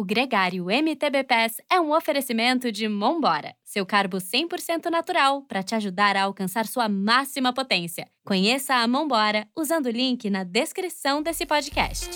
O 0.00 0.04
Gregário 0.04 0.70
MTB 0.70 1.24
Pass 1.24 1.56
é 1.70 1.78
um 1.78 1.94
oferecimento 1.94 2.72
de 2.72 2.88
Mombora, 2.88 3.54
seu 3.62 3.84
carbo 3.84 4.16
100% 4.16 4.86
natural 4.86 5.42
para 5.42 5.62
te 5.62 5.74
ajudar 5.74 6.16
a 6.16 6.22
alcançar 6.22 6.66
sua 6.66 6.88
máxima 6.88 7.52
potência. 7.52 8.08
Conheça 8.24 8.76
a 8.76 8.88
Mombora 8.88 9.46
usando 9.54 9.84
o 9.84 9.90
link 9.90 10.30
na 10.30 10.42
descrição 10.42 11.22
desse 11.22 11.44
podcast. 11.44 12.08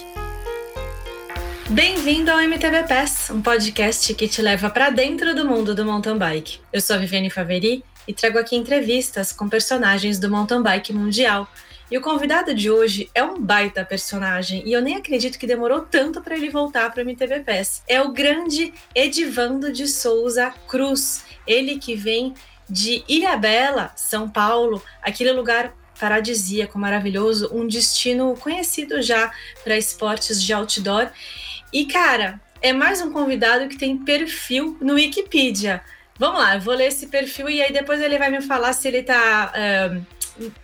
Bem-vindo 1.69 2.31
ao 2.31 2.39
MTB 2.39 2.89
Pass, 2.89 3.29
um 3.29 3.43
podcast 3.43 4.15
que 4.15 4.29
te 4.29 4.41
leva 4.41 4.71
para 4.71 4.89
dentro 4.89 5.35
do 5.35 5.47
mundo 5.47 5.75
do 5.75 5.85
mountain 5.85 6.17
bike. 6.17 6.61
Eu 6.73 6.81
sou 6.81 6.97
a 6.97 6.99
Viviane 6.99 7.29
Faveri 7.29 7.85
e 8.09 8.15
trago 8.15 8.39
aqui 8.39 8.57
entrevistas 8.57 9.31
com 9.31 9.47
personagens 9.47 10.19
do 10.19 10.31
mountain 10.31 10.63
bike 10.63 10.95
mundial 10.95 11.47
e 11.91 11.99
o 11.99 12.01
convidado 12.01 12.55
de 12.55 12.71
hoje 12.71 13.11
é 13.15 13.23
um 13.23 13.39
baita 13.39 13.85
personagem 13.85 14.63
e 14.65 14.73
eu 14.73 14.81
nem 14.81 14.97
acredito 14.97 15.39
que 15.39 15.47
demorou 15.47 15.83
tanto 15.83 16.23
para 16.23 16.35
ele 16.35 16.49
voltar 16.49 16.91
para 16.91 17.01
o 17.01 17.03
MTV 17.03 17.41
PES. 17.41 17.83
É 17.87 18.01
o 18.01 18.13
grande 18.13 18.73
Edivando 18.95 19.73
de 19.73 19.87
Souza 19.87 20.53
Cruz, 20.67 21.25
ele 21.47 21.79
que 21.79 21.95
vem 21.95 22.35
de 22.69 23.05
Ilhabela, 23.07 23.93
São 23.97 24.29
Paulo, 24.29 24.83
aquele 25.03 25.33
lugar 25.33 25.75
paradisíaco, 26.01 26.79
maravilhoso, 26.79 27.51
um 27.53 27.67
destino 27.67 28.35
conhecido 28.37 29.01
já 29.03 29.31
para 29.63 29.77
esportes 29.77 30.43
de 30.43 30.53
outdoor. 30.53 31.11
E 31.73 31.85
cara, 31.87 32.41
é 32.63 32.73
mais 32.73 33.03
um 33.03 33.13
convidado 33.13 33.69
que 33.69 33.77
tem 33.77 33.97
perfil 33.99 34.77
no 34.81 34.95
Wikipedia. 34.95 35.83
Vamos 36.19 36.41
lá, 36.41 36.55
eu 36.55 36.61
vou 36.61 36.75
ler 36.75 36.87
esse 36.87 37.09
perfil 37.09 37.51
e 37.51 37.61
aí 37.61 37.73
depois 37.73 38.01
ele 38.01 38.19
vai 38.19 38.31
me 38.31 38.41
falar 38.41 38.73
se 38.73 38.87
ele 38.87 38.99
está 38.99 39.53
uh, 39.53 40.07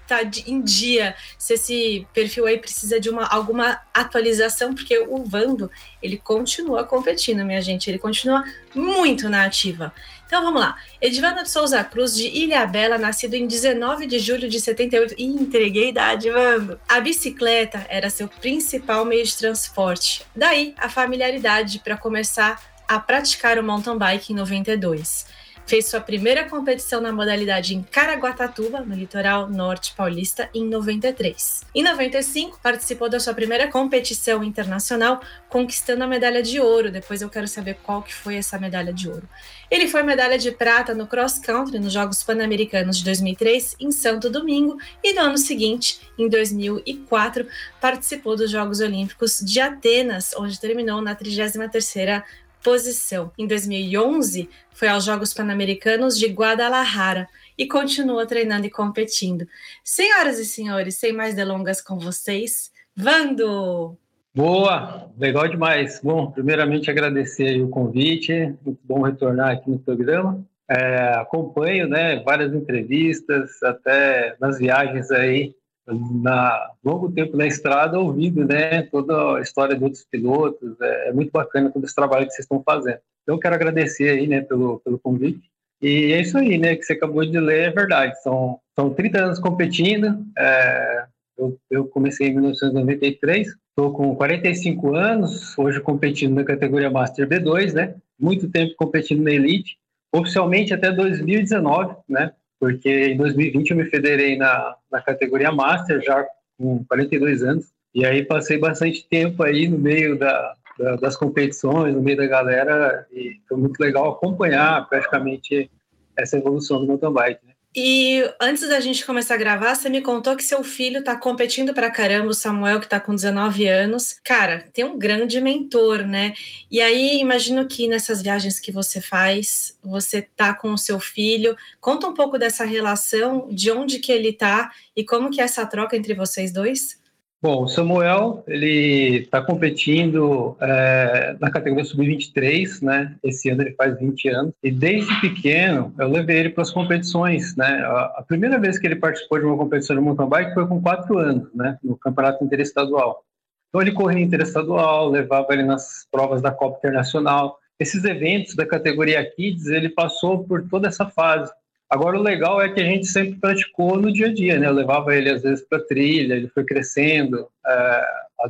tá 0.06 0.20
em 0.46 0.60
dia, 0.60 1.14
se 1.38 1.54
esse 1.54 2.06
perfil 2.12 2.46
aí 2.46 2.58
precisa 2.58 3.00
de 3.00 3.08
uma, 3.08 3.26
alguma 3.26 3.80
atualização, 3.92 4.74
porque 4.74 4.98
o 4.98 5.24
Vando, 5.24 5.70
ele 6.02 6.16
continua 6.18 6.84
competindo, 6.84 7.44
minha 7.44 7.60
gente, 7.60 7.90
ele 7.90 7.98
continua 7.98 8.44
muito 8.74 9.28
na 9.28 9.44
ativa. 9.44 9.92
Então 10.26 10.42
vamos 10.42 10.60
lá. 10.60 10.76
Edivando 11.00 11.42
de 11.42 11.50
Souza 11.50 11.82
Cruz, 11.82 12.14
de 12.14 12.28
Ilha 12.28 12.64
Bela, 12.64 12.96
nascido 12.96 13.34
em 13.34 13.46
19 13.46 14.06
de 14.06 14.18
julho 14.20 14.48
de 14.48 14.60
78. 14.60 15.14
e 15.18 15.24
entreguei 15.24 15.88
idade, 15.88 16.30
Vando. 16.30 16.80
A 16.88 17.00
bicicleta 17.00 17.84
era 17.88 18.08
seu 18.08 18.28
principal 18.28 19.04
meio 19.04 19.24
de 19.24 19.36
transporte. 19.36 20.22
Daí 20.34 20.72
a 20.78 20.88
familiaridade 20.88 21.80
para 21.80 21.96
começar 21.96 22.62
a 22.86 22.98
praticar 23.00 23.58
o 23.58 23.62
mountain 23.62 23.98
bike 23.98 24.32
em 24.32 24.36
92 24.36 25.26
fez 25.70 25.86
sua 25.86 26.00
primeira 26.00 26.48
competição 26.48 27.00
na 27.00 27.12
modalidade 27.12 27.76
em 27.76 27.82
Caraguatatuba, 27.84 28.80
no 28.80 28.92
litoral 28.92 29.48
norte 29.48 29.94
paulista, 29.94 30.50
em 30.52 30.64
93. 30.64 31.62
Em 31.72 31.84
95, 31.84 32.58
participou 32.60 33.08
da 33.08 33.20
sua 33.20 33.34
primeira 33.34 33.68
competição 33.68 34.42
internacional, 34.42 35.20
conquistando 35.48 36.02
a 36.02 36.08
medalha 36.08 36.42
de 36.42 36.58
ouro. 36.58 36.90
Depois 36.90 37.22
eu 37.22 37.30
quero 37.30 37.46
saber 37.46 37.76
qual 37.84 38.02
que 38.02 38.12
foi 38.12 38.34
essa 38.34 38.58
medalha 38.58 38.92
de 38.92 39.08
ouro. 39.08 39.28
Ele 39.70 39.86
foi 39.86 40.02
medalha 40.02 40.36
de 40.36 40.50
prata 40.50 40.92
no 40.92 41.06
cross 41.06 41.38
country 41.38 41.78
nos 41.78 41.92
Jogos 41.92 42.24
Pan-Americanos 42.24 42.98
de 42.98 43.04
2003 43.04 43.76
em 43.78 43.92
Santo 43.92 44.28
Domingo 44.28 44.76
e 45.04 45.12
no 45.12 45.20
ano 45.20 45.38
seguinte, 45.38 46.00
em 46.18 46.28
2004, 46.28 47.46
participou 47.80 48.34
dos 48.34 48.50
Jogos 48.50 48.80
Olímpicos 48.80 49.38
de 49.38 49.60
Atenas, 49.60 50.34
onde 50.36 50.58
terminou 50.58 51.00
na 51.00 51.14
33ª 51.14 52.24
posição. 52.62 53.32
Em 53.38 53.46
2011, 53.46 54.48
foi 54.72 54.88
aos 54.88 55.04
Jogos 55.04 55.34
Pan-Americanos 55.34 56.18
de 56.18 56.26
Guadalajara 56.26 57.28
e 57.56 57.66
continua 57.66 58.26
treinando 58.26 58.66
e 58.66 58.70
competindo. 58.70 59.46
Senhoras 59.84 60.38
e 60.38 60.44
senhores, 60.44 60.96
sem 60.96 61.12
mais 61.12 61.34
delongas 61.34 61.80
com 61.80 61.98
vocês, 61.98 62.70
Vando! 62.96 63.96
Boa, 64.34 65.10
legal 65.18 65.48
demais. 65.48 66.00
Bom, 66.02 66.30
primeiramente 66.30 66.90
agradecer 66.90 67.62
o 67.62 67.68
convite, 67.68 68.54
muito 68.62 68.80
bom 68.84 69.02
retornar 69.02 69.52
aqui 69.52 69.70
no 69.70 69.78
programa. 69.78 70.44
É, 70.68 71.14
acompanho, 71.14 71.88
né, 71.88 72.20
várias 72.22 72.54
entrevistas, 72.54 73.62
até 73.62 74.36
nas 74.38 74.58
viagens 74.58 75.10
aí 75.10 75.54
na 75.92 76.70
longo 76.84 77.10
tempo 77.10 77.36
na 77.36 77.46
estrada 77.46 77.98
ouvindo 77.98 78.44
né 78.44 78.82
toda 78.82 79.36
a 79.36 79.40
história 79.40 79.76
de 79.76 79.82
outros 79.82 80.04
pilotos. 80.04 80.80
É, 80.80 81.08
é, 81.08 81.12
muito 81.12 81.30
bacana 81.30 81.70
todo 81.70 81.84
esse 81.84 81.94
trabalho 81.94 82.26
que 82.26 82.32
vocês 82.32 82.44
estão 82.44 82.62
fazendo. 82.64 82.98
Então 83.22 83.36
eu 83.36 83.38
quero 83.38 83.54
agradecer 83.54 84.08
aí 84.08 84.26
né 84.26 84.40
pelo 84.40 84.80
pelo 84.80 84.98
convite. 84.98 85.50
E 85.82 86.12
é 86.12 86.20
isso 86.20 86.36
aí 86.38 86.58
né 86.58 86.76
que 86.76 86.82
você 86.82 86.92
acabou 86.92 87.24
de 87.24 87.38
ler 87.38 87.68
é 87.68 87.70
verdade. 87.70 88.20
São 88.22 88.58
são 88.78 88.92
30 88.92 89.18
anos 89.18 89.38
competindo. 89.38 90.24
É, 90.38 91.04
eu, 91.38 91.58
eu 91.70 91.86
comecei 91.86 92.28
em 92.28 92.32
1993 92.32 93.48
estou 93.70 93.92
com 93.92 94.14
45 94.14 94.94
anos 94.94 95.58
hoje 95.58 95.80
competindo 95.80 96.34
na 96.34 96.44
categoria 96.44 96.90
Master 96.90 97.26
B2 97.26 97.72
né. 97.72 97.94
Muito 98.18 98.50
tempo 98.50 98.74
competindo 98.76 99.22
na 99.22 99.30
Elite 99.30 99.78
oficialmente 100.12 100.74
até 100.74 100.90
2019 100.90 101.94
né 102.08 102.32
porque 102.60 103.06
em 103.06 103.16
2020 103.16 103.70
eu 103.70 103.76
me 103.78 103.86
federei 103.86 104.36
na, 104.36 104.76
na 104.92 105.00
categoria 105.00 105.50
Master, 105.50 106.02
já 106.02 106.26
com 106.58 106.84
42 106.84 107.42
anos, 107.42 107.72
e 107.94 108.04
aí 108.04 108.22
passei 108.22 108.58
bastante 108.58 109.08
tempo 109.08 109.42
aí 109.42 109.66
no 109.66 109.78
meio 109.78 110.18
da, 110.18 110.54
da, 110.78 110.96
das 110.96 111.16
competições, 111.16 111.94
no 111.94 112.02
meio 112.02 112.18
da 112.18 112.26
galera, 112.26 113.06
e 113.10 113.40
foi 113.48 113.56
muito 113.56 113.80
legal 113.80 114.10
acompanhar 114.10 114.86
praticamente 114.88 115.70
essa 116.16 116.36
evolução 116.36 116.80
do 116.80 116.86
mountain 116.86 117.12
bike. 117.12 117.49
E 117.74 118.28
antes 118.40 118.68
da 118.68 118.80
gente 118.80 119.06
começar 119.06 119.34
a 119.34 119.36
gravar, 119.36 119.76
você 119.76 119.88
me 119.88 120.00
contou 120.02 120.34
que 120.34 120.42
seu 120.42 120.64
filho 120.64 121.04
tá 121.04 121.14
competindo 121.16 121.72
pra 121.72 121.88
caramba, 121.88 122.26
o 122.30 122.34
Samuel, 122.34 122.80
que 122.80 122.88
tá 122.88 122.98
com 122.98 123.14
19 123.14 123.64
anos. 123.68 124.18
Cara, 124.24 124.68
tem 124.72 124.84
um 124.84 124.98
grande 124.98 125.40
mentor, 125.40 126.04
né? 126.04 126.34
E 126.68 126.80
aí, 126.80 127.20
imagino 127.20 127.68
que 127.68 127.86
nessas 127.86 128.22
viagens 128.22 128.58
que 128.58 128.72
você 128.72 129.00
faz, 129.00 129.78
você 129.84 130.20
tá 130.20 130.52
com 130.52 130.72
o 130.72 130.78
seu 130.78 130.98
filho. 130.98 131.56
Conta 131.80 132.08
um 132.08 132.14
pouco 132.14 132.36
dessa 132.38 132.64
relação, 132.64 133.48
de 133.52 133.70
onde 133.70 134.00
que 134.00 134.10
ele 134.10 134.32
tá 134.32 134.72
e 134.96 135.04
como 135.04 135.30
que 135.30 135.40
é 135.40 135.44
essa 135.44 135.64
troca 135.64 135.96
entre 135.96 136.12
vocês 136.12 136.52
dois. 136.52 136.99
Bom, 137.42 137.64
o 137.64 137.68
Samuel, 137.68 138.44
ele 138.46 139.20
está 139.20 139.40
competindo 139.40 140.58
é, 140.60 141.34
na 141.40 141.50
categoria 141.50 141.86
sub-23, 141.86 142.82
né? 142.82 143.16
Esse 143.22 143.48
ano 143.48 143.62
ele 143.62 143.72
faz 143.72 143.98
20 143.98 144.28
anos. 144.28 144.52
E 144.62 144.70
desde 144.70 145.20
pequeno, 145.22 145.94
eu 145.98 146.08
levei 146.08 146.36
ele 146.36 146.50
para 146.50 146.62
as 146.62 146.70
competições, 146.70 147.56
né? 147.56 147.82
A, 148.16 148.22
primeira 148.28 148.58
vez 148.58 148.78
que 148.78 148.86
ele 148.86 148.96
participou 148.96 149.38
de 149.38 149.46
uma 149.46 149.56
competição 149.56 149.96
de 149.96 150.02
mountain 150.02 150.28
bike 150.28 150.52
foi 150.52 150.66
com 150.66 150.82
4 150.82 151.18
anos, 151.18 151.48
né? 151.54 151.78
No 151.82 151.96
campeonato 151.96 152.44
interestadual. 152.44 153.24
Então 153.70 153.80
ele 153.80 153.92
corria 153.92 154.22
interestadual, 154.22 155.08
levava 155.08 155.46
ele 155.54 155.62
nas 155.62 156.06
provas 156.10 156.42
da 156.42 156.50
Copa 156.50 156.76
Internacional. 156.76 157.58
Esses 157.78 158.04
eventos 158.04 158.54
da 158.54 158.66
categoria 158.66 159.24
Kids, 159.24 159.66
ele 159.68 159.88
passou 159.88 160.44
por 160.44 160.68
toda 160.68 160.88
essa 160.88 161.06
fase. 161.06 161.50
Agora, 161.90 162.16
o 162.16 162.22
legal 162.22 162.62
é 162.62 162.68
que 162.68 162.80
a 162.80 162.84
gente 162.84 163.06
sempre 163.06 163.34
praticou 163.40 163.96
no 163.96 164.12
dia 164.12 164.28
a 164.28 164.32
dia, 164.32 164.56
né? 164.56 164.68
Eu 164.68 164.72
levava 164.72 165.12
ele, 165.12 165.28
às 165.28 165.42
vezes, 165.42 165.66
para 165.66 165.84
trilha, 165.84 166.34
ele 166.34 166.46
foi 166.48 166.64
crescendo. 166.64 167.48
É, 167.66 168.04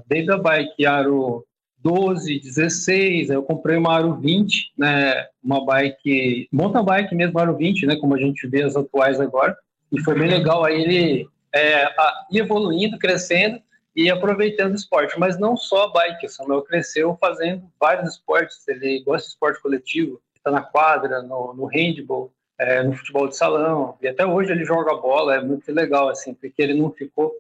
desde 0.07 0.31
a 0.31 0.37
bike 0.37 0.85
aro 0.85 1.47
12, 1.79 2.39
16, 2.39 3.31
eu 3.31 3.43
comprei 3.43 3.79
uma 3.79 3.97
aro 3.97 4.15
20, 4.17 4.73
né? 4.77 5.27
Uma 5.43 5.65
bike, 5.65 6.49
mountain 6.53 6.85
bike 6.85 7.15
mesmo, 7.15 7.39
aro 7.39 7.57
20, 7.57 7.87
né? 7.87 7.97
Como 7.97 8.15
a 8.15 8.19
gente 8.19 8.47
vê 8.47 8.63
as 8.63 8.77
atuais 8.77 9.19
agora. 9.19 9.57
E 9.91 9.99
foi 10.01 10.19
bem 10.19 10.29
legal 10.29 10.63
aí 10.63 10.83
ele 10.83 11.29
é, 11.55 11.87
evoluindo, 12.31 12.99
crescendo 12.99 13.59
e 13.97 14.11
aproveitando 14.11 14.73
o 14.73 14.77
esporte. 14.77 15.19
Mas 15.19 15.39
não 15.41 15.57
só 15.57 15.85
a 15.85 15.93
bike, 15.93 16.27
o 16.27 16.29
Samuel 16.29 16.63
cresceu 16.63 17.17
fazendo 17.19 17.65
vários 17.81 18.11
esportes. 18.11 18.69
Ele 18.69 19.03
gosta 19.03 19.27
de 19.27 19.33
esporte 19.33 19.63
coletivo, 19.63 20.21
está 20.37 20.51
na 20.51 20.61
quadra, 20.61 21.23
no, 21.23 21.55
no 21.55 21.65
handball, 21.65 22.31
é, 22.61 22.83
no 22.83 22.93
futebol 22.93 23.27
de 23.27 23.37
salão. 23.37 23.97
E 24.03 24.07
até 24.07 24.27
hoje 24.27 24.53
ele 24.53 24.65
joga 24.67 24.95
bola, 24.95 25.37
é 25.37 25.43
muito 25.43 25.73
legal, 25.73 26.11
assim, 26.11 26.35
porque 26.35 26.61
ele 26.61 26.75
não 26.75 26.91
ficou 26.91 27.33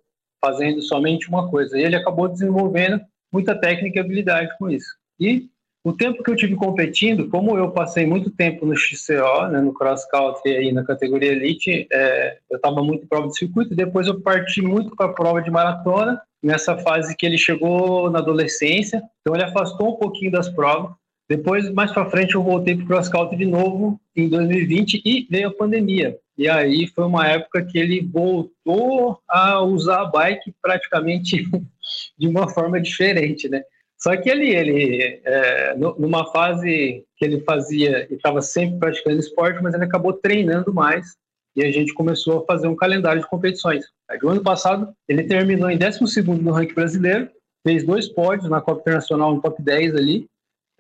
fazendo 0.43 0.81
somente 0.81 1.29
uma 1.29 1.51
coisa. 1.51 1.79
E 1.79 1.83
ele 1.83 1.95
acabou 1.95 2.27
desenvolvendo 2.27 3.01
muita 3.31 3.55
técnica 3.55 3.99
e 3.99 4.01
habilidade 4.01 4.57
com 4.59 4.71
isso. 4.71 4.97
E 5.21 5.51
o 5.85 5.93
tempo 5.93 6.23
que 6.23 6.31
eu 6.31 6.37
tive 6.37 6.57
competindo, 6.57 7.29
como 7.29 7.57
eu 7.57 7.71
passei 7.71 8.07
muito 8.07 8.31
tempo 8.31 8.65
no 8.65 8.75
XCO, 8.75 9.49
né, 9.51 9.61
no 9.61 9.75
cross 9.75 10.07
country 10.07 10.57
aí 10.57 10.73
na 10.73 10.85
categoria 10.85 11.33
elite, 11.33 11.87
é, 11.93 12.39
eu 12.51 12.57
estava 12.57 12.83
muito 12.83 13.05
em 13.05 13.07
prova 13.07 13.29
de 13.29 13.37
circuito. 13.37 13.75
Depois 13.75 14.07
eu 14.07 14.21
parti 14.23 14.63
muito 14.63 14.97
para 14.97 15.07
a 15.07 15.13
prova 15.13 15.43
de 15.43 15.51
maratona 15.51 16.21
nessa 16.43 16.79
fase 16.79 17.15
que 17.15 17.27
ele 17.27 17.37
chegou 17.37 18.11
na 18.11 18.21
adolescência. 18.21 19.03
Então 19.21 19.35
ele 19.35 19.45
afastou 19.45 19.95
um 19.95 19.97
pouquinho 19.97 20.33
das 20.33 20.49
provas. 20.49 20.93
Depois, 21.31 21.71
mais 21.71 21.93
para 21.93 22.11
frente, 22.11 22.35
eu 22.35 22.43
voltei 22.43 22.75
para 22.75 22.83
o 22.83 22.87
cross 22.89 23.09
country 23.09 23.37
de 23.37 23.47
novo 23.47 24.01
em 24.17 24.29
2020 24.29 25.01
e 25.05 25.29
veio 25.31 25.47
a 25.47 25.55
pandemia. 25.55 26.19
E 26.37 26.49
aí 26.49 26.89
foi 26.89 27.05
uma 27.05 27.25
época 27.25 27.65
que 27.65 27.79
ele 27.79 28.01
voltou 28.01 29.17
a 29.29 29.63
usar 29.63 30.01
a 30.01 30.07
bike 30.07 30.53
praticamente 30.61 31.49
de 32.19 32.27
uma 32.27 32.49
forma 32.49 32.81
diferente, 32.81 33.49
né? 33.49 33.63
Só 33.97 34.17
que 34.17 34.29
ele, 34.29 34.49
ele 34.49 35.21
é, 35.25 35.77
numa 35.77 36.33
fase 36.33 37.05
que 37.17 37.25
ele 37.25 37.43
fazia 37.43 38.09
e 38.11 38.15
estava 38.15 38.43
sempre 38.43 38.81
praticando 38.81 39.21
esporte, 39.21 39.63
mas 39.63 39.73
ele 39.73 39.85
acabou 39.85 40.13
treinando 40.13 40.75
mais 40.75 41.15
e 41.55 41.63
a 41.63 41.71
gente 41.71 41.95
começou 41.95 42.41
a 42.41 42.45
fazer 42.45 42.67
um 42.67 42.75
calendário 42.75 43.23
de 43.23 43.29
competições. 43.29 43.85
No 44.21 44.31
ano 44.31 44.43
passado, 44.43 44.93
ele 45.09 45.23
terminou 45.23 45.71
em 45.71 45.79
12 45.79 46.23
no 46.43 46.51
ranking 46.51 46.75
brasileiro, 46.75 47.31
fez 47.65 47.85
dois 47.85 48.09
pódios 48.09 48.51
na 48.51 48.61
Copa 48.61 48.81
Internacional 48.81 49.33
no 49.33 49.41
top 49.41 49.63
10 49.63 49.95
ali, 49.95 50.27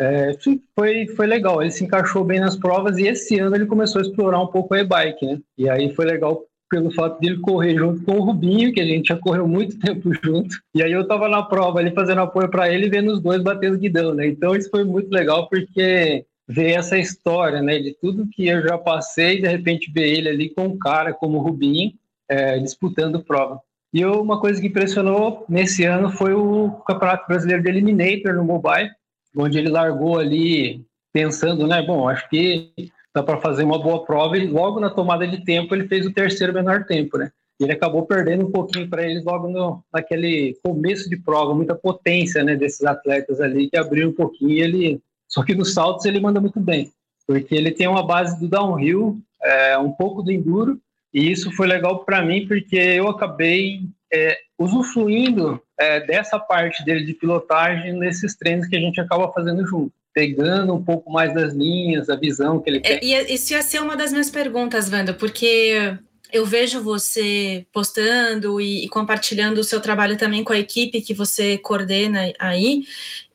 é, 0.00 0.34
foi, 0.74 1.06
foi 1.08 1.26
legal. 1.26 1.60
Ele 1.60 1.70
se 1.70 1.84
encaixou 1.84 2.24
bem 2.24 2.40
nas 2.40 2.56
provas 2.56 2.96
e 2.96 3.06
esse 3.06 3.38
ano 3.38 3.54
ele 3.54 3.66
começou 3.66 4.00
a 4.00 4.02
explorar 4.02 4.40
um 4.40 4.46
pouco 4.46 4.72
a 4.72 4.80
e-bike, 4.80 5.26
né? 5.26 5.38
E 5.58 5.68
aí 5.68 5.94
foi 5.94 6.06
legal 6.06 6.42
pelo 6.70 6.90
fato 6.92 7.20
de 7.20 7.28
ele 7.28 7.40
correr 7.40 7.76
junto 7.76 8.02
com 8.04 8.12
o 8.12 8.22
Rubinho, 8.22 8.72
que 8.72 8.80
a 8.80 8.86
gente 8.86 9.08
já 9.08 9.16
correu 9.16 9.46
muito 9.46 9.76
tempo 9.84 10.10
junto. 10.24 10.56
E 10.74 10.82
aí 10.82 10.90
eu 10.90 11.06
tava 11.06 11.28
na 11.28 11.42
prova 11.42 11.80
ali 11.80 11.90
fazendo 11.90 12.22
apoio 12.22 12.48
para 12.48 12.72
ele 12.72 12.86
e 12.86 12.90
vendo 12.90 13.12
os 13.12 13.20
dois 13.20 13.42
batendo 13.42 13.76
guidão, 13.76 14.14
né? 14.14 14.26
Então 14.26 14.56
isso 14.56 14.70
foi 14.70 14.84
muito 14.84 15.10
legal 15.10 15.48
porque 15.48 16.24
ver 16.48 16.72
essa 16.72 16.98
história, 16.98 17.60
né, 17.62 17.78
de 17.78 17.94
tudo 18.00 18.26
que 18.26 18.48
eu 18.48 18.62
já 18.62 18.76
passei, 18.76 19.40
de 19.40 19.46
repente 19.46 19.92
ver 19.92 20.08
ele 20.08 20.28
ali 20.28 20.48
com 20.48 20.64
um 20.64 20.78
cara 20.78 21.12
como 21.12 21.38
o 21.38 21.42
Rubinho 21.42 21.92
é, 22.28 22.58
disputando 22.58 23.22
prova. 23.22 23.60
E 23.92 24.00
eu, 24.00 24.20
uma 24.20 24.40
coisa 24.40 24.60
que 24.60 24.68
impressionou 24.68 25.44
nesse 25.48 25.84
ano 25.84 26.10
foi 26.10 26.32
o 26.32 26.70
Campeonato 26.86 27.26
Brasileiro 27.28 27.62
de 27.62 27.68
Eliminator 27.68 28.34
no 28.34 28.44
mobile, 28.44 28.90
onde 29.36 29.58
ele 29.58 29.68
largou 29.68 30.18
ali 30.18 30.84
pensando, 31.12 31.66
né, 31.66 31.82
bom, 31.82 32.08
acho 32.08 32.28
que 32.28 32.72
dá 33.14 33.22
para 33.22 33.40
fazer 33.40 33.64
uma 33.64 33.78
boa 33.78 34.04
prova 34.04 34.36
e 34.38 34.46
logo 34.46 34.78
na 34.78 34.90
tomada 34.90 35.26
de 35.26 35.44
tempo 35.44 35.74
ele 35.74 35.88
fez 35.88 36.06
o 36.06 36.12
terceiro 36.12 36.52
menor 36.52 36.84
tempo, 36.84 37.18
né? 37.18 37.30
Ele 37.58 37.72
acabou 37.72 38.06
perdendo 38.06 38.46
um 38.46 38.50
pouquinho 38.50 38.88
para 38.88 39.04
eles 39.04 39.24
logo 39.24 39.48
no, 39.48 39.84
naquele 39.92 40.56
começo 40.62 41.10
de 41.10 41.16
prova, 41.16 41.54
muita 41.54 41.74
potência, 41.74 42.42
né, 42.42 42.56
desses 42.56 42.84
atletas 42.84 43.40
ali 43.40 43.68
que 43.68 43.76
abriu 43.76 44.08
um 44.08 44.14
pouquinho 44.14 44.62
ele 44.62 45.02
só 45.30 45.44
que 45.44 45.54
nos 45.54 45.72
saltos 45.72 46.04
ele 46.04 46.18
manda 46.18 46.40
muito 46.40 46.58
bem, 46.58 46.90
porque 47.24 47.54
ele 47.54 47.70
tem 47.70 47.86
uma 47.86 48.04
base 48.04 48.38
do 48.40 48.48
downhill, 48.48 49.20
é, 49.40 49.78
um 49.78 49.92
pouco 49.92 50.22
do 50.22 50.32
enduro, 50.32 50.78
e 51.14 51.30
isso 51.30 51.52
foi 51.52 51.68
legal 51.68 52.04
para 52.04 52.24
mim 52.24 52.46
porque 52.48 52.76
eu 52.76 53.08
acabei 53.08 53.82
é, 54.12 54.38
usufruindo 54.58 55.60
é, 55.78 56.00
dessa 56.00 56.38
parte 56.38 56.84
dele 56.84 57.04
de 57.04 57.14
pilotagem 57.14 57.92
nesses 57.92 58.36
treinos 58.36 58.66
que 58.66 58.76
a 58.76 58.80
gente 58.80 59.00
acaba 59.00 59.32
fazendo 59.32 59.66
junto 59.66 59.92
pegando 60.12 60.74
um 60.74 60.82
pouco 60.82 61.10
mais 61.10 61.32
das 61.32 61.54
linhas, 61.54 62.10
a 62.10 62.16
visão 62.16 62.60
que 62.60 62.68
ele 62.68 62.78
é, 62.78 62.98
tem. 62.98 62.98
E 63.02 63.34
isso 63.34 63.52
ia 63.52 63.62
ser 63.62 63.80
uma 63.80 63.96
das 63.96 64.10
minhas 64.10 64.28
perguntas, 64.28 64.92
Wanda, 64.92 65.14
porque 65.14 65.96
eu 66.32 66.44
vejo 66.44 66.82
você 66.82 67.66
postando 67.72 68.60
e, 68.60 68.84
e, 68.84 68.88
compartilhando 68.88 69.58
o 69.58 69.64
seu 69.64 69.80
trabalho 69.80 70.16
também 70.16 70.44
com 70.44 70.52
a 70.52 70.58
equipe 70.58 71.00
que 71.00 71.14
você 71.14 71.58
coordena 71.58 72.32
aí, 72.38 72.84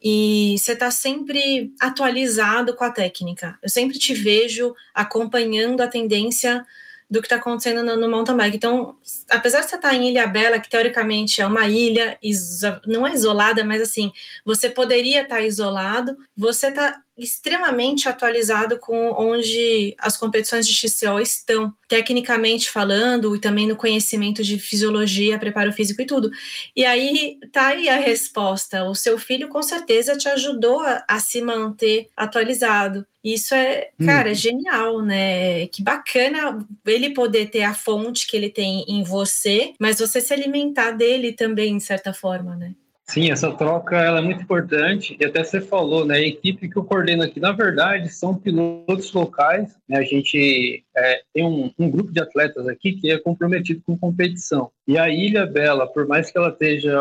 e 0.01 0.55
você 0.57 0.73
está 0.73 0.91
sempre 0.91 1.73
atualizado 1.79 2.75
com 2.75 2.83
a 2.83 2.91
técnica. 2.91 3.57
Eu 3.61 3.69
sempre 3.69 3.97
te 3.97 4.13
vejo 4.13 4.73
acompanhando 4.93 5.81
a 5.81 5.87
tendência 5.87 6.65
do 7.09 7.21
que 7.21 7.27
está 7.27 7.35
acontecendo 7.35 7.83
no, 7.83 7.95
no, 7.95 8.09
mountain 8.09 8.35
bike. 8.35 8.57
Então, 8.57 8.97
apesar 9.29 9.61
de 9.61 9.67
você 9.67 9.75
estar 9.75 9.89
tá 9.89 9.95
em 9.95 10.09
Ilha 10.09 10.25
Bela, 10.27 10.59
que 10.59 10.69
teoricamente 10.69 11.41
é 11.41 11.45
uma 11.45 11.67
ilha, 11.67 12.17
não 12.87 13.05
é 13.05 13.13
isolada, 13.13 13.63
mas 13.63 13.81
assim, 13.81 14.11
você 14.43 14.69
poderia 14.69 15.21
estar 15.21 15.35
tá 15.35 15.41
isolado, 15.41 16.17
você 16.35 16.67
está 16.67 17.01
extremamente 17.17 18.09
atualizado 18.09 18.77
com 18.77 19.11
onde 19.11 19.95
as 19.97 20.17
competições 20.17 20.67
de 20.67 20.73
XCO 20.73 21.19
estão, 21.19 21.73
tecnicamente 21.87 22.69
falando, 22.69 23.35
e 23.35 23.39
também 23.39 23.67
no 23.67 23.75
conhecimento 23.75 24.43
de 24.43 24.59
fisiologia, 24.59 25.39
preparo 25.39 25.71
físico 25.71 26.01
e 26.01 26.05
tudo. 26.05 26.29
E 26.75 26.83
aí 26.83 27.39
tá 27.51 27.67
aí 27.67 27.87
a 27.87 27.97
resposta. 27.97 28.83
O 28.83 28.95
seu 28.95 29.17
filho 29.17 29.47
com 29.47 29.61
certeza 29.61 30.17
te 30.17 30.27
ajudou 30.27 30.81
a, 30.81 31.03
a 31.07 31.19
se 31.19 31.41
manter 31.41 32.09
atualizado. 32.17 33.05
Isso 33.23 33.55
é, 33.55 33.89
cara, 34.05 34.29
hum. 34.29 34.31
é 34.31 34.35
genial, 34.35 35.01
né? 35.01 35.67
Que 35.67 35.81
bacana 35.81 36.65
ele 36.85 37.11
poder 37.11 37.49
ter 37.49 37.63
a 37.63 37.73
fonte 37.73 38.27
que 38.27 38.37
ele 38.37 38.49
tem 38.49 38.85
em 38.87 39.03
você, 39.03 39.73
mas 39.79 39.99
você 39.99 40.21
se 40.21 40.33
alimentar 40.33 40.91
dele 40.91 41.33
também, 41.33 41.77
de 41.77 41.83
certa 41.83 42.13
forma, 42.13 42.55
né? 42.55 42.75
Sim, 43.07 43.29
essa 43.29 43.51
troca 43.51 43.97
ela 43.97 44.17
é 44.17 44.21
muito 44.21 44.41
importante 44.41 45.15
e 45.19 45.25
até 45.25 45.43
você 45.43 45.61
falou, 45.61 46.05
né? 46.05 46.15
A 46.15 46.21
equipe 46.21 46.67
que 46.67 46.75
eu 46.75 46.83
coordeno 46.83 47.21
aqui, 47.21 47.39
na 47.39 47.51
verdade, 47.51 48.09
são 48.09 48.35
pilotos 48.35 49.13
locais. 49.13 49.77
Né, 49.87 49.99
a 49.99 50.01
gente 50.01 50.83
é, 50.97 51.21
tem 51.31 51.45
um, 51.45 51.71
um, 51.77 51.89
grupo 51.89 52.11
de 52.11 52.19
atletas 52.19 52.67
aqui 52.67 52.93
que 52.93 53.11
é 53.11 53.19
comprometido 53.19 53.81
com 53.85 53.97
competição. 53.97 54.71
E 54.87 54.97
a 54.97 55.07
Ilha 55.07 55.45
Bela, 55.45 55.85
por 55.87 56.07
mais 56.07 56.31
que 56.31 56.37
ela 56.37 56.49
esteja 56.49 56.99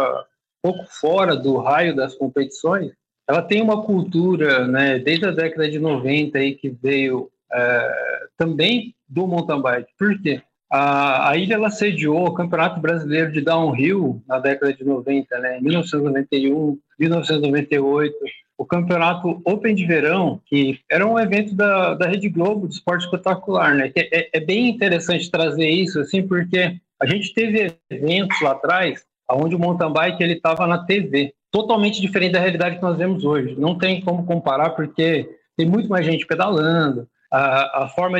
um 0.62 0.72
pouco 0.72 0.84
fora 0.90 1.34
do 1.34 1.56
raio 1.56 1.96
das 1.96 2.14
competições, 2.14 2.92
ela 3.26 3.40
tem 3.40 3.62
uma 3.62 3.82
cultura, 3.82 4.66
né? 4.66 4.98
Desde 4.98 5.24
a 5.24 5.30
década 5.30 5.70
de 5.70 5.78
90 5.78 6.36
aí 6.38 6.54
que 6.54 6.68
veio 6.68 7.30
é, 7.50 8.20
também 8.36 8.94
do 9.08 9.26
mountain 9.26 9.62
bike. 9.62 9.92
Por 9.98 10.20
quê? 10.20 10.42
A, 10.70 11.30
a 11.30 11.36
ilha 11.36 11.54
ela 11.54 11.70
sediou 11.70 12.26
o 12.26 12.34
Campeonato 12.34 12.80
Brasileiro 12.80 13.30
de 13.30 13.40
Downhill 13.40 14.22
na 14.26 14.38
década 14.38 14.72
de 14.72 14.84
90, 14.84 15.38
né? 15.38 15.58
Em 15.58 15.62
1991, 15.62 16.78
1998. 16.98 18.14
O 18.56 18.64
Campeonato 18.64 19.42
Open 19.44 19.74
de 19.74 19.84
Verão, 19.84 20.40
que 20.46 20.78
era 20.90 21.06
um 21.06 21.18
evento 21.18 21.54
da, 21.54 21.94
da 21.94 22.06
Rede 22.06 22.28
Globo 22.28 22.68
de 22.68 22.74
esporte 22.74 23.04
espetacular, 23.04 23.74
né? 23.74 23.92
É, 23.96 24.38
é 24.38 24.40
bem 24.40 24.68
interessante 24.68 25.30
trazer 25.30 25.68
isso, 25.68 26.00
assim, 26.00 26.26
porque 26.26 26.76
a 27.00 27.06
gente 27.06 27.34
teve 27.34 27.74
eventos 27.90 28.40
lá 28.40 28.52
atrás 28.52 29.04
onde 29.30 29.54
o 29.54 29.58
mountain 29.58 29.92
bike 29.92 30.22
ele 30.22 30.34
estava 30.34 30.66
na 30.66 30.84
TV, 30.84 31.32
totalmente 31.50 32.00
diferente 32.00 32.32
da 32.32 32.40
realidade 32.40 32.76
que 32.76 32.82
nós 32.82 32.96
vemos 32.96 33.24
hoje. 33.24 33.54
Não 33.58 33.76
tem 33.78 34.00
como 34.00 34.26
comparar 34.26 34.70
porque 34.70 35.28
tem 35.56 35.66
muito 35.66 35.88
mais 35.88 36.04
gente 36.04 36.26
pedalando, 36.26 37.08
a, 37.32 37.84
a 37.84 37.88
forma 37.88 38.18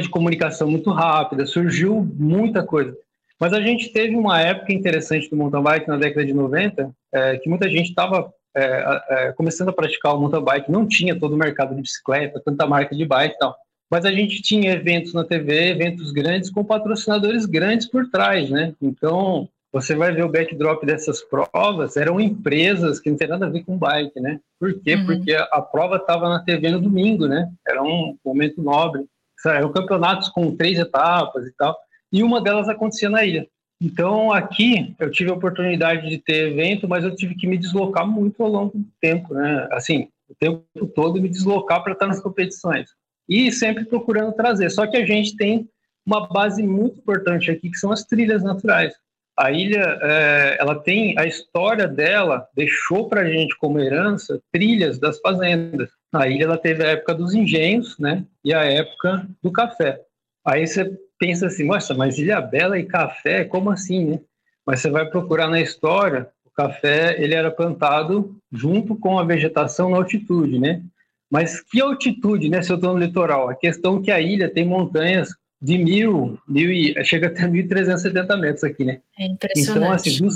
de 0.00 0.08
comunicação 0.08 0.70
muito 0.70 0.90
rápida, 0.90 1.46
surgiu 1.46 2.08
muita 2.18 2.64
coisa. 2.64 2.96
Mas 3.38 3.54
a 3.54 3.60
gente 3.60 3.90
teve 3.90 4.14
uma 4.14 4.40
época 4.40 4.72
interessante 4.72 5.30
do 5.30 5.36
mountain 5.36 5.62
bike 5.62 5.88
na 5.88 5.96
década 5.96 6.26
de 6.26 6.34
90, 6.34 6.90
é, 7.12 7.38
que 7.38 7.48
muita 7.48 7.68
gente 7.70 7.88
estava 7.88 8.30
é, 8.54 9.02
é, 9.08 9.32
começando 9.32 9.70
a 9.70 9.72
praticar 9.72 10.14
o 10.14 10.20
mountain 10.20 10.44
bike, 10.44 10.70
não 10.70 10.86
tinha 10.86 11.18
todo 11.18 11.32
o 11.32 11.38
mercado 11.38 11.74
de 11.74 11.80
bicicleta, 11.80 12.42
tanta 12.44 12.66
marca 12.66 12.94
de 12.94 13.06
bike 13.06 13.34
e 13.34 13.38
tal. 13.38 13.56
Mas 13.90 14.04
a 14.04 14.12
gente 14.12 14.42
tinha 14.42 14.72
eventos 14.72 15.14
na 15.14 15.24
TV, 15.24 15.70
eventos 15.70 16.12
grandes 16.12 16.50
com 16.50 16.62
patrocinadores 16.62 17.46
grandes 17.46 17.88
por 17.88 18.08
trás, 18.08 18.50
né? 18.50 18.74
Então, 18.80 19.48
você 19.72 19.94
vai 19.94 20.12
ver 20.12 20.24
o 20.24 20.28
backdrop 20.28 20.84
dessas 20.84 21.22
provas, 21.22 21.96
eram 21.96 22.20
empresas 22.20 23.00
que 23.00 23.10
não 23.10 23.16
tem 23.16 23.28
nada 23.28 23.46
a 23.46 23.50
ver 23.50 23.64
com 23.64 23.78
bike, 23.78 24.20
né? 24.20 24.38
Por 24.58 24.78
quê? 24.80 24.96
Uhum. 24.96 25.06
Porque 25.06 25.32
a, 25.32 25.44
a 25.44 25.62
prova 25.62 25.96
estava 25.96 26.28
na 26.28 26.44
TV 26.44 26.70
no 26.70 26.80
domingo, 26.80 27.26
né? 27.26 27.50
Era 27.66 27.82
um 27.82 28.16
momento 28.24 28.62
nobre 28.62 29.06
eram 29.46 29.72
campeonatos 29.72 30.28
com 30.28 30.56
três 30.56 30.78
etapas 30.78 31.46
e 31.46 31.52
tal, 31.56 31.76
e 32.12 32.22
uma 32.22 32.40
delas 32.40 32.68
acontecia 32.68 33.08
na 33.08 33.24
ilha. 33.24 33.46
Então, 33.82 34.30
aqui, 34.30 34.94
eu 34.98 35.10
tive 35.10 35.30
a 35.30 35.34
oportunidade 35.34 36.08
de 36.08 36.18
ter 36.18 36.52
evento, 36.52 36.86
mas 36.86 37.02
eu 37.02 37.14
tive 37.16 37.34
que 37.34 37.46
me 37.46 37.56
deslocar 37.56 38.06
muito 38.06 38.42
ao 38.42 38.50
longo 38.50 38.76
do 38.76 38.86
tempo, 39.00 39.32
né? 39.32 39.66
Assim, 39.72 40.08
o 40.28 40.34
tempo 40.34 40.64
todo 40.94 41.20
me 41.20 41.28
deslocar 41.28 41.82
para 41.82 41.94
estar 41.94 42.06
nas 42.06 42.20
competições. 42.20 42.90
E 43.26 43.50
sempre 43.50 43.86
procurando 43.86 44.34
trazer. 44.34 44.68
Só 44.70 44.86
que 44.86 44.98
a 44.98 45.06
gente 45.06 45.34
tem 45.36 45.68
uma 46.04 46.28
base 46.28 46.62
muito 46.62 46.98
importante 46.98 47.50
aqui, 47.50 47.70
que 47.70 47.78
são 47.78 47.90
as 47.90 48.04
trilhas 48.04 48.42
naturais. 48.42 48.92
A 49.38 49.50
ilha, 49.50 49.98
é, 50.02 50.56
ela 50.60 50.74
tem 50.74 51.18
a 51.18 51.24
história 51.24 51.88
dela, 51.88 52.46
deixou 52.54 53.08
para 53.08 53.22
a 53.22 53.30
gente 53.30 53.56
como 53.56 53.80
herança 53.80 54.40
trilhas 54.52 54.98
das 54.98 55.18
fazendas. 55.20 55.88
A 56.12 56.28
ilha 56.28 56.44
ela 56.44 56.58
teve 56.58 56.84
a 56.84 56.90
época 56.90 57.14
dos 57.14 57.34
engenhos, 57.34 57.98
né? 57.98 58.24
E 58.44 58.52
a 58.52 58.64
época 58.64 59.28
do 59.42 59.52
café. 59.52 60.00
Aí 60.44 60.66
você 60.66 60.90
pensa 61.18 61.46
assim, 61.46 61.66
nossa, 61.66 61.94
mas 61.94 62.18
Ilha 62.18 62.40
Bela 62.40 62.78
e 62.78 62.84
café, 62.84 63.44
como 63.44 63.70
assim, 63.70 64.06
né? 64.06 64.20
Mas 64.66 64.80
você 64.80 64.90
vai 64.90 65.08
procurar 65.08 65.48
na 65.48 65.60
história, 65.60 66.28
o 66.44 66.50
café 66.50 67.22
ele 67.22 67.34
era 67.34 67.50
plantado 67.50 68.36
junto 68.50 68.96
com 68.96 69.18
a 69.18 69.24
vegetação 69.24 69.90
na 69.90 69.98
altitude, 69.98 70.58
né? 70.58 70.82
Mas 71.30 71.60
que 71.60 71.80
altitude, 71.80 72.48
né? 72.48 72.62
Se 72.62 72.72
eu 72.72 72.76
estou 72.76 72.92
no 72.92 72.98
litoral, 72.98 73.48
a 73.48 73.54
questão 73.54 73.98
é 73.98 74.02
que 74.02 74.10
a 74.10 74.20
ilha 74.20 74.48
tem 74.48 74.66
montanhas 74.66 75.28
de 75.62 75.78
mil, 75.78 76.38
mil 76.48 76.72
e 76.72 77.04
chega 77.04 77.28
até 77.28 77.42
1.370 77.42 78.40
metros 78.40 78.64
aqui, 78.64 78.84
né? 78.84 79.00
É 79.18 79.26
impressionante. 79.26 79.78
Então, 79.78 79.92
assim, 79.92 80.18
dos, 80.18 80.34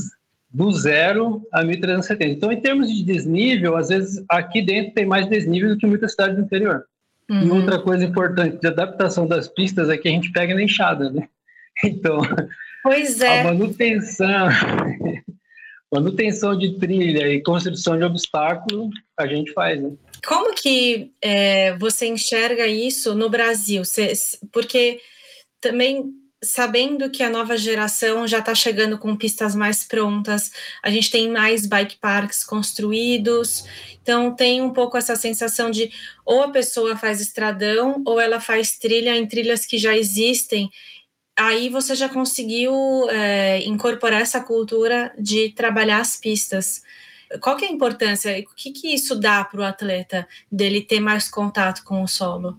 do 0.54 0.70
zero 0.70 1.44
a 1.52 1.64
1.370. 1.64 2.30
Então, 2.30 2.52
em 2.52 2.60
termos 2.60 2.88
de 2.88 3.02
desnível, 3.02 3.76
às 3.76 3.88
vezes 3.88 4.24
aqui 4.30 4.62
dentro 4.62 4.94
tem 4.94 5.04
mais 5.04 5.28
desnível 5.28 5.70
do 5.70 5.76
que 5.76 5.84
muitas 5.84 6.12
cidades 6.12 6.36
do 6.36 6.42
interior. 6.42 6.84
Uhum. 7.28 7.42
E 7.42 7.50
outra 7.50 7.80
coisa 7.80 8.04
importante 8.04 8.60
de 8.60 8.68
adaptação 8.68 9.26
das 9.26 9.48
pistas 9.48 9.90
é 9.90 9.98
que 9.98 10.06
a 10.06 10.12
gente 10.12 10.30
pega 10.30 10.54
na 10.54 10.62
enxada, 10.62 11.10
né? 11.10 11.28
Então, 11.82 12.20
pois 12.84 13.20
é. 13.20 13.40
a 13.40 13.44
manutenção, 13.46 14.46
manutenção 15.92 16.56
de 16.56 16.78
trilha 16.78 17.26
e 17.26 17.42
construção 17.42 17.98
de 17.98 18.04
obstáculo 18.04 18.90
a 19.18 19.26
gente 19.26 19.52
faz, 19.52 19.82
né? 19.82 19.90
Como 20.24 20.54
que 20.54 21.10
é, 21.20 21.76
você 21.78 22.06
enxerga 22.06 22.64
isso 22.68 23.12
no 23.12 23.28
Brasil? 23.28 23.82
porque 24.52 25.00
também 25.60 26.14
sabendo 26.44 27.10
que 27.10 27.22
a 27.22 27.30
nova 27.30 27.56
geração 27.56 28.26
já 28.26 28.38
está 28.38 28.54
chegando 28.54 28.98
com 28.98 29.16
pistas 29.16 29.54
mais 29.54 29.84
prontas, 29.84 30.52
a 30.82 30.90
gente 30.90 31.10
tem 31.10 31.30
mais 31.30 31.66
bike 31.66 31.96
parks 31.96 32.44
construídos, 32.44 33.64
então 34.02 34.34
tem 34.34 34.62
um 34.62 34.70
pouco 34.70 34.96
essa 34.96 35.16
sensação 35.16 35.70
de 35.70 35.90
ou 36.24 36.42
a 36.42 36.50
pessoa 36.50 36.96
faz 36.96 37.20
estradão 37.20 38.02
ou 38.06 38.20
ela 38.20 38.40
faz 38.40 38.78
trilha 38.78 39.16
em 39.16 39.26
trilhas 39.26 39.64
que 39.64 39.78
já 39.78 39.96
existem. 39.96 40.70
Aí 41.36 41.68
você 41.68 41.96
já 41.96 42.08
conseguiu 42.08 42.72
é, 43.10 43.64
incorporar 43.64 44.20
essa 44.20 44.40
cultura 44.40 45.12
de 45.18 45.48
trabalhar 45.50 45.98
as 46.00 46.16
pistas. 46.16 46.82
qual 47.40 47.56
que 47.56 47.64
é 47.64 47.68
a 47.68 47.72
importância? 47.72 48.38
O 48.40 48.54
que, 48.54 48.70
que 48.70 48.94
isso 48.94 49.18
dá 49.18 49.44
para 49.44 49.60
o 49.60 49.64
atleta 49.64 50.28
dele 50.52 50.80
ter 50.80 51.00
mais 51.00 51.28
contato 51.28 51.82
com 51.82 52.02
o 52.02 52.06
solo? 52.06 52.56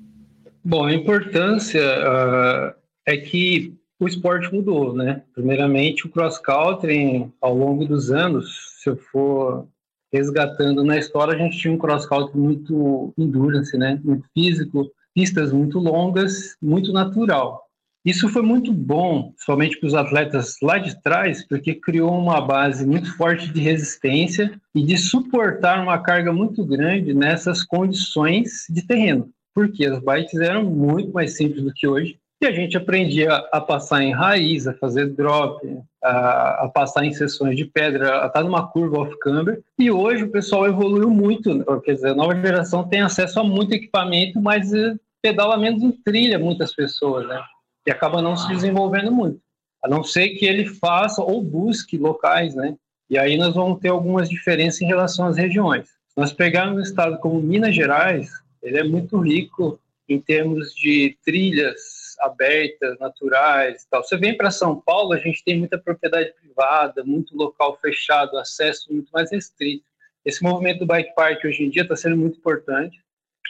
Bom, 0.64 0.86
a 0.86 0.94
importância 0.94 1.80
uh, 1.80 2.85
é 3.06 3.18
que 3.18 3.74
o 4.00 4.08
esporte 4.08 4.54
mudou, 4.54 4.94
né? 4.94 5.22
Primeiramente, 5.34 6.06
o 6.06 6.10
cross 6.10 6.38
country 6.38 7.32
ao 7.40 7.56
longo 7.56 7.86
dos 7.86 8.12
anos, 8.12 8.80
se 8.82 8.90
eu 8.90 8.98
for 8.98 9.68
resgatando 10.12 10.84
na 10.84 10.98
história, 10.98 11.34
a 11.34 11.38
gente 11.38 11.58
tinha 11.58 11.74
um 11.74 11.78
cross 11.78 12.06
country 12.06 12.38
muito 12.38 13.14
endurance, 13.18 13.78
né? 13.78 14.00
Muito 14.04 14.28
físico, 14.34 14.92
pistas 15.14 15.52
muito 15.52 15.80
longas, 15.80 16.56
muito 16.62 16.92
natural. 16.92 17.64
Isso 18.04 18.30
foi 18.30 18.44
muito 18.44 18.72
bom, 18.72 19.34
somente 19.36 19.80
para 19.80 19.88
os 19.88 19.96
atletas 19.96 20.58
lá 20.62 20.78
de 20.78 21.02
trás, 21.02 21.44
porque 21.48 21.74
criou 21.74 22.16
uma 22.16 22.40
base 22.40 22.86
muito 22.86 23.16
forte 23.18 23.52
de 23.52 23.60
resistência 23.60 24.60
e 24.76 24.84
de 24.84 24.96
suportar 24.96 25.82
uma 25.82 25.98
carga 25.98 26.32
muito 26.32 26.64
grande 26.64 27.16
nessas 27.16 27.64
condições 27.64 28.66
de 28.70 28.86
terreno. 28.86 29.32
Porque 29.56 29.86
as 29.86 30.00
bikes 30.04 30.40
eram 30.40 30.66
muito 30.66 31.12
mais 31.14 31.36
simples 31.36 31.64
do 31.64 31.74
que 31.74 31.88
hoje 31.88 32.20
e 32.42 32.46
a 32.46 32.52
gente 32.52 32.76
aprendia 32.76 33.34
a 33.52 33.62
passar 33.62 34.04
em 34.04 34.12
raiz, 34.12 34.68
a 34.68 34.74
fazer 34.74 35.08
drop, 35.08 35.66
a, 36.04 36.66
a 36.66 36.70
passar 36.70 37.06
em 37.06 37.14
sessões 37.14 37.56
de 37.56 37.66
pedra, 37.66 38.24
a 38.24 38.28
estar 38.28 38.44
numa 38.44 38.68
curva 38.68 39.00
off-camber. 39.00 39.62
E 39.80 39.90
hoje 39.90 40.24
o 40.24 40.32
pessoal 40.32 40.68
evoluiu 40.68 41.10
muito, 41.10 41.64
quer 41.82 41.94
dizer, 41.94 42.10
a 42.10 42.16
nova 42.16 42.36
geração 42.36 42.88
tem 42.88 43.02
acesso 43.02 43.40
a 43.40 43.44
muito 43.44 43.74
equipamento, 43.74 44.42
mas 44.42 44.74
eh, 44.74 44.96
pedala 45.22 45.58
menos 45.58 45.82
em 45.82 45.92
trilha 45.92 46.38
muitas 46.38 46.74
pessoas, 46.74 47.28
né? 47.28 47.42
E 47.88 47.92
acaba 47.92 48.22
não 48.22 48.36
se 48.36 48.48
desenvolvendo 48.50 49.12
muito. 49.12 49.40
A 49.82 49.88
não 49.88 50.04
ser 50.04 50.30
que 50.30 50.46
ele 50.46 50.66
faça 50.66 51.22
ou 51.22 51.42
busque 51.42 51.98
locais, 51.98 52.54
né? 52.54 52.76
E 53.10 53.18
aí 53.18 53.38
nós 53.38 53.54
vamos 53.54 53.80
ter 53.80 53.90
algumas 53.90 54.28
diferenças 54.28 54.82
em 54.82 54.88
relação 54.88 55.26
às 55.26 55.38
regiões. 55.38 55.88
Se 55.88 56.18
nós 56.18 56.34
pegarmos 56.34 56.80
um 56.80 56.84
estado 56.84 57.18
como 57.20 57.40
Minas 57.40 57.76
Gerais, 57.76 58.30
ele 58.62 58.80
é 58.80 58.84
muito 58.84 59.20
rico 59.20 59.80
em 60.10 60.20
termos 60.20 60.74
de 60.74 61.18
trilhas 61.24 61.95
abertas, 62.20 62.98
naturais 63.00 63.84
e 63.84 63.90
tal. 63.90 64.04
Você 64.04 64.18
vem 64.18 64.36
para 64.36 64.52
São 64.52 64.80
Paulo, 64.80 65.14
a 65.14 65.20
gente 65.20 65.44
tem 65.44 65.58
muita 65.58 65.78
propriedade 65.78 66.34
privada, 66.40 67.04
muito 67.04 67.36
local 67.36 67.78
fechado, 67.82 68.38
acesso 68.38 68.92
muito 68.92 69.10
mais 69.12 69.32
restrito. 69.32 69.86
Esse 70.24 70.44
movimento 70.44 70.80
do 70.80 70.86
bike 70.86 71.14
park 71.16 71.44
hoje 71.46 71.64
em 71.64 71.70
dia 71.70 71.84
está 71.84 71.96
sendo 71.96 72.18
muito 72.18 72.38
importante. 72.38 73.00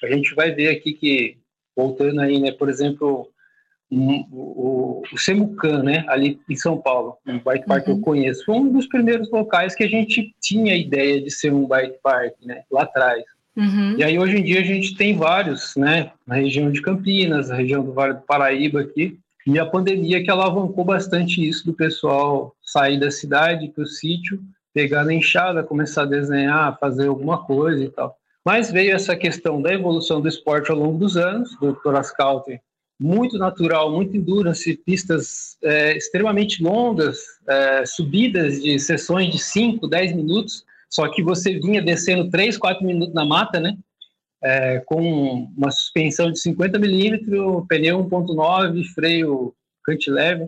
A 0.04 0.08
gente 0.08 0.36
vai 0.36 0.52
ver 0.52 0.70
aqui 0.70 0.94
que, 0.94 1.38
voltando 1.76 2.20
aí, 2.20 2.40
né, 2.40 2.52
por 2.52 2.70
exemplo, 2.70 3.32
um, 3.90 4.26
o, 4.32 5.04
o 5.12 5.18
Semucan, 5.18 5.84
né, 5.84 6.04
ali 6.08 6.40
em 6.50 6.56
São 6.56 6.82
Paulo, 6.82 7.18
um 7.26 7.40
bike 7.40 7.66
park 7.66 7.80
uhum. 7.80 7.86
que 7.86 7.92
eu 7.92 7.96
uhum. 7.96 8.02
conheço, 8.02 8.46
foi 8.46 8.56
um 8.56 8.72
dos 8.72 8.88
primeiros 8.88 9.32
locais 9.32 9.74
que 9.74 9.84
a 9.84 9.88
gente 9.88 10.36
tinha 10.42 10.74
a 10.74 10.78
ideia 10.78 11.22
de 11.22 11.32
ser 11.32 11.54
um 11.54 11.66
bike 11.66 12.00
park, 12.04 12.34
né, 12.44 12.64
lá 12.70 12.84
atrás. 12.84 13.24
Uhum. 13.56 13.96
E 13.98 14.04
aí 14.04 14.20
hoje 14.20 14.38
em 14.38 14.44
dia 14.44 14.60
a 14.60 14.64
gente 14.64 14.96
tem 14.96 15.16
vários, 15.16 15.76
né, 15.76 16.12
na 16.28 16.36
região 16.36 16.72
de 16.72 16.82
Campinas, 16.82 17.50
na 17.50 17.56
região 17.56 17.84
do 17.84 17.94
Vale 17.94 18.16
do 18.16 18.22
Paraíba 18.22 18.82
aqui, 18.82 19.18
e 19.48 19.60
a 19.60 19.66
pandemia 19.66 20.24
que 20.24 20.32
alavancou 20.32 20.84
bastante 20.84 21.48
isso 21.48 21.66
do 21.66 21.74
pessoal 21.74 22.56
sair 22.62 23.00
da 23.00 23.12
cidade 23.12 23.70
para 23.70 23.84
o 23.84 23.88
sítio, 23.88 24.42
pegar 24.74 25.06
na 25.06 25.14
enxada, 25.14 25.64
começar 25.64 26.02
a 26.02 26.08
desenhar, 26.08 26.78
fazer 26.80 27.08
alguma 27.08 27.46
coisa 27.46 27.84
e 27.84 27.90
tal. 27.90 28.18
Mas 28.44 28.72
veio 28.72 28.94
essa 28.94 29.16
questão 29.16 29.62
da 29.62 29.74
evolução 29.74 30.20
do 30.20 30.28
esporte 30.28 30.70
ao 30.70 30.78
longo 30.78 30.98
dos 30.98 31.16
anos, 31.16 31.56
do 31.58 31.76
Country, 32.18 32.60
muito 33.00 33.38
natural, 33.38 33.92
muito 33.92 34.16
endurance, 34.16 34.78
pistas 34.86 35.58
é, 35.64 35.96
extremamente 35.98 36.64
longas, 36.64 37.20
é, 37.48 37.86
subidas 37.86 38.62
de 38.62 38.80
sessões 38.80 39.32
de 39.32 39.40
5, 39.40 39.88
10 39.88 40.16
minutos, 40.16 40.66
só 40.96 41.10
que 41.10 41.22
você 41.22 41.60
vinha 41.60 41.82
descendo 41.82 42.30
3, 42.30 42.58
4 42.58 42.86
minutos 42.86 43.14
na 43.14 43.26
mata, 43.26 43.60
né? 43.60 43.76
É, 44.42 44.80
com 44.80 45.52
uma 45.58 45.70
suspensão 45.70 46.32
de 46.32 46.40
50 46.40 46.80
milímetros, 46.80 47.66
pneu 47.68 48.00
1.9, 48.06 48.82
freio 48.94 49.54
cantilever, 49.84 50.48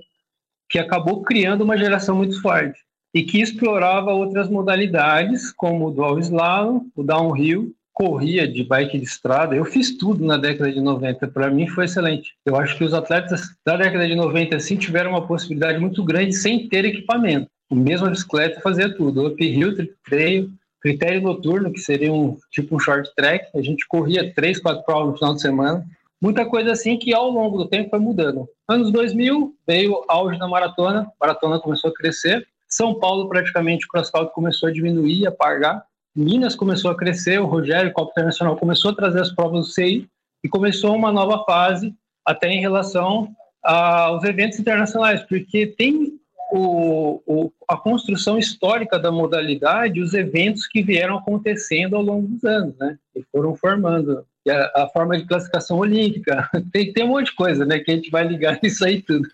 que 0.70 0.80
acabou 0.80 1.22
criando 1.22 1.66
uma 1.66 1.77
geração 1.77 2.16
muito 2.16 2.42
forte 2.42 2.80
e 3.13 3.24
que 3.24 3.42
explorava 3.42 4.13
outras 4.13 4.50
modalidades, 4.50 5.51
como 5.51 5.88
o 5.88 5.92
dual 5.92 6.18
slalom, 6.20 6.86
o 6.96 7.04
downhill, 7.04 7.74
corria 7.92 8.48
de 8.48 8.63
bike 8.63 8.98
de 8.98 9.06
estrada. 9.06 9.54
Eu 9.54 9.66
fiz 9.66 9.98
tudo 9.98 10.24
na 10.24 10.38
década 10.38 10.72
de 10.72 10.80
90, 10.80 11.27
para 11.27 11.50
mim 11.50 11.68
foi 11.68 11.86
excelente. 11.86 12.36
Eu 12.46 12.56
acho 12.56 12.77
que 12.77 12.86
os 12.86 12.94
atletas 12.94 13.42
da 13.66 13.75
década 13.75 14.08
de 14.08 14.16
90 14.16 14.56
assim 14.56 14.77
tiveram 14.77 15.12
uma 15.12 15.27
possibilidade 15.27 15.80
muito 15.80 16.06
grande 16.06 16.34
sem 16.34 16.70
ter 16.70 16.86
equipamento 16.86 17.50
o 17.69 17.75
mesmo 17.75 18.09
bicicleta 18.09 18.62
fazia 18.62 18.93
tudo, 18.93 19.27
uphill, 19.27 19.74
trail, 20.05 20.50
critério 20.81 21.21
noturno, 21.21 21.71
que 21.71 21.79
seria 21.79 22.13
um 22.13 22.38
tipo 22.51 22.75
um 22.75 22.79
short 22.79 23.09
track, 23.15 23.45
a 23.55 23.62
gente 23.62 23.86
corria 23.88 24.33
três, 24.33 24.59
quatro 24.59 24.83
provas 24.83 25.12
no 25.12 25.17
final 25.17 25.36
de 25.36 25.41
semana, 25.41 25.86
muita 26.21 26.45
coisa 26.45 26.71
assim 26.71 26.97
que 26.97 27.13
ao 27.13 27.29
longo 27.29 27.57
do 27.57 27.67
tempo 27.67 27.89
foi 27.89 28.00
mudando. 28.00 28.47
Anos 28.67 28.91
2000 28.91 29.55
veio 29.67 30.03
auge 30.07 30.39
da 30.39 30.47
maratona, 30.47 31.01
a 31.01 31.25
maratona 31.25 31.59
começou 31.59 31.89
a 31.89 31.93
crescer, 31.93 32.47
São 32.69 32.95
Paulo 32.95 33.27
praticamente 33.27 33.86
o 33.86 33.89
cross 33.89 34.09
country 34.09 34.33
começou 34.33 34.69
a 34.69 34.71
diminuir, 34.71 35.27
a 35.27 35.31
pagar, 35.31 35.83
Minas 36.15 36.55
começou 36.55 36.89
a 36.89 36.97
crescer, 36.97 37.39
o 37.39 37.45
Rogério, 37.45 37.91
o 37.91 37.93
Copa 37.93 38.12
Internacional 38.12 38.55
começou 38.55 38.91
a 38.91 38.95
trazer 38.95 39.21
as 39.21 39.31
provas 39.31 39.67
do 39.67 39.71
CI 39.71 40.07
e 40.43 40.50
começou 40.50 40.95
uma 40.95 41.12
nova 41.12 41.43
fase 41.45 41.93
até 42.25 42.50
em 42.50 42.59
relação 42.59 43.29
aos 43.63 44.24
eventos 44.24 44.59
internacionais, 44.59 45.21
porque 45.24 45.67
tem 45.67 46.16
o, 46.51 47.22
o, 47.25 47.51
a 47.68 47.75
construção 47.75 48.38
histórica 48.38 48.98
da 48.98 49.12
modalidade, 49.12 50.01
os 50.01 50.13
eventos 50.13 50.68
que 50.68 50.82
vieram 50.82 51.18
acontecendo 51.18 51.96
ao 51.96 52.01
longo 52.01 52.27
dos 52.27 52.44
anos, 52.44 52.75
né? 52.77 52.98
E 53.16 53.24
foram 53.32 53.56
formando. 53.56 54.25
E 54.46 54.51
a, 54.51 54.72
a 54.75 54.89
forma 54.94 55.18
de 55.18 55.25
classificação 55.25 55.77
olímpica, 55.77 56.50
tem, 56.72 56.94
tem 56.94 57.04
um 57.04 57.10
monte 57.10 57.27
de 57.27 57.36
coisa, 57.36 57.66
né? 57.66 57.80
Que 57.80 57.92
a 57.92 57.96
gente 57.96 58.10
vai 58.10 58.25
ligar 58.27 58.60
nisso 58.63 58.86
aí 58.86 59.01
tudo. 59.01 59.27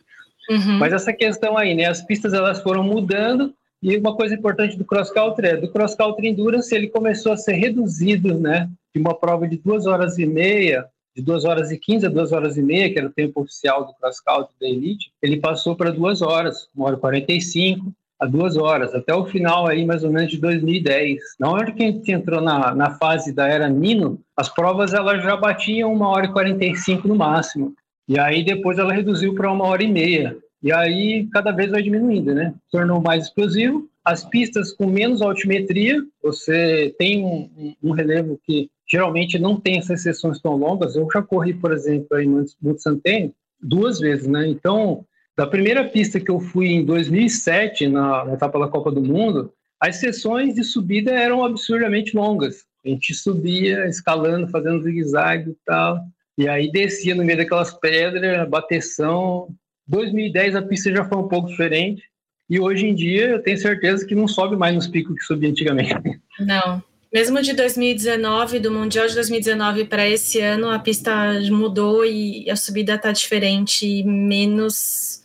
Uhum. 0.50 0.80
Mas 0.80 0.94
essa 0.94 1.14
questão 1.14 1.58
aí, 1.58 1.76
né? 1.76 1.86
As 1.86 2.02
pistas 2.02 2.34
elas 2.34 2.62
foram 2.62 2.84
mudando 2.84 3.54
e 3.82 3.98
uma 3.98 4.16
coisa 4.16 4.34
importante 4.34 4.78
do 4.78 4.86
cross 4.86 5.12
country 5.12 5.48
é 5.48 5.58
do 5.58 5.70
cross 5.70 5.94
country 5.94 6.30
endurance 6.30 6.74
ele 6.74 6.88
começou 6.88 7.34
a 7.34 7.38
ser 7.38 7.54
reduzido, 7.54 8.40
né? 8.40 8.70
De 8.94 9.02
uma 9.02 9.14
prova 9.14 9.48
de 9.48 9.58
duas 9.58 9.86
horas 9.86 10.18
e 10.18 10.26
meia 10.26 10.86
de 11.16 11.22
2 11.22 11.46
horas 11.46 11.72
e 11.72 11.78
15 11.78 12.08
a 12.08 12.10
2 12.10 12.32
horas 12.32 12.58
e 12.58 12.62
meia, 12.62 12.92
que 12.92 12.98
era 12.98 13.08
o 13.08 13.14
tempo 13.14 13.42
oficial 13.42 13.86
do 13.86 13.94
cross 13.94 14.20
country 14.20 14.54
da 14.60 14.68
elite, 14.68 15.12
ele 15.22 15.38
passou 15.38 15.76
para 15.76 15.92
2 15.92 16.22
horas, 16.22 16.68
1 16.76 16.82
hora 16.82 16.96
e 16.96 17.00
45 17.00 17.94
a 18.20 18.26
2 18.26 18.58
horas, 18.58 18.96
até 18.96 19.14
o 19.14 19.26
final 19.26 19.68
aí 19.68 19.86
mais 19.86 20.04
ou 20.04 20.12
menos 20.12 20.32
de 20.32 20.38
2010. 20.38 21.20
Na 21.40 21.52
hora 21.52 21.72
que 21.72 21.84
a 21.84 21.88
gente 21.88 22.12
entrou 22.12 22.42
na, 22.42 22.74
na 22.74 22.92
fase 22.92 23.34
da 23.34 23.48
era 23.48 23.68
Nino, 23.70 24.20
as 24.36 24.50
provas 24.50 24.94
elas 24.94 25.22
já 25.24 25.36
batiam 25.36 25.94
1 25.94 26.02
hora 26.02 26.26
e 26.26 26.32
45 26.32 27.08
no 27.08 27.16
máximo. 27.16 27.74
E 28.08 28.20
aí 28.20 28.44
depois 28.44 28.78
ela 28.78 28.94
reduziu 28.94 29.36
para 29.36 29.52
1 29.52 29.62
hora 29.62 29.84
e 29.84 29.92
meia. 29.92 30.38
E 30.62 30.72
aí 30.72 31.28
cada 31.34 31.52
vez 31.52 31.70
vai 31.70 31.82
diminuindo, 31.82 32.34
né? 32.34 32.54
Tornou 32.72 33.02
mais 33.02 33.26
explosivo. 33.26 33.88
As 34.04 34.24
pistas 34.24 34.72
com 34.72 34.88
menos 34.88 35.22
altimetria, 35.22 36.02
você 36.22 36.94
tem 36.98 37.24
um, 37.24 37.74
um, 37.84 37.92
relevo 37.92 38.40
que 38.46 38.70
geralmente 38.88 39.40
não 39.40 39.60
tem 39.60 39.78
essas 39.78 40.02
sessões 40.02 40.40
tão 40.40 40.56
longas. 40.56 40.96
Eu 40.96 41.08
já 41.12 41.22
corri, 41.22 41.54
por 41.54 41.72
exemplo, 41.72 42.20
em 42.20 42.28
Monte 42.62 42.82
Santênio 42.82 43.34
duas 43.62 44.00
vezes, 44.00 44.28
né? 44.28 44.48
Então, 44.48 45.06
da 45.36 45.48
primeira 45.48 45.84
pista 45.86 46.20
que 46.20 46.30
eu 46.30 46.40
fui 46.40 46.68
em 46.68 46.86
2007, 46.86 47.88
na, 47.88 48.26
na 48.26 48.34
etapa 48.34 48.60
da 48.60 48.68
Copa 48.68 48.92
do 48.92 49.02
Mundo, 49.02 49.52
as 49.80 49.98
sessões 49.98 50.54
de 50.54 50.64
subida 50.64 51.12
eram 51.12 51.44
absurdamente 51.44 52.16
longas. 52.16 52.66
A 52.86 52.90
gente 52.90 53.14
subia 53.14 53.88
escalando, 53.88 54.48
fazendo 54.48 54.84
zigue-zague 54.84 55.52
e 55.52 55.58
tal, 55.66 56.00
e 56.38 56.48
aí 56.48 56.72
descia 56.72 57.16
no 57.16 57.24
meio 57.24 57.38
daquelas 57.38 57.74
pedras, 57.74 58.48
bateção. 58.50 59.48
2010 59.88 60.56
a 60.56 60.62
pista 60.62 60.92
já 60.92 61.06
foi 61.06 61.18
um 61.18 61.28
pouco 61.28 61.50
diferente, 61.50 62.04
e 62.50 62.60
hoje 62.60 62.86
em 62.86 62.94
dia 62.94 63.30
eu 63.30 63.42
tenho 63.42 63.58
certeza 63.58 64.06
que 64.06 64.16
não 64.16 64.28
sobe 64.28 64.56
mais 64.56 64.76
nos 64.76 64.88
picos 64.88 65.16
que 65.18 65.26
subia 65.26 65.50
antigamente. 65.50 66.22
Não, 66.40 66.84
mesmo 67.14 67.40
de 67.44 67.54
2019, 67.54 68.60
do 68.60 68.72
Mundial 68.72 69.08
de 69.08 69.14
2019 69.14 69.86
para 69.86 70.10
esse 70.10 70.40
ano, 70.40 70.72
a 70.72 70.80
pista 70.80 71.40
mudou 71.52 72.04
e 72.04 72.50
a 72.50 72.56
subida 72.56 72.96
está 72.96 73.12
diferente, 73.12 74.04
menos. 74.04 75.22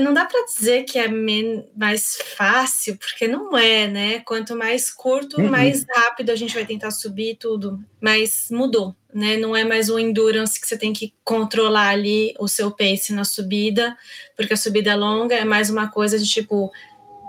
Não 0.00 0.14
dá 0.14 0.24
para 0.24 0.46
dizer 0.46 0.84
que 0.84 0.98
é 0.98 1.06
mais 1.06 2.16
fácil, 2.36 2.96
porque 2.96 3.28
não 3.28 3.56
é, 3.56 3.86
né? 3.86 4.20
Quanto 4.20 4.56
mais 4.56 4.90
curto, 4.90 5.38
uhum. 5.38 5.50
mais 5.50 5.84
rápido 5.94 6.30
a 6.30 6.36
gente 6.36 6.54
vai 6.54 6.64
tentar 6.64 6.90
subir 6.90 7.36
tudo. 7.36 7.78
Mas 8.00 8.48
mudou, 8.50 8.96
né? 9.12 9.36
Não 9.36 9.54
é 9.54 9.64
mais 9.64 9.90
o 9.90 9.98
endurance 9.98 10.58
que 10.58 10.66
você 10.66 10.78
tem 10.78 10.94
que 10.94 11.12
controlar 11.22 11.88
ali 11.88 12.34
o 12.38 12.48
seu 12.48 12.70
pace 12.70 13.12
na 13.12 13.24
subida, 13.24 13.94
porque 14.34 14.54
a 14.54 14.56
subida 14.56 14.90
é 14.90 14.96
longa, 14.96 15.34
é 15.34 15.44
mais 15.44 15.68
uma 15.68 15.88
coisa 15.88 16.18
de 16.18 16.26
tipo, 16.26 16.72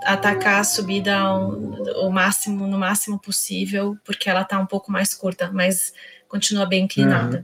atacar 0.03 0.61
a 0.61 0.63
subida 0.63 1.15
ao, 1.15 1.53
ao, 1.95 2.11
máximo, 2.11 2.67
no 2.67 2.77
máximo 2.77 3.19
possível, 3.19 3.97
porque 4.05 4.29
ela 4.29 4.41
está 4.41 4.59
um 4.59 4.65
pouco 4.65 4.91
mais 4.91 5.13
curta, 5.13 5.51
mas 5.53 5.93
continua 6.27 6.65
bem 6.65 6.85
inclinada. 6.85 7.37
Uhum. 7.37 7.43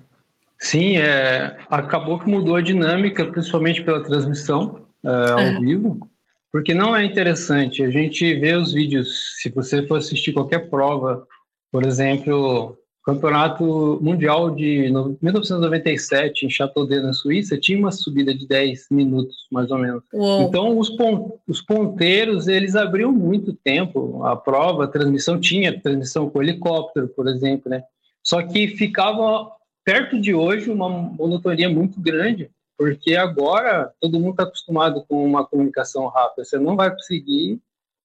Sim, 0.59 0.97
é, 0.97 1.57
acabou 1.69 2.19
que 2.19 2.29
mudou 2.29 2.55
a 2.55 2.61
dinâmica, 2.61 3.25
principalmente 3.25 3.83
pela 3.83 4.03
transmissão 4.03 4.85
é, 5.03 5.09
ao 5.09 5.39
uhum. 5.39 5.59
vivo, 5.59 6.09
porque 6.51 6.73
não 6.73 6.95
é 6.95 7.03
interessante. 7.03 7.83
A 7.83 7.89
gente 7.89 8.33
vê 8.39 8.55
os 8.55 8.73
vídeos, 8.73 9.35
se 9.41 9.49
você 9.49 9.85
for 9.85 9.97
assistir 9.97 10.33
qualquer 10.33 10.69
prova, 10.69 11.27
por 11.71 11.85
exemplo, 11.85 12.77
Campeonato 13.05 13.99
Mundial 14.01 14.49
de 14.49 14.91
1997 15.21 16.47
em 16.47 16.49
Châteaudet, 16.49 17.03
na 17.03 17.13
Suíça, 17.13 17.55
tinha 17.55 17.77
uma 17.77 17.91
subida 17.91 18.33
de 18.33 18.47
10 18.47 18.87
minutos, 18.89 19.45
mais 19.51 19.69
ou 19.69 19.77
menos. 19.77 20.03
Uou. 20.11 20.41
Então, 20.41 20.79
os, 20.79 20.89
pon 20.89 21.37
os 21.47 21.61
ponteiros, 21.61 22.47
eles 22.47 22.75
abriam 22.75 23.11
muito 23.11 23.53
tempo 23.53 24.23
a 24.23 24.35
prova, 24.35 24.85
a 24.85 24.87
transmissão 24.87 25.39
tinha 25.39 25.79
transmissão 25.79 26.27
com 26.27 26.41
helicóptero, 26.41 27.07
por 27.09 27.27
exemplo, 27.27 27.69
né? 27.69 27.83
Só 28.23 28.41
que 28.41 28.69
ficava 28.69 29.51
perto 29.83 30.19
de 30.19 30.33
hoje 30.33 30.71
uma 30.71 30.89
monotonia 30.89 31.69
muito 31.69 32.01
grande, 32.01 32.49
porque 32.75 33.15
agora 33.15 33.93
todo 34.01 34.19
mundo 34.19 34.31
está 34.31 34.43
acostumado 34.43 35.05
com 35.07 35.23
uma 35.23 35.45
comunicação 35.45 36.07
rápida, 36.07 36.43
você 36.43 36.57
não 36.57 36.75
vai 36.75 36.89
conseguir 36.89 37.59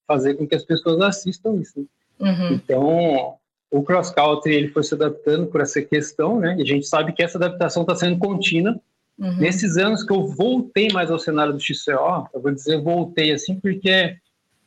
fazer 0.07 0.35
com 0.35 0.45
que 0.45 0.53
as 0.53 0.63
pessoas 0.63 1.01
assistam 1.01 1.55
isso. 1.55 1.79
Né? 1.79 1.85
Uhum. 2.19 2.53
Então, 2.53 3.35
o 3.71 3.81
cross 3.81 4.11
country 4.11 4.53
ele 4.53 4.67
foi 4.67 4.83
se 4.83 4.93
adaptando 4.93 5.47
por 5.47 5.61
essa 5.61 5.81
questão, 5.81 6.39
né? 6.39 6.55
E 6.59 6.61
a 6.61 6.65
gente 6.65 6.85
sabe 6.85 7.13
que 7.13 7.23
essa 7.23 7.37
adaptação 7.37 7.83
está 7.83 7.95
sendo 7.95 8.19
contínua. 8.19 8.77
Uhum. 9.17 9.37
Nesses 9.37 9.77
anos 9.77 10.03
que 10.03 10.11
eu 10.11 10.27
voltei 10.27 10.89
mais 10.91 11.09
ao 11.09 11.17
cenário 11.17 11.53
do 11.53 11.59
XCO, 11.59 12.27
eu 12.33 12.41
vou 12.41 12.51
dizer 12.51 12.81
voltei 12.81 13.31
assim 13.31 13.57
porque 13.59 14.17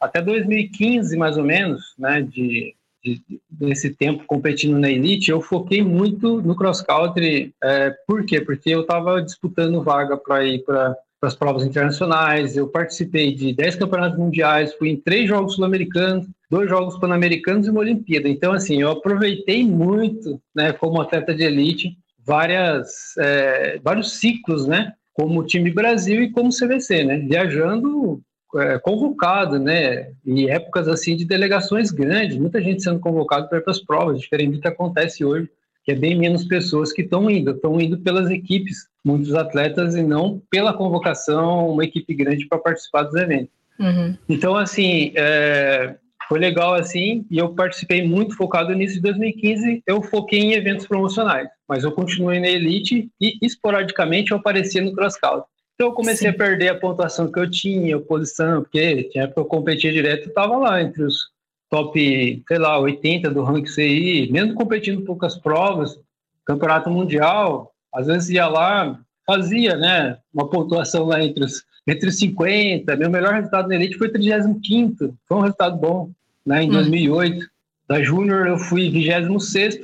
até 0.01 0.23
2015 0.23 1.17
mais 1.19 1.37
ou 1.37 1.45
menos, 1.45 1.95
né? 1.99 2.23
De, 2.23 2.75
de 3.05 3.23
desse 3.51 3.91
tempo 3.91 4.25
competindo 4.27 4.79
na 4.79 4.91
elite, 4.91 5.31
eu 5.31 5.43
foquei 5.43 5.83
muito 5.83 6.41
no 6.41 6.57
cross 6.57 6.81
country. 6.81 7.55
É, 7.63 7.91
por 8.07 8.25
quê? 8.25 8.41
Porque 8.41 8.71
eu 8.71 8.81
estava 8.81 9.21
disputando 9.21 9.83
vaga 9.83 10.17
para 10.17 10.45
ir 10.45 10.65
para 10.65 10.97
para 11.25 11.28
as 11.28 11.35
provas 11.35 11.64
internacionais. 11.64 12.57
Eu 12.57 12.69
participei 12.69 13.35
de 13.35 13.54
10 13.54 13.76
campeonatos 13.76 14.19
mundiais, 14.19 14.75
fui 14.75 14.90
em 14.90 14.97
três 14.97 15.26
jogos 15.26 15.54
sul-americanos, 15.54 16.26
dois 16.50 16.69
jogos 16.69 16.99
pan-americanos 16.99 17.66
e 17.66 17.71
uma 17.71 17.81
Olimpíada. 17.81 18.28
Então, 18.28 18.52
assim, 18.52 18.83
eu 18.83 18.90
aproveitei 18.90 19.64
muito, 19.64 20.40
né, 20.54 20.73
como 20.73 21.00
atleta 21.00 21.35
de 21.35 21.43
elite, 21.43 21.97
várias, 22.23 23.16
é, 23.19 23.81
vários 23.83 24.12
ciclos, 24.12 24.66
né, 24.66 24.93
como 25.14 25.45
time 25.45 25.71
Brasil 25.71 26.23
e 26.23 26.31
como 26.31 26.50
CVC, 26.50 27.04
né, 27.04 27.19
viajando 27.19 28.21
é, 28.57 28.78
convocado, 28.78 29.59
né, 29.59 30.11
em 30.26 30.50
épocas 30.50 30.88
assim 30.88 31.16
de 31.16 31.25
delegações 31.25 31.90
grandes, 31.90 32.37
muita 32.37 32.61
gente 32.61 32.83
sendo 32.83 33.00
convocado 33.00 33.49
para 33.49 33.62
as 33.66 33.81
provas, 33.81 34.21
diferente 34.21 34.52
do 34.52 34.61
que 34.61 34.69
acontece 34.69 35.25
hoje 35.25 35.49
que 35.85 35.93
é 35.93 35.95
bem 35.95 36.19
menos 36.19 36.45
pessoas 36.45 36.93
que 36.93 37.02
estão 37.02 37.31
indo, 37.31 37.50
estão 37.50 37.78
indo 37.78 37.99
pelas 37.99 38.31
equipes, 38.31 38.88
muitos 39.05 39.35
atletas, 39.35 39.95
e 39.95 40.03
não 40.03 40.41
pela 40.51 40.73
convocação, 40.73 41.69
uma 41.69 41.85
equipe 41.85 42.15
grande 42.15 42.47
para 42.47 42.59
participar 42.59 43.03
dos 43.03 43.15
eventos. 43.15 43.53
Uhum. 43.79 44.17
Então, 44.29 44.57
assim, 44.57 45.13
é, 45.15 45.97
foi 46.29 46.39
legal 46.39 46.75
assim, 46.75 47.27
e 47.31 47.39
eu 47.39 47.55
participei 47.55 48.07
muito 48.07 48.37
focado 48.37 48.73
nisso. 48.73 48.99
Em 48.99 49.03
2015, 49.03 49.83
eu 49.87 50.03
foquei 50.03 50.41
em 50.41 50.55
eventos 50.55 50.87
promocionais, 50.87 51.49
mas 51.69 51.85
eu 51.85 51.93
continuei 51.93 52.41
na 52.41 52.49
elite 52.49 53.11
e 53.21 53.39
esporadicamente 53.43 54.31
eu 54.31 54.39
aparecia 54.39 54.83
no 54.83 54.95
cross 54.95 55.17
country. 55.17 55.45
Então 55.75 55.89
eu 55.89 55.93
comecei 55.93 56.29
Sim. 56.31 56.35
a 56.35 56.39
perder 56.39 56.69
a 56.69 56.79
pontuação 56.79 57.31
que 57.31 57.39
eu 57.39 57.51
tinha, 57.51 57.97
a 57.97 58.01
posição, 58.01 58.63
porque 58.63 59.05
tinha 59.05 59.27
que 59.27 59.39
eu 59.39 59.45
competia 59.45 59.93
direto, 59.93 60.29
estava 60.29 60.57
lá 60.57 60.81
entre 60.81 61.03
os 61.03 61.35
top, 61.69 62.43
sei 62.47 62.59
lá, 62.59 62.79
80 62.79 63.31
do 63.31 63.43
ranking 63.43 63.67
CI, 63.67 64.29
mesmo 64.31 64.55
competindo 64.55 65.05
poucas 65.05 65.37
provas, 65.37 65.99
campeonato 66.47 66.89
mundial, 66.89 67.74
às 67.95 68.07
vezes 68.07 68.31
ia 68.31 68.49
lá, 68.49 68.99
fazia, 69.27 69.77
né, 69.77 70.19
uma 70.33 70.49
pontuação 70.49 71.05
lá 71.07 71.23
entre 71.23 71.45
os, 71.45 71.65
entre 71.87 72.09
os 72.09 72.19
50, 72.19 72.97
meu 72.97 73.11
melhor 73.11 73.35
resultado 73.35 73.69
na 73.69 73.77
elite 73.77 73.97
foi 73.97 74.11
35 74.11 75.17
foi 75.27 75.37
um 75.37 75.41
resultado 75.41 75.77
bom, 75.77 76.11
né, 76.45 76.63
em 76.63 76.69
hum. 76.69 76.73
2008. 76.73 77.47
Da 77.89 78.03
Júnior 78.03 78.47
eu 78.47 78.59
fui 78.59 78.91
26 78.91 79.81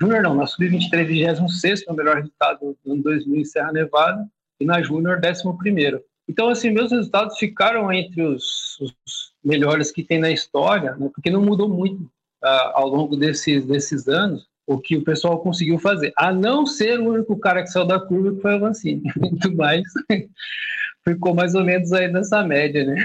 Júnior 0.00 0.22
não, 0.22 0.34
na 0.34 0.46
Sub-23, 0.46 1.06
26 1.06 1.86
meu 1.86 1.96
melhor 1.96 2.16
resultado 2.16 2.76
no 2.84 2.92
ano 2.92 3.02
2000 3.02 3.40
em 3.40 3.44
Serra 3.44 3.72
Nevada, 3.72 4.26
e 4.60 4.64
na 4.64 4.82
Júnior, 4.82 5.20
11 5.24 6.02
Então, 6.28 6.48
assim, 6.48 6.70
meus 6.70 6.90
resultados 6.90 7.38
ficaram 7.38 7.92
entre 7.92 8.22
os, 8.22 8.78
os 8.80 9.32
melhores 9.44 9.90
que 9.90 10.02
tem 10.02 10.18
na 10.18 10.30
história, 10.30 10.94
né? 10.96 11.10
porque 11.12 11.30
não 11.30 11.42
mudou 11.42 11.68
muito 11.68 12.02
uh, 12.02 12.70
ao 12.74 12.88
longo 12.88 13.16
desses, 13.16 13.64
desses 13.64 14.08
anos 14.08 14.46
o 14.74 14.80
que 14.80 14.96
o 14.96 15.04
pessoal 15.04 15.38
conseguiu 15.40 15.78
fazer, 15.78 16.12
a 16.16 16.32
não 16.32 16.66
ser 16.66 16.98
o 16.98 17.10
único 17.10 17.38
cara 17.38 17.62
que 17.62 17.68
saiu 17.68 17.86
da 17.86 18.00
curva 18.00 18.34
que 18.34 18.42
foi 18.42 18.56
o 18.56 18.60
Vancini. 18.60 19.02
Muito 19.16 19.54
mais 19.56 19.82
ficou 21.04 21.34
mais 21.34 21.54
ou 21.54 21.64
menos 21.64 21.92
aí 21.92 22.08
nessa 22.08 22.42
média, 22.42 22.84
né? 22.84 22.96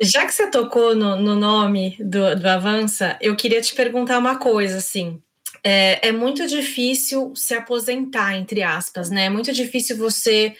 Já 0.00 0.26
que 0.26 0.32
você 0.32 0.50
tocou 0.50 0.94
no, 0.94 1.16
no 1.16 1.34
nome 1.34 1.96
do, 1.98 2.36
do 2.36 2.46
Avança, 2.46 3.16
eu 3.20 3.34
queria 3.34 3.60
te 3.60 3.74
perguntar 3.74 4.18
uma 4.18 4.36
coisa, 4.36 4.78
assim. 4.78 5.20
É, 5.62 6.08
é, 6.08 6.12
muito 6.12 6.46
difícil 6.46 7.32
se 7.34 7.54
aposentar, 7.54 8.36
entre 8.36 8.62
aspas, 8.62 9.08
né? 9.08 9.26
É 9.26 9.30
muito 9.30 9.50
difícil 9.52 9.96
você 9.96 10.54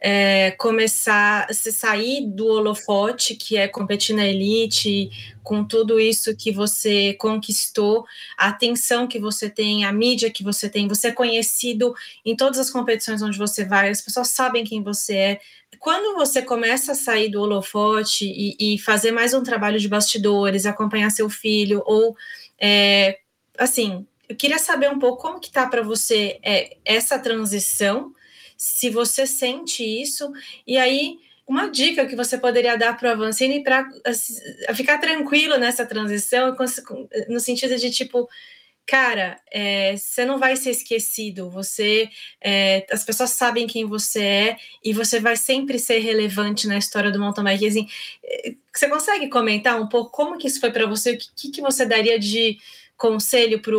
é, 0.00 0.52
começar, 0.52 1.52
se 1.52 1.72
sair 1.72 2.24
do 2.24 2.46
holofote, 2.46 3.34
que 3.34 3.56
é 3.56 3.66
competir 3.66 4.14
na 4.14 4.26
elite, 4.26 5.10
com 5.42 5.64
tudo 5.64 5.98
isso 5.98 6.36
que 6.36 6.52
você 6.52 7.14
conquistou, 7.14 8.06
a 8.36 8.48
atenção 8.48 9.08
que 9.08 9.18
você 9.18 9.50
tem, 9.50 9.84
a 9.84 9.92
mídia 9.92 10.30
que 10.30 10.44
você 10.44 10.68
tem, 10.68 10.86
você 10.86 11.08
é 11.08 11.12
conhecido 11.12 11.94
em 12.24 12.36
todas 12.36 12.58
as 12.60 12.70
competições 12.70 13.22
onde 13.22 13.36
você 13.36 13.64
vai, 13.64 13.90
as 13.90 14.00
pessoas 14.00 14.28
sabem 14.28 14.62
quem 14.62 14.82
você 14.82 15.14
é. 15.14 15.40
Quando 15.80 16.14
você 16.14 16.42
começa 16.42 16.92
a 16.92 16.94
sair 16.94 17.28
do 17.28 17.42
holofote 17.42 18.24
e, 18.24 18.74
e 18.74 18.78
fazer 18.78 19.10
mais 19.10 19.34
um 19.34 19.42
trabalho 19.42 19.80
de 19.80 19.88
bastidores, 19.88 20.64
acompanhar 20.64 21.10
seu 21.10 21.28
filho, 21.28 21.82
ou 21.84 22.16
é, 22.60 23.18
assim, 23.58 24.06
eu 24.28 24.36
queria 24.36 24.58
saber 24.58 24.90
um 24.90 24.98
pouco 24.98 25.22
como 25.22 25.40
que 25.40 25.50
tá 25.50 25.66
para 25.66 25.82
você 25.82 26.38
é, 26.42 26.76
essa 26.84 27.18
transição 27.18 28.12
se 28.58 28.90
você 28.90 29.24
sente 29.24 29.84
isso, 29.84 30.30
e 30.66 30.76
aí 30.76 31.16
uma 31.46 31.70
dica 31.70 32.04
que 32.04 32.14
você 32.14 32.36
poderia 32.36 32.76
dar 32.76 32.94
para 32.98 33.08
o 33.08 33.12
Avancini 33.12 33.62
para 33.62 33.88
assim, 34.04 34.34
ficar 34.74 34.98
tranquilo 34.98 35.56
nessa 35.56 35.86
transição, 35.86 36.54
no 37.28 37.40
sentido 37.40 37.74
de 37.76 37.90
tipo, 37.90 38.28
cara, 38.84 39.40
é, 39.50 39.96
você 39.96 40.26
não 40.26 40.38
vai 40.38 40.56
ser 40.56 40.70
esquecido, 40.70 41.48
você, 41.48 42.10
é, 42.40 42.86
as 42.90 43.04
pessoas 43.04 43.30
sabem 43.30 43.66
quem 43.66 43.86
você 43.86 44.22
é 44.22 44.56
e 44.84 44.92
você 44.92 45.20
vai 45.20 45.36
sempre 45.36 45.78
ser 45.78 46.00
relevante 46.00 46.66
na 46.66 46.76
história 46.76 47.10
do 47.10 47.18
mountain. 47.18 47.46
Assim, 47.66 47.88
é, 48.22 48.54
você 48.74 48.88
consegue 48.88 49.28
comentar 49.28 49.80
um 49.80 49.88
pouco 49.88 50.10
como 50.10 50.36
que 50.36 50.48
isso 50.48 50.60
foi 50.60 50.70
para 50.70 50.86
você? 50.86 51.12
O 51.12 51.18
que, 51.18 51.50
que 51.50 51.62
você 51.62 51.86
daria 51.86 52.18
de 52.18 52.58
conselho 52.96 53.62
para 53.62 53.76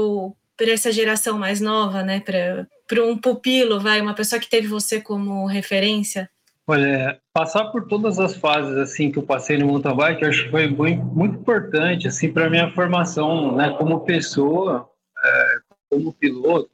essa 0.67 0.91
geração 0.91 1.37
mais 1.37 1.61
nova, 1.61 2.03
né? 2.03 2.19
Para 2.19 2.67
para 2.89 3.05
um 3.05 3.15
pupilo, 3.15 3.79
vai, 3.79 4.01
uma 4.01 4.15
pessoa 4.15 4.39
que 4.39 4.49
teve 4.49 4.67
você 4.67 4.99
como 4.99 5.45
referência? 5.45 6.27
Olha, 6.65 7.19
passar 7.31 7.65
por 7.65 7.87
todas 7.87 8.19
as 8.19 8.35
fases 8.35 8.75
assim 8.77 9.11
que 9.11 9.19
eu 9.19 9.23
passei 9.23 9.59
no 9.59 9.67
mountain 9.67 9.95
bike, 9.95 10.25
acho 10.25 10.45
que 10.45 10.49
foi 10.51 10.67
muito, 10.67 11.03
muito 11.03 11.35
importante 11.35 12.07
assim 12.07 12.33
para 12.33 12.49
minha 12.49 12.71
formação, 12.71 13.55
né, 13.55 13.75
como 13.77 14.01
pessoa, 14.01 14.89
é, 15.23 15.55
como 15.89 16.13
piloto, 16.13 16.69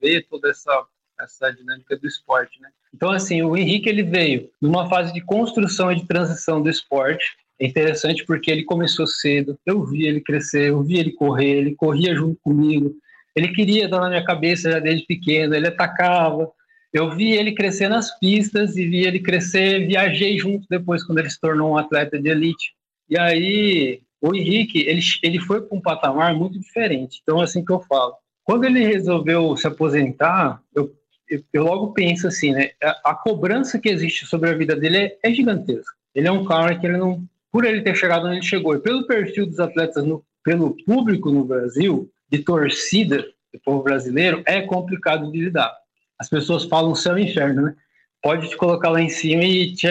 ver 0.00 0.24
toda 0.30 0.50
essa 0.50 0.84
essa 1.18 1.50
dinâmica 1.50 1.96
do 1.96 2.06
esporte, 2.06 2.60
né? 2.60 2.68
Então 2.94 3.10
assim, 3.10 3.42
o 3.42 3.56
Henrique 3.56 3.88
ele 3.88 4.02
veio 4.02 4.48
numa 4.60 4.88
fase 4.88 5.12
de 5.12 5.20
construção 5.20 5.90
e 5.90 5.96
de 5.96 6.06
transição 6.06 6.62
do 6.62 6.68
esporte. 6.68 7.24
É 7.58 7.66
interessante 7.66 8.24
porque 8.24 8.50
ele 8.50 8.64
começou 8.64 9.06
cedo. 9.06 9.58
Eu 9.64 9.84
vi 9.84 10.06
ele 10.06 10.20
crescer, 10.20 10.68
eu 10.68 10.82
vi 10.82 10.98
ele 10.98 11.12
correr, 11.12 11.56
ele 11.56 11.74
corria 11.74 12.14
junto 12.14 12.38
comigo. 12.42 12.94
Ele 13.36 13.48
queria 13.48 13.84
estar 13.84 14.00
na 14.00 14.08
minha 14.08 14.24
cabeça 14.24 14.72
já 14.72 14.78
desde 14.78 15.04
pequeno, 15.04 15.54
ele 15.54 15.68
atacava. 15.68 16.50
Eu 16.92 17.10
vi 17.10 17.32
ele 17.32 17.52
crescer 17.52 17.88
nas 17.88 18.18
pistas 18.18 18.76
e 18.76 18.86
vi 18.88 19.04
ele 19.04 19.20
crescer, 19.20 19.86
viajei 19.86 20.38
junto 20.38 20.66
depois 20.70 21.04
quando 21.04 21.18
ele 21.18 21.28
se 21.28 21.38
tornou 21.38 21.72
um 21.72 21.76
atleta 21.76 22.18
de 22.18 22.30
elite. 22.30 22.72
E 23.10 23.18
aí, 23.18 24.00
o 24.22 24.34
Henrique, 24.34 24.80
ele, 24.80 25.02
ele 25.22 25.38
foi 25.38 25.60
para 25.60 25.76
um 25.76 25.80
patamar 25.80 26.34
muito 26.34 26.58
diferente. 26.58 27.20
Então, 27.22 27.40
assim 27.40 27.62
que 27.62 27.70
eu 27.70 27.80
falo. 27.80 28.14
Quando 28.42 28.64
ele 28.64 28.86
resolveu 28.86 29.54
se 29.56 29.66
aposentar, 29.66 30.62
eu, 30.74 30.90
eu, 31.28 31.42
eu 31.52 31.64
logo 31.64 31.92
penso 31.92 32.26
assim, 32.26 32.52
né? 32.52 32.70
A, 32.82 33.10
a, 33.10 33.14
cobrança 33.14 33.78
que 33.78 33.90
existe 33.90 34.24
sobre 34.24 34.48
a 34.48 34.54
vida 34.54 34.74
dele 34.74 34.96
é, 34.96 35.18
é 35.22 35.34
gigantesca. 35.34 35.94
Ele 36.14 36.28
é 36.28 36.32
um 36.32 36.44
cara 36.44 36.78
que 36.78 36.86
ele 36.86 36.96
não, 36.96 37.22
por 37.52 37.64
ele 37.64 37.82
ter 37.82 37.94
chegado 37.94 38.26
onde 38.26 38.36
ele 38.36 38.46
chegou 38.46 38.74
e 38.74 38.80
pelo 38.80 39.06
perfil 39.06 39.46
dos 39.46 39.60
atletas, 39.60 40.04
no, 40.04 40.24
pelo 40.42 40.76
público 40.84 41.30
no 41.30 41.44
Brasil, 41.44 42.10
de 42.30 42.38
torcida 42.40 43.24
do 43.52 43.60
povo 43.64 43.82
brasileiro 43.82 44.42
é 44.46 44.60
complicado 44.62 45.30
de 45.30 45.40
lidar. 45.40 45.74
As 46.18 46.28
pessoas 46.28 46.64
falam 46.64 46.94
céu 46.94 47.18
e 47.18 47.24
inferno, 47.24 47.62
né? 47.62 47.76
Pode 48.22 48.48
te 48.48 48.56
colocar 48.56 48.90
lá 48.90 49.00
em 49.00 49.08
cima 49.08 49.44
e 49.44 49.74
te 49.74 49.86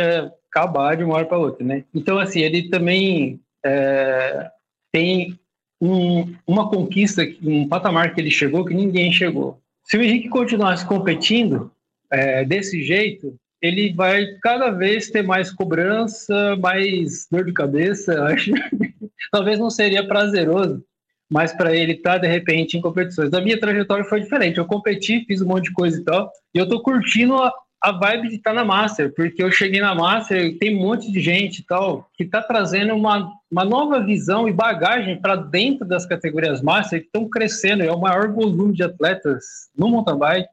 acabar 0.50 0.98
de 0.98 1.04
uma 1.04 1.16
hora 1.16 1.26
para 1.26 1.38
outra, 1.38 1.66
né? 1.66 1.84
Então, 1.94 2.18
assim, 2.18 2.42
ele 2.42 2.70
também 2.70 3.40
é, 3.64 4.50
tem 4.92 5.40
um, 5.82 6.34
uma 6.48 6.70
conquista, 6.70 7.24
um 7.44 7.68
patamar 7.68 8.14
que 8.14 8.22
ele 8.22 8.32
chegou 8.32 8.66
que 8.66 8.74
ninguém 8.74 9.12
chegou. 9.12 9.60
Se 9.84 9.98
o 9.98 10.02
Henrique 10.02 10.30
continuasse 10.30 10.86
competindo 10.86 11.72
é, 12.12 12.44
desse 12.44 12.84
jeito, 12.84 13.36
ele 13.62 13.94
vai 13.94 14.26
cada 14.42 14.72
vez 14.72 15.10
ter 15.10 15.24
mais 15.24 15.52
cobrança, 15.52 16.56
mais 16.58 17.28
dor 17.32 17.46
de 17.46 17.54
cabeça, 17.54 18.24
acho. 18.26 18.52
Talvez 19.32 19.60
não 19.60 19.70
seria 19.70 20.08
prazeroso, 20.08 20.84
mas 21.30 21.54
para 21.54 21.76
ele 21.76 21.96
tá, 21.96 22.18
de 22.18 22.28
repente, 22.28 22.78
em 22.78 22.82
competições. 22.82 23.34
A 23.34 23.42
minha 23.42 23.60
trajetória 23.60 24.06
foi 24.06 24.22
diferente. 24.22 24.58
Eu 24.58 24.66
competi, 24.66 25.26
fiz 25.26 25.42
um 25.42 25.48
monte 25.48 25.66
de 25.66 25.74
coisa 25.74 26.00
e 26.00 26.04
tal, 26.04 26.32
e 26.54 26.58
eu 26.58 26.68
tô 26.68 26.82
curtindo 26.82 27.36
a, 27.36 27.52
a 27.82 27.92
vibe 27.92 28.30
de 28.30 28.36
estar 28.36 28.52
tá 28.52 28.56
na 28.56 28.66
Master, 28.66 29.14
porque 29.14 29.44
eu 29.44 29.52
cheguei 29.52 29.82
na 29.82 29.94
Master 29.94 30.46
e 30.46 30.58
tem 30.58 30.76
um 30.76 30.82
monte 30.82 31.12
de 31.12 31.20
gente 31.20 31.60
e 31.60 31.66
tal, 31.66 32.10
que 32.16 32.24
está 32.24 32.42
trazendo 32.42 32.94
uma, 32.96 33.32
uma 33.52 33.66
nova 33.66 34.00
visão 34.00 34.48
e 34.48 34.54
bagagem 34.54 35.20
para 35.20 35.36
dentro 35.36 35.86
das 35.86 36.06
categorias 36.06 36.62
Master, 36.62 37.00
que 37.00 37.08
estão 37.08 37.30
crescendo, 37.30 37.84
é 37.84 37.92
o 37.92 38.00
maior 38.00 38.32
volume 38.32 38.74
de 38.74 38.84
atletas 38.84 39.70
no 39.78 39.90
mountain 39.90 40.18
bike. 40.18 40.50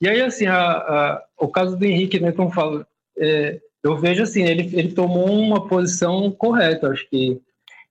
E 0.00 0.08
aí, 0.08 0.20
assim, 0.20 0.46
a, 0.46 0.58
a, 0.58 1.22
o 1.38 1.48
caso 1.48 1.76
do 1.76 1.84
Henrique 1.84 2.20
Neton 2.20 2.50
fala, 2.50 2.86
é, 3.18 3.60
eu 3.82 3.96
vejo 3.96 4.22
assim, 4.22 4.42
ele, 4.42 4.70
ele 4.76 4.92
tomou 4.92 5.30
uma 5.30 5.68
posição 5.68 6.30
correta, 6.32 6.88
acho 6.88 7.08
que 7.08 7.40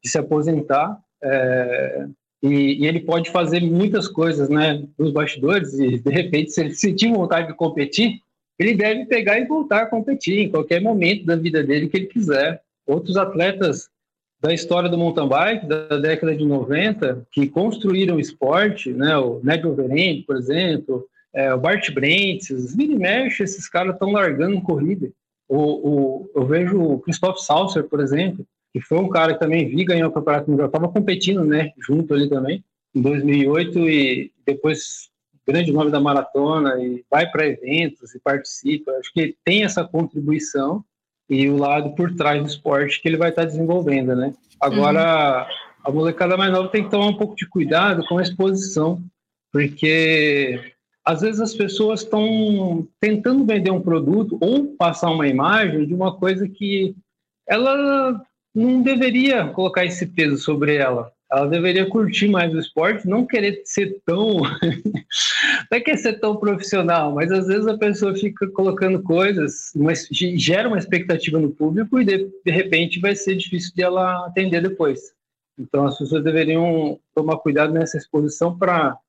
de 0.04 0.10
se 0.10 0.18
aposentar, 0.18 0.98
é, 1.24 2.08
e, 2.42 2.84
e, 2.84 2.86
ele 2.86 3.00
pode 3.00 3.32
fazer 3.32 3.62
muitas 3.62 4.08
coisas, 4.08 4.50
né, 4.50 4.84
nos 5.00 5.12
bastidores, 5.12 5.74
e 5.80 5.98
de 5.98 6.12
repente, 6.12 6.52
se 6.52 6.62
ele 6.62 6.76
sentir 6.76 7.12
vontade 7.12 7.48
de 7.48 7.54
competir, 7.54 8.20
ele 8.60 8.76
deve 8.76 9.06
pegar 9.06 9.40
e 9.40 9.46
voltar 9.46 9.84
a 9.84 9.86
competir 9.86 10.40
em 10.40 10.50
qualquer 10.50 10.82
momento 10.82 11.26
da 11.26 11.36
vida 11.36 11.64
dele 11.64 11.88
que 11.88 11.98
ele 11.98 12.08
quiser. 12.08 12.62
Outros 12.86 13.16
atletas 13.18 13.90
da 14.42 14.54
história 14.54 14.90
do 14.90 14.98
mountain 14.98 15.28
bike 15.28 15.66
da 15.66 15.98
década 15.98 16.36
de 16.36 16.46
90 16.46 17.26
que 17.32 17.48
construíram 17.48 18.18
o 18.18 18.20
esporte, 18.20 18.92
né, 18.92 19.18
o 19.18 19.40
Ned 19.42 19.66
Overend, 19.66 20.24
por 20.24 20.36
exemplo, 20.36 21.08
é, 21.34 21.54
o 21.54 21.60
Bart 21.60 21.90
Brentz, 21.92 22.50
os 22.50 22.76
mini 22.76 22.96
mesh, 22.96 23.40
esses 23.40 23.70
caras 23.70 23.94
estão 23.94 24.12
largando 24.12 24.62
corrida. 24.62 25.10
O, 25.48 25.58
o, 25.58 26.32
eu 26.36 26.46
vejo 26.46 26.80
o 26.80 27.00
Christoph 27.00 27.38
Saucer, 27.38 27.86
por 27.86 28.02
exemplo, 28.02 28.46
que 28.74 28.82
foi 28.82 28.98
um 28.98 29.10
cara 29.10 29.34
que 29.34 29.40
também 29.40 29.70
vi 29.70 29.86
ganhar 29.86 30.08
o 30.08 30.12
campeonato 30.12 30.50
mundial, 30.50 30.68
estava 30.68 30.90
competindo, 30.90 31.46
né, 31.46 31.72
junto 31.80 32.14
ali 32.14 32.28
também, 32.28 32.64
em 32.94 33.02
2008 33.02 33.80
e 33.80 34.32
depois 34.46 35.12
grande 35.46 35.72
nome 35.72 35.92
da 35.92 36.00
maratona 36.00 36.82
e 36.82 37.04
vai 37.10 37.30
para 37.30 37.46
eventos 37.46 38.16
e 38.16 38.20
participa. 38.20 38.92
Acho 38.94 39.12
que 39.14 39.36
tem 39.44 39.64
essa 39.64 39.84
contribuição 39.84 40.84
e 41.30 41.50
o 41.50 41.58
lado 41.58 41.94
por 41.96 42.16
trás 42.16 42.42
do 42.42 42.48
esporte 42.48 43.02
que 43.02 43.08
ele 43.08 43.18
vai 43.18 43.30
estar 43.30 43.44
tá 43.44 43.48
desenvolvendo, 43.48 44.16
né? 44.16 44.34
Agora, 44.60 45.46
uhum. 45.48 45.90
a 45.90 45.92
molecada 45.92 46.38
mais 46.38 46.52
nova 46.52 46.70
tem 46.70 46.84
que 46.84 46.90
tomar 46.90 47.08
um 47.08 47.18
pouco 47.18 47.36
de 47.36 47.48
cuidado 47.48 48.04
com 48.08 48.18
a 48.18 48.22
exposição, 48.22 49.04
porque 49.52 50.74
às 51.06 51.22
vezes 51.22 51.42
as 51.42 51.54
pessoas 51.54 52.02
estão 52.02 52.88
tentando 53.00 53.46
vender 53.46 53.72
um 53.72 53.82
produto 53.82 54.38
ou 54.42 54.76
passar 54.76 55.12
uma 55.12 55.28
imagem 55.28 55.86
de 55.86 55.94
uma 55.94 56.16
coisa 56.16 56.48
que 56.48 56.96
ela 57.48 58.22
não 58.54 58.82
deveria 58.82 59.48
colocar 59.48 59.86
esse 59.86 60.06
peso 60.06 60.38
sobre 60.38 60.76
ela 60.76 61.12
ela 61.34 61.48
deveria 61.48 61.90
curtir 61.90 62.28
mais 62.28 62.54
o 62.54 62.60
esporte, 62.60 63.08
não 63.08 63.26
querer 63.26 63.64
ser 63.66 64.00
tão. 64.06 64.42
não 64.62 65.78
é 65.78 65.80
querer 65.80 65.98
ser 65.98 66.20
tão 66.20 66.36
profissional, 66.38 67.12
mas 67.12 67.32
às 67.32 67.48
vezes 67.48 67.66
a 67.66 67.76
pessoa 67.76 68.16
fica 68.16 68.48
colocando 68.50 69.02
coisas, 69.02 69.72
mas 69.76 70.08
gera 70.12 70.68
uma 70.68 70.78
expectativa 70.78 71.40
no 71.40 71.50
público 71.50 72.00
e 72.00 72.06
de, 72.06 72.30
de 72.46 72.52
repente 72.52 73.00
vai 73.00 73.16
ser 73.16 73.36
difícil 73.36 73.74
de 73.76 73.82
ela 73.82 74.28
atender 74.28 74.62
depois. 74.62 75.12
Então 75.58 75.88
as 75.88 75.98
pessoas 75.98 76.24
deveriam 76.24 77.00
tomar 77.16 77.38
cuidado 77.38 77.74
nessa 77.74 77.98
exposição 77.98 78.56
para 78.56 79.00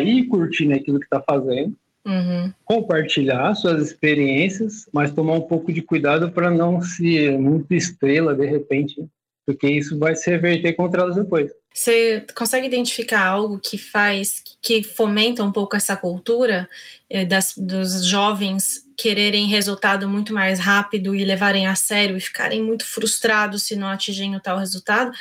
ir 0.00 0.26
curtindo 0.28 0.74
aquilo 0.74 1.00
que 1.00 1.06
está 1.06 1.20
fazendo, 1.20 1.74
uhum. 2.06 2.52
compartilhar 2.64 3.54
suas 3.54 3.82
experiências, 3.86 4.86
mas 4.92 5.12
tomar 5.12 5.34
um 5.34 5.42
pouco 5.42 5.72
de 5.72 5.82
cuidado 5.82 6.30
para 6.30 6.50
não 6.50 6.80
ser 6.80 7.38
muito 7.38 7.72
estrela 7.74 8.34
de 8.34 8.46
repente, 8.46 9.04
porque 9.46 9.68
isso 9.68 9.98
vai 9.98 10.14
se 10.14 10.30
reverter 10.30 10.74
contra 10.74 11.02
elas 11.02 11.16
depois. 11.16 11.50
Você 11.74 12.26
consegue 12.34 12.66
identificar 12.66 13.24
algo 13.24 13.58
que 13.58 13.78
faz, 13.78 14.42
que 14.60 14.82
fomenta 14.82 15.42
um 15.42 15.50
pouco 15.50 15.74
essa 15.74 15.96
cultura 15.96 16.68
eh, 17.08 17.24
das, 17.24 17.54
dos 17.56 18.04
jovens 18.04 18.86
quererem 18.94 19.46
resultado 19.46 20.06
muito 20.06 20.34
mais 20.34 20.60
rápido 20.60 21.14
e 21.14 21.24
levarem 21.24 21.66
a 21.66 21.74
sério 21.74 22.16
e 22.16 22.20
ficarem 22.20 22.62
muito 22.62 22.84
frustrados 22.84 23.62
se 23.62 23.74
não 23.74 23.88
atingirem 23.88 24.36
o 24.36 24.40
tal 24.40 24.58
resultado? 24.58 25.12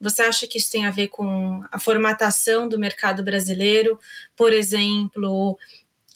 Você 0.00 0.22
acha 0.22 0.48
que 0.48 0.58
isso 0.58 0.72
tem 0.72 0.84
a 0.84 0.90
ver 0.90 1.06
com 1.06 1.62
a 1.70 1.78
formatação 1.78 2.68
do 2.68 2.76
mercado 2.76 3.22
brasileiro? 3.22 3.96
Por 4.36 4.52
exemplo, 4.52 5.56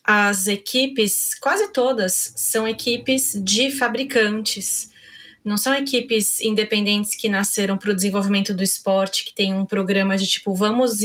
as 0.07 0.47
equipes, 0.47 1.35
quase 1.35 1.73
todas, 1.73 2.33
são 2.37 2.67
equipes 2.69 3.33
de 3.43 3.71
fabricantes 3.71 4.91
não 5.47 5.57
são 5.57 5.73
equipes 5.73 6.41
independentes 6.41 7.15
que 7.15 7.29
nasceram 7.29 7.79
para 7.79 7.93
o 7.93 7.95
desenvolvimento 7.95 8.53
do 8.53 8.65
esporte, 8.65 9.25
que 9.25 9.33
tem 9.33 9.55
um 9.55 9.65
programa 9.65 10.19
de 10.19 10.27
tipo, 10.27 10.53
vamos, 10.53 10.99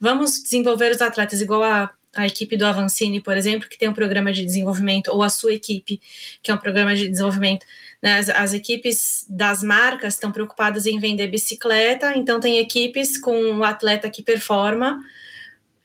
vamos 0.00 0.40
desenvolver 0.40 0.92
os 0.92 1.02
atletas, 1.02 1.40
igual 1.40 1.64
a, 1.64 1.90
a 2.14 2.24
equipe 2.24 2.56
do 2.56 2.64
Avancini, 2.64 3.20
por 3.20 3.36
exemplo, 3.36 3.68
que 3.68 3.76
tem 3.76 3.88
um 3.88 3.92
programa 3.92 4.32
de 4.32 4.44
desenvolvimento, 4.44 5.08
ou 5.08 5.20
a 5.20 5.28
sua 5.28 5.52
equipe, 5.52 6.00
que 6.40 6.48
é 6.48 6.54
um 6.54 6.58
programa 6.58 6.94
de 6.94 7.08
desenvolvimento. 7.08 7.66
Né? 8.00 8.18
As, 8.18 8.28
as 8.28 8.54
equipes 8.54 9.26
das 9.28 9.64
marcas 9.64 10.14
estão 10.14 10.30
preocupadas 10.30 10.86
em 10.86 11.00
vender 11.00 11.26
bicicleta, 11.26 12.16
então 12.16 12.38
tem 12.38 12.58
equipes 12.58 13.18
com 13.18 13.56
o 13.56 13.64
atleta 13.64 14.08
que 14.08 14.22
performa, 14.22 15.00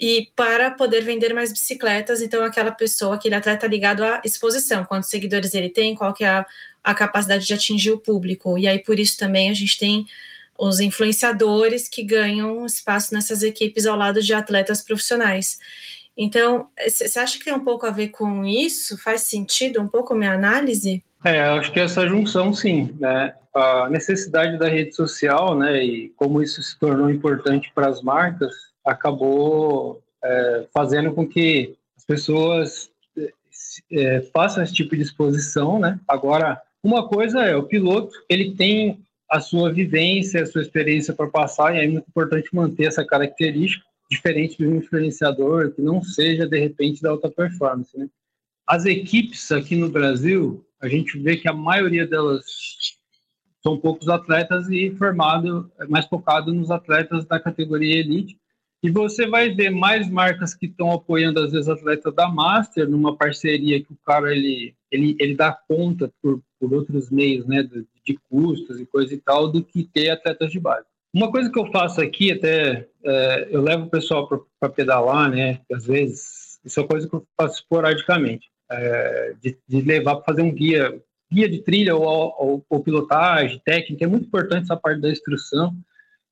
e 0.05 0.27
para 0.35 0.69
poder 0.69 0.99
vender 0.99 1.33
mais 1.33 1.53
bicicletas, 1.53 2.21
então 2.21 2.43
aquela 2.43 2.71
pessoa, 2.71 3.15
aquele 3.15 3.35
atleta 3.35 3.65
ligado 3.65 4.03
à 4.03 4.21
exposição, 4.25 4.83
quantos 4.83 5.09
seguidores 5.09 5.53
ele 5.53 5.69
tem, 5.69 5.95
qual 5.95 6.13
que 6.13 6.25
é 6.25 6.27
a, 6.27 6.45
a 6.83 6.93
capacidade 6.93 7.45
de 7.45 7.53
atingir 7.53 7.91
o 7.91 7.97
público. 7.97 8.57
E 8.57 8.67
aí, 8.67 8.79
por 8.79 8.99
isso 8.99 9.17
também 9.17 9.49
a 9.49 9.53
gente 9.53 9.79
tem 9.79 10.05
os 10.59 10.81
influenciadores 10.81 11.87
que 11.87 12.03
ganham 12.03 12.65
espaço 12.65 13.13
nessas 13.13 13.43
equipes 13.43 13.85
ao 13.85 13.97
lado 13.97 14.21
de 14.21 14.33
atletas 14.33 14.81
profissionais. 14.81 15.57
Então, 16.17 16.67
você 16.85 17.17
acha 17.17 17.39
que 17.39 17.45
tem 17.45 17.53
um 17.53 17.63
pouco 17.63 17.85
a 17.85 17.89
ver 17.89 18.09
com 18.09 18.43
isso? 18.43 18.97
Faz 18.97 19.21
sentido 19.21 19.79
um 19.79 19.87
pouco 19.87 20.13
a 20.13 20.17
minha 20.17 20.33
análise? 20.33 21.01
É, 21.23 21.43
acho 21.43 21.71
que 21.71 21.79
essa 21.79 22.05
junção, 22.05 22.53
sim. 22.53 22.93
Né? 22.99 23.33
A 23.55 23.89
necessidade 23.89 24.59
da 24.59 24.67
rede 24.67 24.93
social, 24.93 25.57
né, 25.57 25.81
e 25.81 26.09
como 26.17 26.43
isso 26.43 26.61
se 26.61 26.77
tornou 26.77 27.09
importante 27.09 27.71
para 27.73 27.87
as 27.87 28.01
marcas, 28.01 28.53
acabou 28.85 30.01
é, 30.23 30.67
fazendo 30.73 31.13
com 31.13 31.27
que 31.27 31.75
as 31.97 32.05
pessoas 32.05 32.91
é, 33.91 34.21
façam 34.33 34.63
esse 34.63 34.73
tipo 34.73 34.95
de 34.95 35.01
exposição, 35.01 35.79
né? 35.79 35.99
Agora, 36.07 36.61
uma 36.83 37.07
coisa 37.07 37.41
é, 37.43 37.55
o 37.55 37.63
piloto, 37.63 38.13
ele 38.29 38.55
tem 38.55 38.99
a 39.29 39.39
sua 39.39 39.71
vivência, 39.71 40.43
a 40.43 40.45
sua 40.45 40.61
experiência 40.61 41.13
para 41.13 41.27
passar, 41.27 41.75
e 41.75 41.79
é 41.79 41.87
muito 41.87 42.07
importante 42.07 42.53
manter 42.53 42.85
essa 42.85 43.05
característica, 43.05 43.85
diferente 44.11 44.57
do 44.57 44.75
influenciador, 44.75 45.71
que 45.71 45.81
não 45.81 46.03
seja, 46.03 46.47
de 46.47 46.59
repente, 46.59 47.01
da 47.01 47.09
alta 47.09 47.29
performance. 47.29 47.97
Né? 47.97 48.07
As 48.67 48.85
equipes 48.85 49.51
aqui 49.51 49.75
no 49.75 49.89
Brasil, 49.89 50.63
a 50.79 50.87
gente 50.87 51.17
vê 51.17 51.37
que 51.37 51.47
a 51.47 51.53
maioria 51.53 52.05
delas 52.05 52.43
são 53.63 53.79
poucos 53.79 54.09
atletas 54.09 54.69
e 54.69 54.91
formado, 54.91 55.71
é 55.79 55.85
mais 55.87 56.05
focado 56.05 56.53
nos 56.53 56.69
atletas 56.69 57.25
da 57.25 57.39
categoria 57.39 57.99
elite, 57.99 58.37
e 58.83 58.91
você 58.91 59.25
vai 59.25 59.49
ver 59.49 59.69
mais 59.69 60.09
marcas 60.09 60.53
que 60.53 60.65
estão 60.65 60.91
apoiando, 60.91 61.39
às 61.39 61.53
vezes, 61.53 61.69
atletas 61.69 62.13
da 62.13 62.27
Master, 62.27 62.89
numa 62.89 63.15
parceria 63.15 63.81
que 63.81 63.93
o 63.93 63.97
cara 64.05 64.35
ele, 64.35 64.75
ele, 64.91 65.15
ele 65.21 65.35
dá 65.35 65.53
conta 65.53 66.11
por, 66.21 66.43
por 66.59 66.73
outros 66.73 67.09
meios, 67.09 67.47
né, 67.47 67.63
de, 67.63 67.87
de 68.05 68.19
custos 68.29 68.81
e 68.81 68.85
coisa 68.85 69.13
e 69.13 69.17
tal, 69.17 69.47
do 69.47 69.63
que 69.63 69.85
ter 69.85 70.09
atletas 70.09 70.51
de 70.51 70.59
base. 70.59 70.85
Uma 71.15 71.31
coisa 71.31 71.49
que 71.49 71.57
eu 71.57 71.71
faço 71.71 72.01
aqui, 72.01 72.33
até 72.33 72.89
é, 73.05 73.47
eu 73.49 73.61
levo 73.61 73.85
o 73.85 73.89
pessoal 73.89 74.27
para 74.59 74.69
pedalar, 74.69 75.31
né, 75.31 75.61
às 75.71 75.85
vezes, 75.85 76.59
isso 76.65 76.81
é 76.81 76.85
coisa 76.85 77.07
que 77.07 77.15
eu 77.15 77.25
faço 77.39 77.61
esporadicamente, 77.61 78.51
é, 78.69 79.33
de, 79.41 79.57
de, 79.65 79.81
levar 79.81 80.17
para 80.17 80.25
fazer 80.25 80.41
um 80.41 80.51
guia, 80.51 81.01
guia 81.31 81.47
de 81.47 81.59
trilha 81.59 81.95
ou, 81.95 82.03
ou, 82.37 82.65
ou 82.69 82.83
pilotagem, 82.83 83.61
técnica, 83.63 84.03
é 84.03 84.07
muito 84.07 84.27
importante 84.27 84.63
essa 84.63 84.75
parte 84.75 84.99
da 84.99 85.09
instrução. 85.09 85.73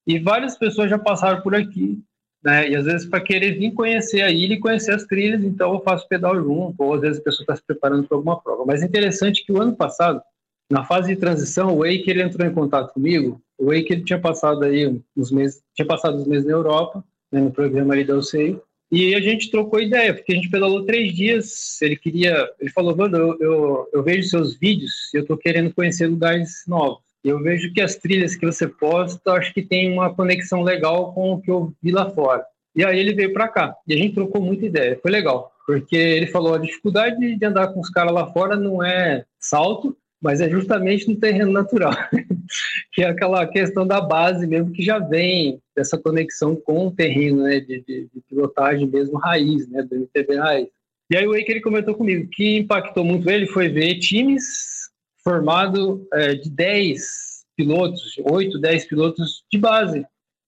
E 0.05 0.19
várias 0.19 0.57
pessoas 0.57 0.89
já 0.89 0.99
passaram 0.99 1.41
por 1.41 1.55
aqui 1.55 2.03
né? 2.43 2.69
E 2.69 2.75
às 2.75 2.85
vezes 2.85 3.07
para 3.07 3.21
querer 3.21 3.57
vir 3.57 3.71
conhecer 3.73 4.21
a 4.21 4.31
ilha 4.31 4.53
e 4.53 4.59
conhecer 4.59 4.93
as 4.93 5.05
trilhas, 5.05 5.43
então 5.43 5.73
eu 5.73 5.81
faço 5.81 6.07
pedal 6.07 6.35
junto, 6.35 6.81
ou 6.81 6.93
às 6.93 7.01
vezes 7.01 7.19
a 7.19 7.23
pessoa 7.23 7.43
está 7.43 7.55
se 7.55 7.63
preparando 7.65 8.07
para 8.07 8.17
alguma 8.17 8.41
prova. 8.41 8.65
Mas 8.65 8.81
é 8.81 8.85
interessante 8.85 9.45
que 9.45 9.51
o 9.51 9.61
ano 9.61 9.75
passado, 9.75 10.21
na 10.69 10.83
fase 10.83 11.09
de 11.09 11.19
transição, 11.19 11.75
o 11.75 11.79
Wake 11.79 12.09
ele 12.09 12.23
entrou 12.23 12.47
em 12.47 12.53
contato 12.53 12.93
comigo. 12.93 13.41
O 13.57 13.65
Wake 13.65 13.91
ele 13.91 14.03
tinha 14.03 14.19
passado 14.19 14.63
aí 14.63 14.99
uns 15.15 15.31
meses, 15.31 15.61
tinha 15.75 15.85
passado 15.85 16.17
uns 16.17 16.27
meses 16.27 16.45
na 16.45 16.53
Europa, 16.53 17.03
né, 17.31 17.41
no 17.41 17.51
programa 17.51 17.93
ali 17.93 18.03
da 18.03 18.15
UCI, 18.15 18.59
e 18.91 19.15
a 19.15 19.21
gente 19.21 19.49
trocou 19.49 19.79
ideia, 19.79 20.13
porque 20.13 20.33
a 20.33 20.35
gente 20.35 20.49
pedalou 20.49 20.85
três 20.85 21.13
dias. 21.15 21.81
Ele 21.81 21.95
queria, 21.95 22.51
ele 22.59 22.69
falou, 22.71 22.93
Wanda, 22.97 23.17
eu, 23.17 23.37
eu, 23.39 23.89
eu 23.93 24.03
vejo 24.03 24.27
seus 24.27 24.57
vídeos 24.57 25.13
e 25.13 25.17
eu 25.17 25.21
estou 25.21 25.37
querendo 25.37 25.73
conhecer 25.73 26.07
lugares 26.07 26.63
novos. 26.67 27.01
Eu 27.23 27.41
vejo 27.41 27.71
que 27.71 27.81
as 27.81 27.95
trilhas 27.95 28.35
que 28.35 28.45
você 28.45 28.67
posta, 28.67 29.33
acho 29.33 29.53
que 29.53 29.61
tem 29.61 29.91
uma 29.91 30.13
conexão 30.13 30.61
legal 30.63 31.13
com 31.13 31.33
o 31.33 31.41
que 31.41 31.51
eu 31.51 31.73
vi 31.81 31.91
lá 31.91 32.09
fora. 32.09 32.43
E 32.75 32.83
aí 32.83 32.99
ele 32.99 33.13
veio 33.13 33.33
para 33.33 33.47
cá 33.47 33.75
e 33.87 33.93
a 33.93 33.97
gente 33.97 34.15
trocou 34.15 34.41
muita 34.41 34.65
ideia, 34.65 34.97
foi 35.01 35.11
legal. 35.11 35.51
porque 35.67 35.95
ele 35.95 36.27
falou 36.27 36.55
a 36.55 36.59
dificuldade 36.59 37.35
de 37.35 37.45
andar 37.45 37.67
com 37.67 37.79
os 37.79 37.89
caras 37.89 38.13
lá 38.13 38.31
fora 38.31 38.55
não 38.55 38.83
é 38.83 39.25
salto, 39.39 39.95
mas 40.21 40.39
é 40.39 40.49
justamente 40.49 41.07
no 41.09 41.15
terreno 41.15 41.51
natural, 41.51 41.93
que 42.93 43.03
é 43.03 43.07
aquela 43.07 43.45
questão 43.47 43.85
da 43.85 43.99
base 43.99 44.47
mesmo 44.47 44.71
que 44.71 44.83
já 44.83 44.99
vem 44.99 45.59
dessa 45.75 45.97
conexão 45.97 46.55
com 46.55 46.87
o 46.87 46.91
terreno, 46.91 47.43
né, 47.43 47.59
de, 47.59 47.81
de, 47.81 48.09
de 48.13 48.21
pilotagem 48.29 48.87
mesmo 48.87 49.17
raiz, 49.17 49.67
né, 49.67 49.81
do 49.83 49.95
MTB 49.95 50.35
raiz. 50.35 50.67
E 51.09 51.17
aí 51.17 51.27
o 51.27 51.31
Wake 51.31 51.51
ele 51.51 51.61
comentou 51.61 51.93
comigo 51.93 52.29
que 52.31 52.57
impactou 52.57 53.03
muito 53.03 53.29
ele 53.29 53.47
foi 53.47 53.67
ver 53.67 53.99
times 53.99 54.80
formados 55.23 56.01
é, 56.13 56.35
de 56.35 56.49
10 56.49 57.45
pilotos, 57.55 58.15
8, 58.23 58.59
10 58.59 58.85
pilotos 58.85 59.43
de 59.51 59.57
base, 59.57 60.05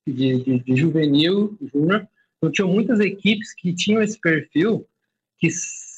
de, 0.08 0.44
de, 0.44 0.60
de 0.60 0.76
juvenil, 0.76 1.58
júnior. 1.74 2.08
Então 2.38 2.52
tinham 2.52 2.70
muitas 2.70 3.00
equipes 3.00 3.54
que 3.54 3.74
tinham 3.74 4.02
esse 4.02 4.20
perfil 4.20 4.86
que, 5.38 5.48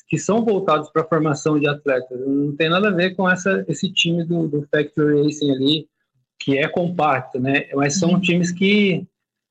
que 0.08 0.18
são 0.18 0.44
voltados 0.44 0.90
para 0.90 1.04
a 1.04 1.08
formação 1.08 1.60
de 1.60 1.68
atletas. 1.68 2.20
Não 2.20 2.56
tem 2.56 2.70
nada 2.70 2.90
a 2.90 2.92
ver 2.92 3.16
com 3.16 3.30
essa, 3.30 3.66
esse 3.68 3.92
time 3.92 4.24
do, 4.24 4.48
do 4.48 4.68
Factory 4.70 5.24
Racing 5.24 5.52
ali, 5.52 5.88
que 6.40 6.58
é 6.58 6.68
compacto, 6.68 7.40
né? 7.40 7.68
Mas 7.74 7.98
são 7.98 8.12
uhum. 8.12 8.22
times 8.22 8.52
que 8.52 9.08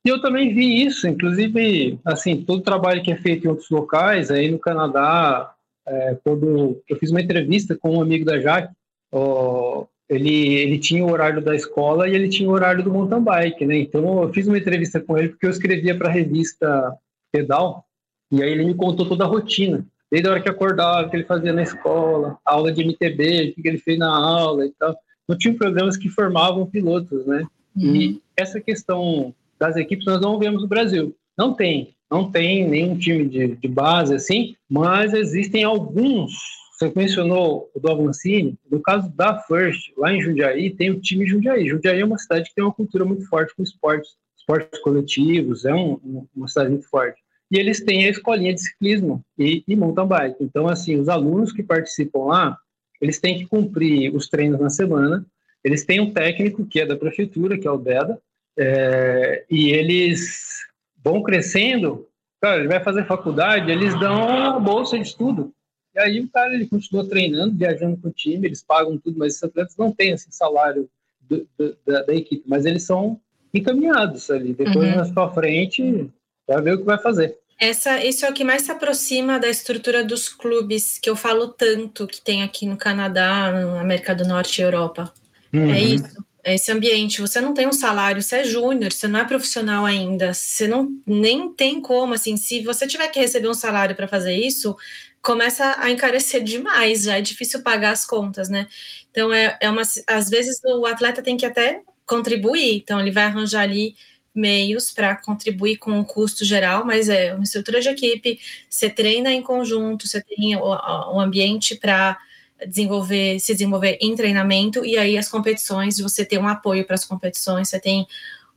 e 0.06 0.10
eu 0.10 0.20
também 0.20 0.54
vi 0.54 0.84
isso, 0.84 1.08
inclusive, 1.08 1.98
assim, 2.04 2.42
todo 2.44 2.58
o 2.58 2.62
trabalho 2.62 3.02
que 3.02 3.10
é 3.10 3.16
feito 3.16 3.46
em 3.46 3.48
outros 3.48 3.70
locais, 3.70 4.30
aí 4.30 4.50
no 4.50 4.58
Canadá, 4.58 5.54
é, 5.86 6.18
quando 6.22 6.82
eu 6.86 6.96
fiz 6.98 7.10
uma 7.10 7.22
entrevista 7.22 7.74
com 7.74 7.96
um 7.96 8.02
amigo 8.02 8.22
da 8.22 8.38
Jaque, 8.38 8.74
ó, 9.14 9.84
ele, 10.08 10.54
ele 10.54 10.78
tinha 10.78 11.04
o 11.04 11.10
horário 11.10 11.40
da 11.40 11.54
escola 11.54 12.08
e 12.08 12.14
ele 12.14 12.28
tinha 12.28 12.48
o 12.48 12.52
horário 12.52 12.82
do 12.82 12.92
mountain 12.92 13.22
bike, 13.22 13.64
né? 13.64 13.78
Então 13.78 14.22
eu 14.22 14.32
fiz 14.32 14.46
uma 14.46 14.58
entrevista 14.58 15.00
com 15.00 15.16
ele 15.16 15.28
porque 15.28 15.46
eu 15.46 15.50
escrevia 15.50 15.96
para 15.96 16.08
a 16.08 16.12
revista 16.12 16.94
Pedal, 17.32 17.84
e 18.30 18.42
aí 18.42 18.50
ele 18.50 18.64
me 18.64 18.74
contou 18.74 19.08
toda 19.08 19.24
a 19.24 19.28
rotina, 19.28 19.84
desde 20.10 20.28
a 20.28 20.32
hora 20.32 20.40
que 20.40 20.48
acordava, 20.48 21.06
o 21.06 21.10
que 21.10 21.16
ele 21.16 21.24
fazia 21.24 21.52
na 21.52 21.62
escola, 21.62 22.38
aula 22.44 22.72
de 22.72 22.82
MTB, 22.82 23.54
o 23.58 23.62
que 23.62 23.68
ele 23.68 23.78
fez 23.78 23.98
na 23.98 24.14
aula 24.14 24.66
e 24.66 24.72
tal. 24.78 24.94
Não 25.28 25.38
tinha 25.38 25.54
programas 25.54 25.96
que 25.96 26.08
formavam 26.08 26.66
pilotos, 26.66 27.26
né? 27.26 27.46
Uhum. 27.76 27.96
E 27.96 28.22
essa 28.36 28.60
questão 28.60 29.34
das 29.58 29.76
equipes 29.76 30.06
nós 30.06 30.20
não 30.20 30.38
vemos 30.38 30.62
no 30.62 30.68
Brasil. 30.68 31.16
Não 31.36 31.54
tem, 31.54 31.94
não 32.10 32.30
tem 32.30 32.68
nenhum 32.68 32.96
time 32.96 33.26
de, 33.28 33.56
de 33.56 33.68
base 33.68 34.14
assim, 34.14 34.54
mas 34.68 35.12
existem 35.12 35.64
alguns. 35.64 36.32
Você 36.84 36.92
mencionou 36.94 37.70
o 37.74 37.80
do 37.80 37.90
Avancini, 37.90 38.58
no 38.70 38.80
caso 38.80 39.08
da 39.10 39.38
First, 39.42 39.92
lá 39.96 40.12
em 40.12 40.20
Jundiaí, 40.20 40.70
tem 40.70 40.90
o 40.90 41.00
time 41.00 41.26
Jundiaí. 41.26 41.66
Jundiaí 41.66 42.00
é 42.00 42.04
uma 42.04 42.18
cidade 42.18 42.48
que 42.48 42.54
tem 42.54 42.62
uma 42.64 42.74
cultura 42.74 43.04
muito 43.04 43.26
forte 43.26 43.54
com 43.56 43.62
esportes, 43.62 44.10
esportes 44.36 44.78
coletivos, 44.80 45.64
é 45.64 45.72
um, 45.72 46.26
uma 46.36 46.46
cidade 46.46 46.70
muito 46.70 46.88
forte. 46.88 47.18
E 47.50 47.56
eles 47.56 47.80
têm 47.80 48.04
a 48.04 48.10
escolinha 48.10 48.52
de 48.52 48.60
ciclismo 48.60 49.24
e, 49.38 49.64
e 49.66 49.74
mountain 49.74 50.06
bike. 50.06 50.44
Então, 50.44 50.68
assim, 50.68 50.98
os 50.98 51.08
alunos 51.08 51.52
que 51.52 51.62
participam 51.62 52.24
lá, 52.26 52.58
eles 53.00 53.18
têm 53.18 53.38
que 53.38 53.46
cumprir 53.46 54.14
os 54.14 54.28
treinos 54.28 54.60
na 54.60 54.68
semana, 54.68 55.24
eles 55.62 55.84
têm 55.84 56.00
um 56.00 56.12
técnico 56.12 56.66
que 56.66 56.80
é 56.80 56.86
da 56.86 56.96
prefeitura, 56.96 57.56
que 57.56 57.66
é 57.66 57.70
o 57.70 57.78
DEDA, 57.78 58.20
é, 58.58 59.44
e 59.50 59.70
eles 59.70 60.58
vão 61.02 61.22
crescendo, 61.22 62.06
cara, 62.40 62.58
ele 62.58 62.68
vai 62.68 62.82
fazer 62.82 63.06
faculdade, 63.06 63.70
eles 63.70 63.98
dão 63.98 64.28
a 64.28 64.58
bolsa 64.60 64.98
de 64.98 65.06
estudo. 65.06 65.52
E 65.94 65.98
aí 66.00 66.20
o 66.20 66.28
cara 66.28 66.54
ele 66.54 66.66
continua 66.66 67.08
treinando, 67.08 67.56
viajando 67.56 67.96
com 67.96 68.08
o 68.08 68.12
time, 68.12 68.46
eles 68.46 68.62
pagam 68.62 68.98
tudo, 68.98 69.18
mas 69.18 69.32
esses 69.32 69.44
atletas 69.44 69.76
não 69.76 69.92
têm 69.92 70.10
esse 70.10 70.26
salário 70.30 70.88
do, 71.20 71.46
do, 71.56 71.76
da, 71.86 72.02
da, 72.02 72.14
equipe, 72.14 72.42
mas 72.46 72.66
eles 72.66 72.82
são 72.82 73.20
encaminhados 73.52 74.30
ali. 74.30 74.52
Depois, 74.52 74.76
uhum. 74.76 74.96
mais 74.96 75.10
para 75.10 75.32
frente, 75.32 76.10
vai 76.46 76.60
ver 76.62 76.74
o 76.74 76.78
que 76.78 76.84
vai 76.84 76.98
fazer. 76.98 77.38
Essa, 77.60 78.04
isso 78.04 78.26
é 78.26 78.30
o 78.30 78.34
que 78.34 78.42
mais 78.42 78.62
se 78.62 78.72
aproxima 78.72 79.38
da 79.38 79.48
estrutura 79.48 80.02
dos 80.02 80.28
clubes 80.28 80.98
que 80.98 81.08
eu 81.08 81.14
falo 81.14 81.48
tanto 81.48 82.06
que 82.06 82.20
tem 82.20 82.42
aqui 82.42 82.66
no 82.66 82.76
Canadá, 82.76 83.52
na 83.52 83.80
América 83.80 84.14
do 84.14 84.26
Norte 84.26 84.60
e 84.60 84.64
Europa. 84.64 85.12
É 85.52 85.56
uhum. 85.56 85.70
É 85.70 85.80
isso 85.80 86.24
esse 86.44 86.70
ambiente, 86.70 87.20
você 87.20 87.40
não 87.40 87.54
tem 87.54 87.66
um 87.66 87.72
salário, 87.72 88.22
você 88.22 88.36
é 88.36 88.44
júnior, 88.44 88.92
você 88.92 89.08
não 89.08 89.20
é 89.20 89.24
profissional 89.24 89.84
ainda, 89.84 90.34
você 90.34 90.68
não 90.68 90.88
nem 91.06 91.52
tem 91.52 91.80
como, 91.80 92.14
assim, 92.14 92.36
se 92.36 92.62
você 92.62 92.86
tiver 92.86 93.08
que 93.08 93.20
receber 93.20 93.48
um 93.48 93.54
salário 93.54 93.96
para 93.96 94.08
fazer 94.08 94.34
isso, 94.34 94.76
começa 95.22 95.76
a 95.78 95.90
encarecer 95.90 96.42
demais, 96.44 97.02
já 97.04 97.18
é 97.18 97.20
difícil 97.20 97.62
pagar 97.62 97.92
as 97.92 98.04
contas, 98.06 98.48
né? 98.48 98.68
Então 99.10 99.32
é, 99.32 99.56
é 99.60 99.70
uma, 99.70 99.82
às 100.06 100.28
vezes 100.28 100.60
o 100.64 100.86
atleta 100.86 101.22
tem 101.22 101.36
que 101.36 101.46
até 101.46 101.82
contribuir, 102.06 102.76
então 102.76 103.00
ele 103.00 103.10
vai 103.10 103.24
arranjar 103.24 103.62
ali 103.62 103.96
meios 104.34 104.90
para 104.90 105.16
contribuir 105.16 105.76
com 105.78 105.98
o 106.00 106.04
custo 106.04 106.44
geral, 106.44 106.84
mas 106.84 107.08
é 107.08 107.32
uma 107.32 107.44
estrutura 107.44 107.80
de 107.80 107.88
equipe, 107.88 108.40
você 108.68 108.90
treina 108.90 109.32
em 109.32 109.40
conjunto, 109.40 110.08
você 110.08 110.20
tem 110.22 110.56
o, 110.56 110.62
o 110.62 111.20
ambiente 111.20 111.76
para 111.76 112.18
desenvolver, 112.66 113.38
se 113.40 113.52
desenvolver 113.52 113.98
em 114.00 114.14
treinamento 114.14 114.84
e 114.84 114.96
aí 114.96 115.18
as 115.18 115.28
competições, 115.28 115.98
você 115.98 116.24
ter 116.24 116.38
um 116.38 116.48
apoio 116.48 116.84
para 116.84 116.94
as 116.94 117.04
competições, 117.04 117.68
você 117.68 117.80
tem 117.80 118.06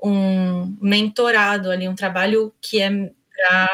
um 0.01 0.75
mentorado 0.81 1.71
ali, 1.71 1.87
um 1.87 1.95
trabalho 1.95 2.53
que 2.61 2.79
é 2.79 2.89
para 2.89 3.69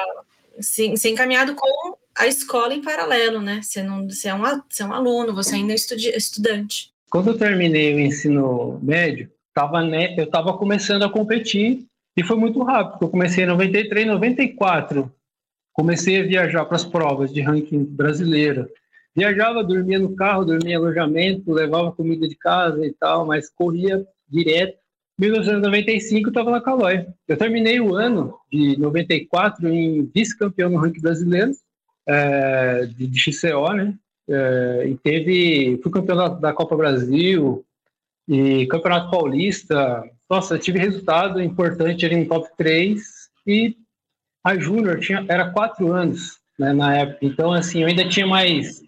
ser, 0.59 0.95
ser 0.97 1.09
encaminhado 1.09 1.55
com 1.55 1.97
a 2.15 2.27
escola 2.27 2.73
em 2.73 2.81
paralelo, 2.81 3.41
né? 3.41 3.61
Você, 3.61 3.81
não, 3.81 4.07
você, 4.07 4.29
é, 4.29 4.35
um, 4.35 4.41
você 4.69 4.83
é 4.83 4.85
um 4.85 4.93
aluno, 4.93 5.33
você 5.33 5.55
ainda 5.55 5.73
é 5.73 5.75
estudi 5.75 6.09
estudante. 6.09 6.91
Quando 7.09 7.31
eu 7.31 7.37
terminei 7.37 7.93
o 7.93 7.99
ensino 7.99 8.79
médio, 8.81 9.29
tava, 9.53 9.83
né, 9.83 10.15
eu 10.17 10.23
estava 10.23 10.57
começando 10.57 11.03
a 11.03 11.09
competir 11.09 11.85
e 12.15 12.23
foi 12.23 12.37
muito 12.37 12.61
rápido. 12.63 13.05
Eu 13.05 13.09
comecei 13.09 13.43
em 13.43 13.47
93, 13.47 14.07
94. 14.07 15.11
Comecei 15.73 16.21
a 16.21 16.23
viajar 16.23 16.65
para 16.65 16.75
as 16.75 16.85
provas 16.85 17.33
de 17.33 17.41
ranking 17.41 17.83
brasileiro. 17.83 18.69
Viajava, 19.15 19.63
dormia 19.63 19.99
no 19.99 20.15
carro, 20.15 20.45
dormia 20.45 20.73
em 20.73 20.77
alojamento, 20.77 21.51
levava 21.51 21.91
comida 21.91 22.27
de 22.27 22.35
casa 22.35 22.85
e 22.85 22.91
tal, 22.93 23.25
mas 23.25 23.49
corria 23.49 24.05
direto. 24.27 24.77
1995 25.19 26.29
estava 26.29 26.49
na 26.49 26.61
Calói. 26.61 27.05
Eu 27.27 27.37
terminei 27.37 27.79
o 27.79 27.95
ano 27.95 28.35
de 28.51 28.77
94 28.79 29.67
em 29.69 30.09
vice-campeão 30.13 30.71
no 30.71 30.77
ranking 30.77 31.01
brasileiro 31.01 31.51
é, 32.07 32.85
de, 32.87 33.07
de 33.07 33.19
XCO, 33.19 33.73
né? 33.73 33.93
É, 34.27 34.87
e 34.87 34.97
teve, 34.97 35.79
fui 35.83 35.91
campeão 35.91 36.17
da, 36.17 36.27
da, 36.29 36.53
Copa 36.53 36.75
Brasil 36.75 37.63
e 38.27 38.65
Campeonato 38.67 39.11
Paulista. 39.11 40.03
Nossa, 40.29 40.57
tive 40.57 40.79
resultado 40.79 41.41
importante 41.41 42.05
ali 42.05 42.15
no 42.15 42.27
top 42.27 42.47
3 42.57 43.01
e 43.45 43.75
a 44.43 44.57
Júnior 44.57 44.99
tinha 44.99 45.25
era 45.29 45.51
quatro 45.51 45.91
anos 45.91 46.39
né, 46.57 46.73
na 46.73 46.95
época. 46.95 47.19
Então, 47.21 47.51
assim, 47.51 47.81
eu 47.81 47.87
ainda 47.87 48.07
tinha 48.07 48.25
mais 48.25 48.81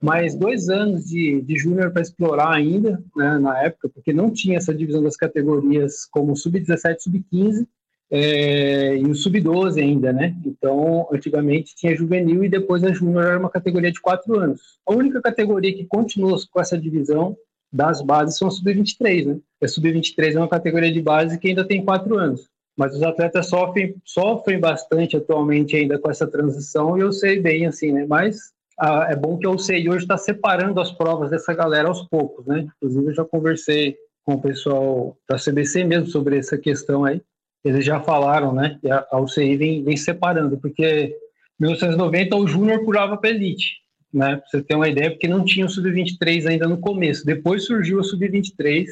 mais 0.00 0.34
dois 0.34 0.68
anos 0.68 1.04
de, 1.04 1.40
de 1.42 1.56
júnior 1.56 1.90
para 1.90 2.02
explorar 2.02 2.54
ainda, 2.54 3.02
né, 3.16 3.38
na 3.38 3.62
época, 3.62 3.88
porque 3.88 4.12
não 4.12 4.30
tinha 4.30 4.56
essa 4.56 4.74
divisão 4.74 5.02
das 5.02 5.16
categorias 5.16 6.06
como 6.06 6.36
sub-17, 6.36 7.00
sub-15 7.00 7.66
é, 8.10 8.96
e 8.96 9.04
o 9.04 9.14
sub-12 9.14 9.82
ainda, 9.82 10.12
né? 10.12 10.34
Então, 10.46 11.06
antigamente 11.12 11.74
tinha 11.74 11.96
juvenil 11.96 12.42
e 12.44 12.48
depois 12.48 12.82
a 12.82 12.92
júnior 12.92 13.24
era 13.24 13.38
uma 13.38 13.50
categoria 13.50 13.92
de 13.92 14.00
quatro 14.00 14.38
anos. 14.38 14.78
A 14.86 14.94
única 14.94 15.20
categoria 15.20 15.74
que 15.74 15.84
continua 15.84 16.38
com 16.50 16.60
essa 16.60 16.78
divisão 16.78 17.36
das 17.70 18.00
bases 18.00 18.38
são 18.38 18.50
sub-23, 18.50 19.26
né? 19.26 19.38
A 19.62 19.68
sub-23 19.68 20.34
é 20.34 20.38
uma 20.38 20.48
categoria 20.48 20.92
de 20.92 21.02
base 21.02 21.38
que 21.38 21.48
ainda 21.48 21.66
tem 21.66 21.84
quatro 21.84 22.16
anos. 22.16 22.48
Mas 22.76 22.94
os 22.94 23.02
atletas 23.02 23.48
sofrem, 23.48 23.96
sofrem 24.04 24.60
bastante 24.60 25.16
atualmente 25.16 25.76
ainda 25.76 25.98
com 25.98 26.08
essa 26.08 26.26
transição 26.26 26.96
e 26.96 27.00
eu 27.00 27.12
sei 27.12 27.40
bem, 27.40 27.66
assim, 27.66 27.92
né? 27.92 28.06
Mas 28.08 28.52
ah, 28.78 29.08
é 29.10 29.16
bom 29.16 29.36
que 29.36 29.46
a 29.46 29.50
UCI 29.50 29.88
hoje 29.88 30.04
está 30.04 30.16
separando 30.16 30.80
as 30.80 30.92
provas 30.92 31.30
dessa 31.30 31.52
galera 31.52 31.88
aos 31.88 32.02
poucos, 32.02 32.46
né? 32.46 32.66
Inclusive, 32.76 33.06
eu 33.06 33.14
já 33.14 33.24
conversei 33.24 33.96
com 34.24 34.34
o 34.34 34.40
pessoal 34.40 35.16
da 35.28 35.36
CBC 35.36 35.84
mesmo 35.84 36.06
sobre 36.06 36.38
essa 36.38 36.56
questão 36.56 37.04
aí. 37.04 37.20
Eles 37.64 37.84
já 37.84 38.00
falaram, 38.00 38.52
né? 38.52 38.78
Que 38.80 38.88
a, 38.88 39.18
UCI 39.18 39.56
vem, 39.56 39.82
vem 39.82 39.96
separando, 39.96 40.58
porque 40.58 41.16
em 41.60 41.64
1990 41.64 42.36
o 42.36 42.46
Júnior 42.46 42.84
pulava 42.84 43.16
para 43.16 43.30
Elite, 43.30 43.78
né? 44.14 44.36
Pra 44.36 44.46
você 44.46 44.62
ter 44.62 44.76
uma 44.76 44.88
ideia, 44.88 45.10
porque 45.10 45.26
não 45.26 45.44
tinha 45.44 45.66
o 45.66 45.68
Sub-23 45.68 46.46
ainda 46.46 46.68
no 46.68 46.78
começo. 46.78 47.26
Depois 47.26 47.64
surgiu 47.64 47.98
a 47.98 48.04
Sub-23, 48.04 48.86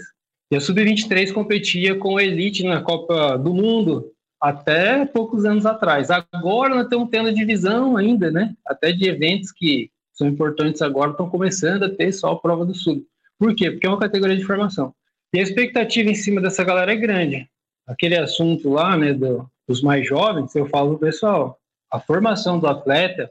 e 0.50 0.56
a 0.56 0.60
Sub-23 0.60 1.32
competia 1.32 1.96
com 1.96 2.16
a 2.16 2.24
Elite 2.24 2.64
na 2.64 2.80
Copa 2.80 3.36
do 3.38 3.54
Mundo, 3.54 4.12
até 4.40 5.04
poucos 5.06 5.44
anos 5.44 5.66
atrás. 5.66 6.08
Agora 6.10 6.74
nós 6.74 6.84
estamos 6.84 7.08
tendo 7.10 7.32
divisão 7.32 7.96
ainda, 7.96 8.30
né? 8.30 8.54
Até 8.66 8.92
de 8.92 9.08
eventos 9.08 9.50
que 9.52 9.90
são 10.12 10.26
importantes 10.26 10.82
agora 10.82 11.10
estão 11.10 11.28
começando 11.28 11.84
a 11.84 11.90
ter 11.90 12.12
só 12.12 12.32
a 12.32 12.38
prova 12.38 12.64
do 12.64 12.74
sul. 12.74 13.04
Por 13.38 13.54
quê? 13.54 13.70
Porque 13.70 13.86
é 13.86 13.90
uma 13.90 13.98
categoria 13.98 14.36
de 14.36 14.44
formação. 14.44 14.94
E 15.34 15.38
a 15.38 15.42
expectativa 15.42 16.08
em 16.08 16.14
cima 16.14 16.40
dessa 16.40 16.64
galera 16.64 16.92
é 16.92 16.96
grande. 16.96 17.48
Aquele 17.86 18.16
assunto 18.16 18.70
lá, 18.70 18.96
né, 18.96 19.12
do, 19.12 19.48
dos 19.68 19.82
mais 19.82 20.06
jovens, 20.06 20.54
eu 20.54 20.66
falo 20.66 20.90
pro 20.90 21.06
pessoal, 21.06 21.58
a 21.92 22.00
formação 22.00 22.58
do 22.58 22.66
atleta 22.66 23.30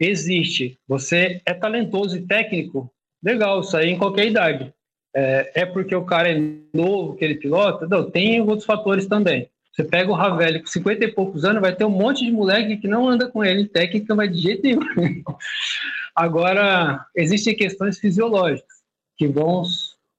existe. 0.00 0.78
Você 0.88 1.40
é 1.46 1.54
talentoso 1.54 2.16
e 2.16 2.26
técnico, 2.26 2.90
legal, 3.22 3.60
isso 3.60 3.76
aí 3.76 3.90
em 3.90 3.98
qualquer 3.98 4.26
idade. 4.26 4.72
É, 5.14 5.62
é 5.62 5.66
porque 5.66 5.94
o 5.94 6.04
cara 6.04 6.30
é 6.30 6.38
novo 6.74 7.14
que 7.14 7.24
ele 7.24 7.36
pilota? 7.36 7.86
Não, 7.86 8.10
tem 8.10 8.40
outros 8.40 8.66
fatores 8.66 9.06
também. 9.06 9.48
Você 9.76 9.84
pega 9.84 10.10
o 10.10 10.14
Ravelli 10.14 10.60
com 10.60 10.66
50 10.66 11.04
e 11.04 11.12
poucos 11.12 11.44
anos, 11.44 11.60
vai 11.60 11.76
ter 11.76 11.84
um 11.84 11.90
monte 11.90 12.24
de 12.24 12.32
moleque 12.32 12.78
que 12.78 12.88
não 12.88 13.06
anda 13.06 13.28
com 13.28 13.44
ele 13.44 13.60
em 13.60 13.68
técnica, 13.68 14.14
mas 14.14 14.34
de 14.34 14.40
jeito 14.40 14.62
nenhum. 14.62 14.80
Agora, 16.16 17.04
existem 17.14 17.54
questões 17.54 17.98
fisiológicas 17.98 18.82
que 19.18 19.28
vão 19.28 19.62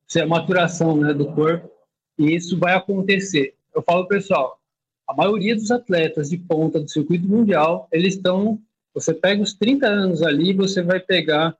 ser 0.07 0.21
a 0.21 0.27
maturação 0.27 0.95
né, 0.95 1.11
do 1.11 1.33
corpo, 1.33 1.71
e 2.19 2.35
isso 2.35 2.59
vai 2.59 2.75
acontecer. 2.75 3.55
Eu 3.73 3.81
falo, 3.81 4.07
pessoal, 4.07 4.59
a 5.07 5.15
maioria 5.15 5.55
dos 5.55 5.71
atletas 5.71 6.29
de 6.29 6.37
ponta 6.37 6.79
do 6.79 6.87
circuito 6.87 7.27
mundial, 7.27 7.87
eles 7.91 8.13
estão. 8.15 8.59
Você 8.93 9.11
pega 9.11 9.41
os 9.41 9.55
30 9.55 9.87
anos 9.87 10.21
ali, 10.21 10.53
você 10.53 10.83
vai 10.83 10.99
pegar 10.99 11.57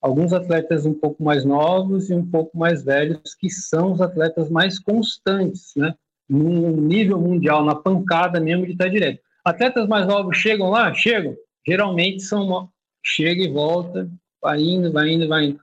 alguns 0.00 0.32
atletas 0.32 0.86
um 0.86 0.94
pouco 0.94 1.22
mais 1.22 1.44
novos 1.44 2.08
e 2.08 2.14
um 2.14 2.24
pouco 2.24 2.56
mais 2.56 2.82
velhos, 2.82 3.34
que 3.34 3.50
são 3.50 3.92
os 3.92 4.00
atletas 4.00 4.48
mais 4.48 4.78
constantes, 4.78 5.72
né? 5.76 5.94
Num 6.28 6.80
nível 6.80 7.20
mundial, 7.20 7.64
na 7.64 7.74
pancada 7.74 8.40
mesmo 8.40 8.66
de 8.66 8.72
estar 8.72 8.88
direto. 8.88 9.20
Atletas 9.44 9.86
mais 9.86 10.06
novos 10.06 10.36
chegam 10.36 10.70
lá? 10.70 10.92
Chegam. 10.94 11.36
Geralmente 11.66 12.22
são 12.22 12.46
uma... 12.46 12.68
chega 13.04 13.42
e 13.42 13.48
volta, 13.48 14.08
vai 14.40 14.60
indo, 14.60 14.92
vai 14.92 15.10
indo, 15.10 15.28
vai 15.28 15.44
indo. 15.46 15.60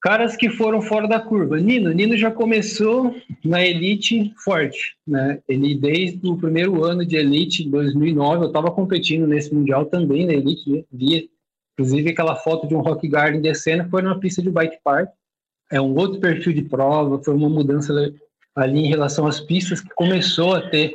Caras 0.00 0.34
que 0.34 0.48
foram 0.48 0.80
fora 0.80 1.06
da 1.06 1.20
curva. 1.20 1.58
Nino, 1.58 1.92
Nino 1.92 2.16
já 2.16 2.30
começou 2.30 3.14
na 3.44 3.62
elite 3.62 4.32
forte, 4.42 4.96
né? 5.06 5.40
Ele 5.46 5.74
desde 5.74 6.26
o 6.26 6.38
primeiro 6.38 6.82
ano 6.82 7.04
de 7.04 7.16
elite, 7.16 7.68
2009, 7.68 8.44
eu 8.44 8.46
estava 8.48 8.70
competindo 8.70 9.26
nesse 9.26 9.54
mundial 9.54 9.84
também 9.84 10.26
na 10.26 10.32
elite, 10.32 10.70
né? 10.70 10.84
via 10.90 11.22
inclusive 11.74 12.10
aquela 12.10 12.36
foto 12.36 12.66
de 12.66 12.74
um 12.74 12.80
rock 12.80 13.08
garden 13.08 13.40
descendo 13.40 13.88
foi 13.88 14.02
numa 14.02 14.18
pista 14.20 14.42
de 14.42 14.50
bike 14.50 14.78
park. 14.84 15.10
É 15.70 15.80
um 15.80 15.94
outro 15.94 16.20
perfil 16.20 16.52
de 16.52 16.62
prova, 16.62 17.22
foi 17.22 17.34
uma 17.34 17.48
mudança 17.48 17.92
ali 18.54 18.80
em 18.80 18.88
relação 18.88 19.26
às 19.26 19.40
pistas 19.40 19.80
que 19.80 19.90
começou 19.90 20.54
a 20.54 20.68
ter 20.68 20.94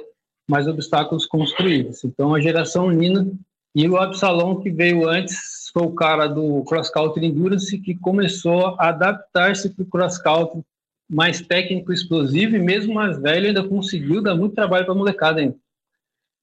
mais 0.49 0.67
obstáculos 0.67 1.25
construídos. 1.25 2.03
Então 2.03 2.33
a 2.33 2.41
geração 2.41 2.89
Nina 2.89 3.27
e 3.73 3.87
o 3.87 3.97
Absalom 3.97 4.61
que 4.61 4.69
veio 4.69 5.07
antes 5.07 5.69
foi 5.73 5.83
o 5.83 5.91
cara 5.91 6.27
do 6.27 6.63
cross 6.63 6.89
country 6.89 7.25
endurance 7.25 7.77
que 7.79 7.95
começou 7.95 8.75
a 8.79 8.89
adaptar-se 8.89 9.69
para 9.69 9.83
o 9.83 9.87
cross 9.87 10.17
country 10.17 10.61
mais 11.09 11.41
técnico 11.41 11.91
explosivo 11.91 12.55
e 12.55 12.59
mesmo 12.59 12.93
mais 12.93 13.19
velho 13.19 13.47
ainda 13.47 13.67
conseguiu 13.67 14.21
dar 14.21 14.35
muito 14.35 14.55
trabalho 14.55 14.85
para 14.85 14.93
a 14.93 14.97
molecada 14.97 15.39
ainda. 15.39 15.55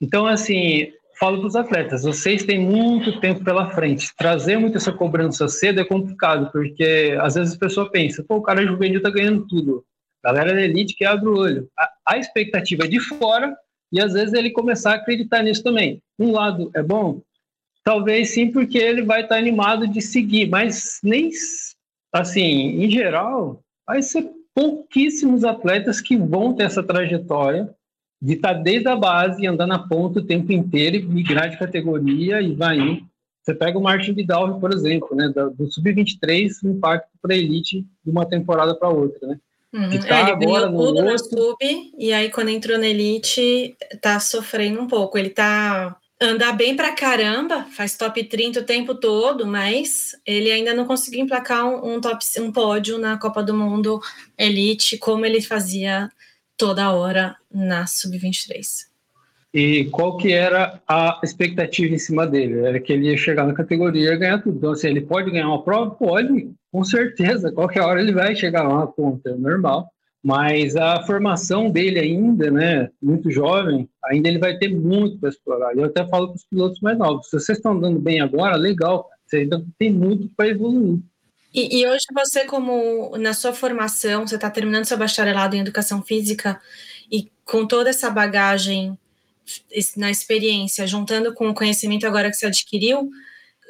Então 0.01 0.27
assim, 0.27 0.93
falo 1.19 1.39
para 1.39 1.47
os 1.47 1.57
atletas, 1.57 2.03
vocês 2.03 2.45
têm 2.45 2.59
muito 2.59 3.21
tempo 3.21 3.45
pela 3.45 3.71
frente. 3.71 4.15
Trazer 4.17 4.59
muito 4.59 4.77
essa 4.77 4.93
cobrança 4.93 5.49
cedo 5.49 5.81
é 5.81 5.85
complicado, 5.85 6.51
porque 6.53 7.17
às 7.21 7.35
vezes 7.35 7.55
a 7.55 7.59
pessoa 7.59 7.91
pensa, 7.91 8.25
pô, 8.27 8.37
o 8.37 8.43
cara 8.43 8.67
juvenil 8.67 8.99
está 8.99 9.11
ganhando 9.11 9.47
tudo 9.47 9.85
galera 10.23 10.55
da 10.55 10.63
elite 10.63 10.95
que 10.95 11.05
abre 11.05 11.29
o 11.29 11.37
olho. 11.37 11.69
A, 11.79 11.91
a 12.09 12.19
expectativa 12.19 12.85
é 12.85 12.89
de 12.89 13.01
fora 13.01 13.57
e 13.91 14.01
às 14.01 14.13
vezes 14.13 14.33
ele 14.35 14.51
começar 14.51 14.93
a 14.93 14.97
acreditar 14.97 15.43
nisso 15.43 15.63
também. 15.63 16.01
Um 16.19 16.33
lado 16.33 16.71
é 16.75 16.83
bom, 16.83 17.21
talvez 17.85 18.31
sim, 18.31 18.51
porque 18.51 18.79
ele 18.79 19.03
vai 19.03 19.23
estar 19.23 19.37
animado 19.37 19.87
de 19.87 20.01
seguir, 20.01 20.49
mas 20.49 20.99
nem 21.03 21.31
assim, 22.13 22.83
em 22.83 22.91
geral, 22.91 23.63
vai 23.87 24.03
ser 24.03 24.31
pouquíssimos 24.55 25.45
atletas 25.45 26.01
que 26.01 26.17
vão 26.17 26.55
ter 26.55 26.65
essa 26.65 26.83
trajetória 26.83 27.75
de 28.21 28.35
estar 28.35 28.53
desde 28.53 28.89
a 28.89 28.95
base, 28.95 29.47
andar 29.47 29.67
na 29.67 29.79
ponta 29.79 30.21
o 30.21 30.25
tempo 30.25 30.53
inteiro 30.53 30.97
e 30.97 31.03
migrar 31.03 31.51
de 31.51 31.59
categoria 31.59 32.41
e 32.41 32.55
vai 32.55 32.79
indo. 32.79 33.07
Você 33.43 33.53
pega 33.53 33.77
o 33.77 33.83
Martin 33.83 34.13
Vidal, 34.13 34.61
por 34.61 34.73
exemplo, 34.73 35.17
né, 35.17 35.29
do 35.29 35.73
sub-23, 35.73 36.49
o 36.63 36.69
impacto 36.69 37.11
para 37.21 37.35
a 37.35 37.37
elite 37.37 37.85
de 38.05 38.11
uma 38.11 38.25
temporada 38.25 38.75
para 38.77 38.89
outra, 38.89 39.27
né? 39.27 39.41
Uhum. 39.73 39.99
Tá 40.01 40.21
ele 40.21 40.47
ganhou 40.47 40.71
tudo 40.71 41.03
na 41.03 41.17
sub, 41.17 41.57
e 41.99 42.13
aí 42.13 42.31
quando 42.31 42.51
entrou 42.51 42.79
na 42.79 42.87
elite, 42.87 43.75
tá 44.01 44.21
sofrendo 44.21 44.81
um 44.81 44.87
pouco. 44.87 45.17
Ele 45.17 45.31
tá 45.31 45.97
anda 46.21 46.53
bem 46.53 46.77
pra 46.77 46.93
caramba, 46.93 47.65
faz 47.65 47.97
top 47.97 48.23
30 48.23 48.61
o 48.61 48.65
tempo 48.65 48.95
todo, 48.95 49.47
mas 49.47 50.13
ele 50.25 50.53
ainda 50.53 50.73
não 50.73 50.85
conseguiu 50.85 51.21
emplacar 51.21 51.67
um, 51.67 51.95
um 51.95 52.01
top 52.01 52.25
um 52.39 52.53
pódio 52.53 52.97
na 52.99 53.19
Copa 53.19 53.43
do 53.43 53.55
Mundo 53.55 54.01
Elite 54.39 54.99
como 54.99 55.27
ele 55.27 55.41
fazia 55.41 56.09
toda 56.57 56.93
hora 56.93 57.37
na 57.53 57.87
sub-23. 57.87 58.93
E 59.55 59.87
qual 59.87 60.17
que 60.17 60.33
era 60.33 60.81
a 60.89 61.21
expectativa 61.23 61.95
em 61.95 61.99
cima 61.99 62.27
dele? 62.27 62.61
Era 62.61 62.81
que 62.81 62.93
ele 62.93 63.11
ia 63.11 63.17
chegar 63.17 63.47
na 63.47 63.53
categoria 63.53 64.13
e 64.13 64.17
ganhar 64.17 64.39
tudo. 64.39 64.57
Então, 64.57 64.71
assim, 64.71 64.89
ele 64.89 65.03
pode 65.03 65.31
ganhar 65.31 65.49
uma 65.49 65.63
prova? 65.63 65.91
Pode, 65.91 66.51
com 66.73 66.83
certeza. 66.83 67.53
Qualquer 67.53 67.83
hora 67.83 68.01
ele 68.01 68.13
vai 68.13 68.35
chegar 68.35 68.67
lá 68.67 68.79
na 68.79 68.87
ponta, 68.87 69.31
é 69.31 69.35
normal. 69.35 69.89
Mas 70.25 70.77
a 70.77 71.05
formação 71.05 71.69
dele 71.69 71.99
ainda, 71.99 72.51
né, 72.51 72.89
muito 73.03 73.31
jovem, 73.31 73.89
ainda 74.05 74.29
ele 74.29 74.39
vai 74.39 74.57
ter 74.57 74.69
muito 74.69 75.19
para 75.19 75.29
explorar. 75.29 75.77
Eu 75.77 75.85
até 75.85 76.07
falo 76.07 76.29
para 76.29 76.37
os 76.37 76.45
pilotos 76.45 76.81
mais 76.81 76.97
novos, 76.97 77.27
se 77.27 77.39
vocês 77.39 77.59
estão 77.59 77.73
andando 77.73 77.99
bem 77.99 78.21
agora, 78.21 78.57
legal, 78.57 79.09
você 79.27 79.39
ainda 79.39 79.65
tem 79.77 79.93
muito 79.93 80.31
para 80.37 80.49
evoluir. 80.49 81.01
E, 81.53 81.81
e, 81.81 81.87
hoje 81.87 82.07
você, 82.15 82.47
como 82.47 83.17
na 83.19 83.35
sua 83.35 83.53
formação, 83.53 84.27
você 84.27 84.37
está 84.37 84.49
terminando 84.49 84.87
seu 84.87 84.97
bacharelado 84.97 85.55
em 85.55 85.61
Educação 85.61 86.01
Física, 86.03 86.59
e 87.11 87.31
com 87.45 87.67
toda 87.67 87.91
essa 87.91 88.09
bagagem 88.09 88.97
na 89.97 90.11
experiência, 90.11 90.87
juntando 90.87 91.35
com 91.35 91.51
o 91.51 91.55
conhecimento 91.55 92.07
agora 92.07 92.31
que 92.31 92.37
você 92.37 92.47
adquiriu, 92.47 93.11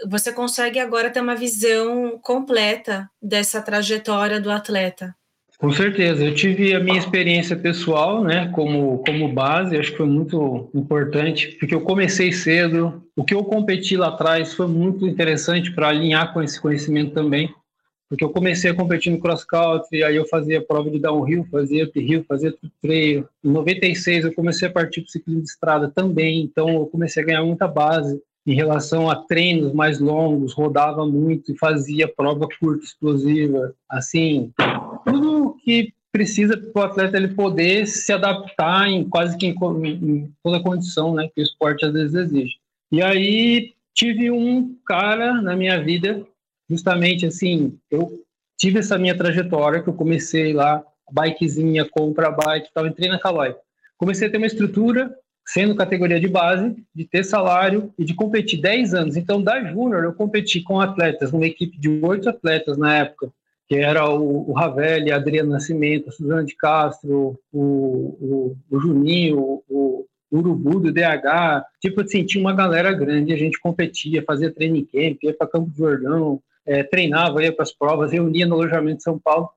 você 0.09 0.33
consegue 0.33 0.79
agora 0.79 1.11
ter 1.11 1.21
uma 1.21 1.37
visão 1.37 2.19
completa 2.23 3.09
dessa 3.21 3.61
trajetória 3.61 4.41
do 4.41 4.51
atleta. 4.51 5.15
Com 5.59 5.71
certeza, 5.71 6.25
eu 6.25 6.35
tive 6.35 6.75
a 6.75 6.81
minha 6.81 6.99
experiência 6.99 7.55
pessoal, 7.55 8.25
né, 8.25 8.51
como, 8.53 8.99
como 9.07 9.33
base, 9.33 9.77
acho 9.77 9.93
que 9.93 9.99
foi 9.99 10.07
muito 10.07 10.69
importante, 10.75 11.57
porque 11.59 11.73
eu 11.73 11.83
comecei 11.83 12.33
cedo, 12.33 13.01
o 13.15 13.25
que 13.25 13.33
eu 13.33 13.45
competi 13.45 13.97
lá 13.97 14.09
atrás 14.09 14.55
foi 14.55 14.67
muito 14.67 15.07
interessante 15.07 15.71
para 15.73 15.89
alinhar 15.89 16.33
com 16.33 16.43
esse 16.43 16.61
conhecimento 16.61 17.15
também 17.15 17.55
porque 18.13 18.25
eu 18.25 18.29
comecei 18.29 18.71
a 18.71 18.75
competir 18.75 19.11
no 19.11 19.19
cross 19.19 19.43
country, 19.43 20.05
aí 20.05 20.17
eu 20.17 20.27
fazia 20.27 20.61
prova 20.61 20.91
de 20.91 20.99
downhill, 20.99 21.47
fazia 21.51 21.87
uphill, 21.87 22.23
fazia 22.29 22.55
trail. 22.83 23.27
Em 23.43 23.51
96 23.51 24.27
eu 24.27 24.35
comecei 24.35 24.69
a 24.69 24.71
partir 24.71 25.01
para 25.01 25.11
ciclismo 25.11 25.43
de 25.43 25.49
estrada 25.49 25.89
também, 25.89 26.43
então 26.43 26.69
eu 26.69 26.87
comecei 26.89 27.23
a 27.23 27.27
ganhar 27.27 27.43
muita 27.43 27.67
base 27.67 28.21
em 28.47 28.55
relação 28.55 29.09
a 29.09 29.17
treinos 29.17 29.73
mais 29.73 30.01
longos, 30.01 30.53
rodava 30.53 31.07
muito 31.07 31.57
fazia 31.57 32.09
prova 32.09 32.49
curta, 32.61 32.85
explosiva, 32.85 33.75
assim, 33.89 34.53
tudo 35.07 35.57
que 35.65 35.93
precisa 36.11 36.57
para 36.57 36.83
o 36.83 36.85
atleta 36.85 37.17
ele 37.17 37.29
poder 37.29 37.87
se 37.87 38.13
adaptar 38.13 38.89
em 38.89 39.09
quase 39.09 39.37
que 39.39 39.47
em, 39.47 39.55
em 39.55 40.33
toda 40.43 40.63
condição, 40.63 41.15
né, 41.15 41.29
que 41.35 41.41
o 41.41 41.45
esporte 41.45 41.85
às 41.87 41.93
vezes 41.93 42.15
exige. 42.15 42.55
E 42.91 43.03
aí 43.03 43.73
tive 43.95 44.31
um 44.31 44.77
cara 44.87 45.41
na 45.41 45.57
minha 45.57 45.83
vida 45.83 46.27
justamente 46.69 47.27
assim, 47.27 47.79
eu 47.91 48.23
tive 48.59 48.79
essa 48.79 48.99
minha 48.99 49.17
trajetória 49.17 49.83
que 49.83 49.89
eu 49.89 49.95
comecei 49.95 50.53
lá, 50.53 50.85
bikezinha, 51.11 51.89
compra 51.91 52.31
bike, 52.31 52.71
tal, 52.75 52.87
entrei 52.87 53.09
na 53.09 53.19
Caloi. 53.19 53.55
Comecei 53.97 54.29
a 54.29 54.31
ter 54.31 54.39
uma 54.39 54.47
estrutura, 54.47 55.15
sendo 55.45 55.75
categoria 55.75 56.21
de 56.21 56.29
base, 56.29 56.77
de 56.95 57.05
ter 57.05 57.25
salário 57.25 57.93
e 57.99 58.05
de 58.05 58.15
competir 58.15 58.61
10 58.61 58.95
anos. 58.95 59.17
Então, 59.17 59.43
da 59.43 59.63
Júnior, 59.65 60.05
eu 60.05 60.13
competi 60.13 60.63
com 60.63 60.81
atletas, 60.81 61.33
uma 61.33 61.47
equipe 61.47 61.79
de 61.79 61.89
oito 61.89 62.29
atletas 62.29 62.79
na 62.79 62.97
época, 62.97 63.33
que 63.69 63.77
era 63.77 64.09
o, 64.09 64.51
o 64.51 64.53
Ravelli, 64.53 65.11
a 65.11 65.17
Adriana 65.17 65.51
Nascimento, 65.51 66.09
a 66.09 66.13
Suzana 66.13 66.45
de 66.45 66.55
Castro, 66.55 67.39
o, 67.53 67.59
o, 67.61 68.57
o 68.71 68.81
Juninho, 68.81 69.63
o, 69.69 70.07
Urubu 70.33 70.81
do 70.81 70.93
DH, 70.93 71.63
tipo 71.79 72.01
assim, 72.01 72.25
tinha 72.25 72.43
uma 72.43 72.55
galera 72.55 72.91
grande, 72.93 73.35
a 73.35 73.37
gente 73.37 73.61
competia, 73.61 74.25
fazia 74.27 74.51
training 74.51 74.87
camp, 74.87 75.23
ia 75.23 75.35
para 75.35 75.47
Campo 75.47 75.71
de 75.71 75.77
Jordão, 75.77 76.41
é, 76.65 76.83
treinava, 76.83 77.43
ia 77.43 77.53
para 77.53 77.65
as 77.65 77.73
provas, 77.73 78.13
reunia 78.13 78.47
no 78.47 78.55
alojamento 78.55 78.99
de 78.99 79.03
São 79.03 79.19
Paulo. 79.19 79.51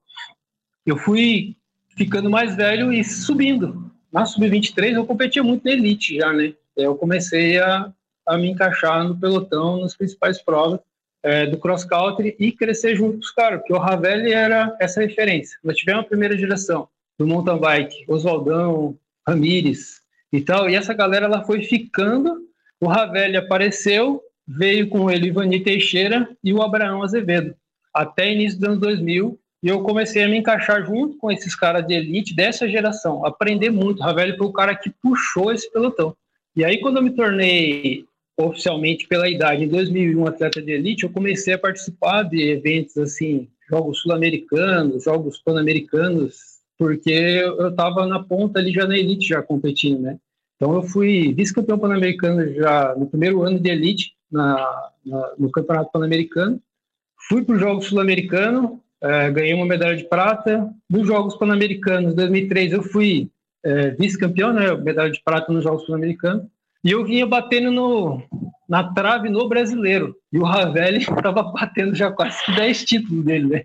Eu 0.86 0.98
fui 0.98 1.56
ficando 1.96 2.30
mais 2.30 2.56
velho 2.58 2.92
e 2.92 3.04
subindo. 3.06 3.90
Na 4.16 4.26
Sub-23 4.26 4.94
eu 4.94 5.06
competia 5.06 5.44
muito 5.44 5.66
na 5.66 5.72
elite 5.72 6.16
já, 6.16 6.32
né? 6.32 6.54
Eu 6.74 6.96
comecei 6.96 7.60
a, 7.60 7.92
a 8.26 8.38
me 8.38 8.50
encaixar 8.50 9.04
no 9.04 9.20
pelotão, 9.20 9.82
nas 9.82 9.94
principais 9.94 10.42
provas 10.42 10.80
é, 11.22 11.46
do 11.46 11.58
cross 11.58 11.84
country 11.84 12.34
e 12.40 12.50
crescer 12.50 12.96
junto 12.96 13.16
com 13.16 13.20
os 13.20 13.32
caras, 13.32 13.60
porque 13.60 13.74
o 13.74 13.78
Ravelli 13.78 14.32
era 14.32 14.74
essa 14.80 15.02
referência. 15.02 15.60
Nós 15.62 15.76
tivemos 15.76 16.06
a 16.06 16.08
primeira 16.08 16.38
geração 16.38 16.88
do 17.20 17.28
mountain 17.28 17.60
bike, 17.60 18.06
Oswaldão, 18.08 18.98
Ramires 19.28 20.00
e 20.32 20.40
tal, 20.40 20.70
e 20.70 20.76
essa 20.76 20.94
galera 20.94 21.26
ela 21.26 21.44
foi 21.44 21.64
ficando, 21.64 22.38
o 22.80 22.88
Ravelli 22.88 23.36
apareceu, 23.36 24.24
veio 24.48 24.88
com 24.88 25.12
ele 25.12 25.28
Ivani 25.28 25.60
Teixeira 25.60 26.30
e 26.42 26.54
o 26.54 26.62
Abraão 26.62 27.04
Azevedo, 27.04 27.54
até 27.94 28.32
início 28.32 28.60
dos 28.60 28.70
anos 28.70 28.80
2000, 28.80 29.38
e 29.66 29.68
eu 29.68 29.82
comecei 29.82 30.22
a 30.22 30.28
me 30.28 30.38
encaixar 30.38 30.86
junto 30.86 31.18
com 31.18 31.32
esses 31.32 31.56
caras 31.56 31.88
de 31.88 31.96
elite 31.96 32.36
dessa 32.36 32.70
geração, 32.70 33.26
aprender 33.26 33.72
muito. 33.72 34.00
O 34.00 34.04
Ravelli 34.04 34.38
foi 34.38 34.46
o 34.46 34.54
cara 34.54 34.76
que 34.76 34.92
puxou 34.92 35.52
esse 35.52 35.72
pelotão. 35.72 36.16
E 36.56 36.64
aí, 36.64 36.80
quando 36.80 36.98
eu 36.98 37.04
me 37.04 37.10
tornei 37.10 38.06
oficialmente 38.38 39.08
pela 39.08 39.28
idade, 39.28 39.64
em 39.64 39.68
2001, 39.68 40.28
atleta 40.28 40.62
de 40.62 40.72
elite, 40.72 41.04
eu 41.04 41.10
comecei 41.10 41.56
a 41.56 41.58
participar 41.58 42.22
de 42.22 42.48
eventos 42.48 42.96
assim, 43.00 43.48
jogos 43.68 44.02
sul-americanos, 44.02 45.04
jogos 45.04 45.40
pan-americanos, 45.40 46.60
porque 46.78 47.10
eu 47.10 47.70
estava 47.70 48.06
na 48.06 48.22
ponta 48.24 48.60
ali 48.60 48.72
já 48.72 48.86
na 48.86 48.96
elite, 48.96 49.30
já 49.30 49.42
competindo, 49.42 50.00
né? 50.00 50.20
Então 50.58 50.76
eu 50.76 50.84
fui 50.84 51.34
vice-campeão 51.34 51.80
pan-americano 51.80 52.54
já 52.54 52.94
no 52.96 53.08
primeiro 53.08 53.42
ano 53.42 53.60
de 53.60 53.72
elite 53.72 54.12
na, 54.32 54.92
na, 55.04 55.34
no 55.40 55.50
Campeonato 55.50 55.90
Pan-Americano. 55.92 56.62
Fui 57.28 57.44
para 57.44 57.56
os 57.56 57.62
Jogos 57.62 57.88
Sul-Americanos, 57.88 58.85
é, 59.04 59.32
ganhei 59.32 59.54
uma 59.54 59.66
medalha 59.66 59.96
de 59.96 60.08
prata. 60.08 60.70
Nos 60.90 61.08
Jogos 61.08 61.38
Pan-Americanos 61.38 62.16
2003 62.16 62.74
eu 62.74 62.84
fui 62.84 63.30
é, 63.64 63.92
vice-campeão, 63.92 64.54
né, 64.54 64.74
medalha 64.76 65.12
de 65.12 65.22
prata 65.24 65.52
nos 65.52 65.64
Jogos 65.64 65.86
Pan-Americanos. 65.86 66.46
E 66.84 66.92
eu 66.92 67.04
vinha 67.04 67.26
batendo 67.26 67.72
no, 67.72 68.22
na 68.70 68.94
trave 68.94 69.28
no 69.28 69.50
brasileiro. 69.50 70.16
E 70.32 70.38
o 70.38 70.44
Ravelli 70.44 71.00
estava 71.02 71.42
batendo 71.42 71.96
já 71.96 72.12
quase 72.12 72.38
10 72.56 72.86
títulos 72.86 73.26
dele, 73.26 73.48
né? 73.48 73.64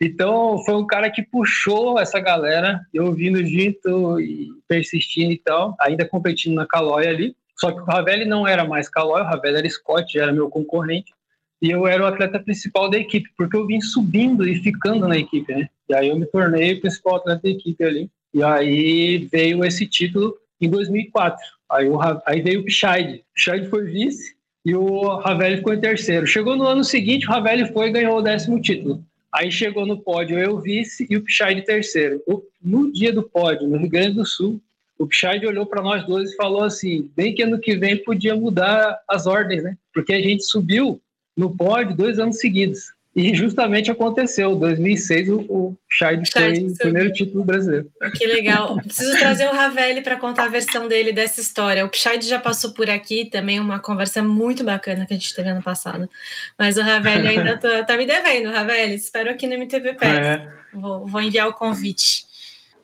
Então 0.00 0.58
foi 0.64 0.74
um 0.74 0.86
cara 0.86 1.10
que 1.10 1.22
puxou 1.22 1.98
essa 1.98 2.20
galera, 2.20 2.80
eu 2.92 3.12
vindo 3.12 3.44
junto 3.46 4.20
e 4.20 4.48
persistindo 4.68 5.32
e 5.32 5.38
tal, 5.38 5.74
ainda 5.80 6.06
competindo 6.06 6.54
na 6.54 6.66
Calói 6.66 7.06
ali. 7.06 7.36
Só 7.56 7.72
que 7.72 7.80
o 7.80 7.84
Ravelli 7.84 8.24
não 8.24 8.46
era 8.46 8.64
mais 8.64 8.88
Calói, 8.88 9.22
o 9.22 9.24
Ravelli 9.24 9.56
era 9.56 9.68
Scott, 9.68 10.18
era 10.18 10.32
meu 10.32 10.48
concorrente. 10.48 11.12
E 11.60 11.70
eu 11.70 11.86
era 11.86 12.04
o 12.04 12.06
atleta 12.06 12.38
principal 12.38 12.88
da 12.88 12.98
equipe, 12.98 13.28
porque 13.36 13.56
eu 13.56 13.66
vim 13.66 13.80
subindo 13.80 14.48
e 14.48 14.56
ficando 14.56 15.08
na 15.08 15.18
equipe, 15.18 15.52
né? 15.52 15.68
E 15.88 15.94
aí 15.94 16.08
eu 16.08 16.18
me 16.18 16.26
tornei 16.26 16.74
o 16.74 16.80
principal 16.80 17.16
atleta 17.16 17.42
da 17.42 17.50
equipe 17.50 17.82
ali. 17.82 18.10
E 18.32 18.42
aí 18.42 19.28
veio 19.30 19.64
esse 19.64 19.86
título 19.86 20.36
em 20.60 20.68
2004. 20.68 21.44
Aí, 21.70 21.88
o, 21.88 21.98
aí 22.24 22.40
veio 22.40 22.60
o 22.60 22.64
Pichaide. 22.64 23.24
O 23.30 23.34
Pichaide 23.34 23.68
foi 23.68 23.84
vice 23.84 24.36
e 24.64 24.74
o 24.74 25.16
Ravelli 25.16 25.56
ficou 25.56 25.74
em 25.74 25.80
terceiro. 25.80 26.26
Chegou 26.26 26.56
no 26.56 26.64
ano 26.64 26.84
seguinte, 26.84 27.26
o 27.26 27.30
Ravelli 27.30 27.72
foi 27.72 27.88
e 27.88 27.92
ganhou 27.92 28.18
o 28.18 28.22
décimo 28.22 28.60
título. 28.60 29.02
Aí 29.32 29.50
chegou 29.50 29.84
no 29.84 30.00
pódio 30.00 30.38
eu 30.38 30.58
vice 30.58 31.06
e 31.10 31.16
o 31.16 31.22
Pichaide 31.22 31.62
terceiro. 31.62 32.22
No 32.62 32.92
dia 32.92 33.12
do 33.12 33.22
pódio, 33.22 33.68
no 33.68 33.76
Rio 33.76 33.90
Grande 33.90 34.14
do 34.14 34.24
Sul, 34.24 34.60
o 34.98 35.06
Pichaide 35.06 35.46
olhou 35.46 35.66
para 35.66 35.82
nós 35.82 36.04
dois 36.06 36.32
e 36.32 36.36
falou 36.36 36.62
assim: 36.62 37.10
bem 37.14 37.34
que 37.34 37.42
ano 37.42 37.58
que 37.58 37.76
vem 37.76 37.96
podia 38.02 38.34
mudar 38.34 38.98
as 39.08 39.26
ordens, 39.26 39.62
né? 39.62 39.76
Porque 39.92 40.12
a 40.12 40.20
gente 40.20 40.44
subiu 40.44 41.00
no 41.38 41.56
pódio 41.56 41.96
dois 41.96 42.18
anos 42.18 42.38
seguidos. 42.38 42.92
E 43.16 43.34
justamente 43.34 43.90
aconteceu. 43.90 44.52
Em 44.52 44.58
2006, 44.58 45.28
o, 45.30 45.40
o 45.48 45.76
Scheid 45.90 46.30
foi 46.30 46.58
o 46.58 46.76
primeiro 46.76 47.12
título 47.12 47.42
brasileiro. 47.44 47.90
Que 48.14 48.26
legal. 48.26 48.76
Preciso 48.76 49.18
trazer 49.18 49.48
o 49.48 49.52
Ravelli 49.52 50.02
para 50.02 50.16
contar 50.16 50.44
a 50.44 50.48
versão 50.48 50.86
dele 50.86 51.10
dessa 51.10 51.40
história. 51.40 51.84
O 51.84 51.90
Scheid 51.92 52.24
já 52.24 52.38
passou 52.38 52.72
por 52.72 52.88
aqui, 52.88 53.24
também 53.24 53.58
uma 53.58 53.80
conversa 53.80 54.22
muito 54.22 54.62
bacana 54.62 55.04
que 55.04 55.14
a 55.14 55.16
gente 55.16 55.34
teve 55.34 55.48
ano 55.48 55.62
passado. 55.62 56.08
Mas 56.56 56.76
o 56.76 56.82
Ravelli 56.82 57.26
ainda 57.26 57.56
tá, 57.56 57.82
tá 57.82 57.96
me 57.96 58.06
devendo, 58.06 58.50
Ravelli. 58.50 58.94
Espero 58.94 59.30
aqui 59.30 59.46
no 59.46 59.54
MTV. 59.54 59.96
É. 60.00 60.48
Vou, 60.72 61.06
vou 61.06 61.20
enviar 61.20 61.48
o 61.48 61.54
convite. 61.54 62.24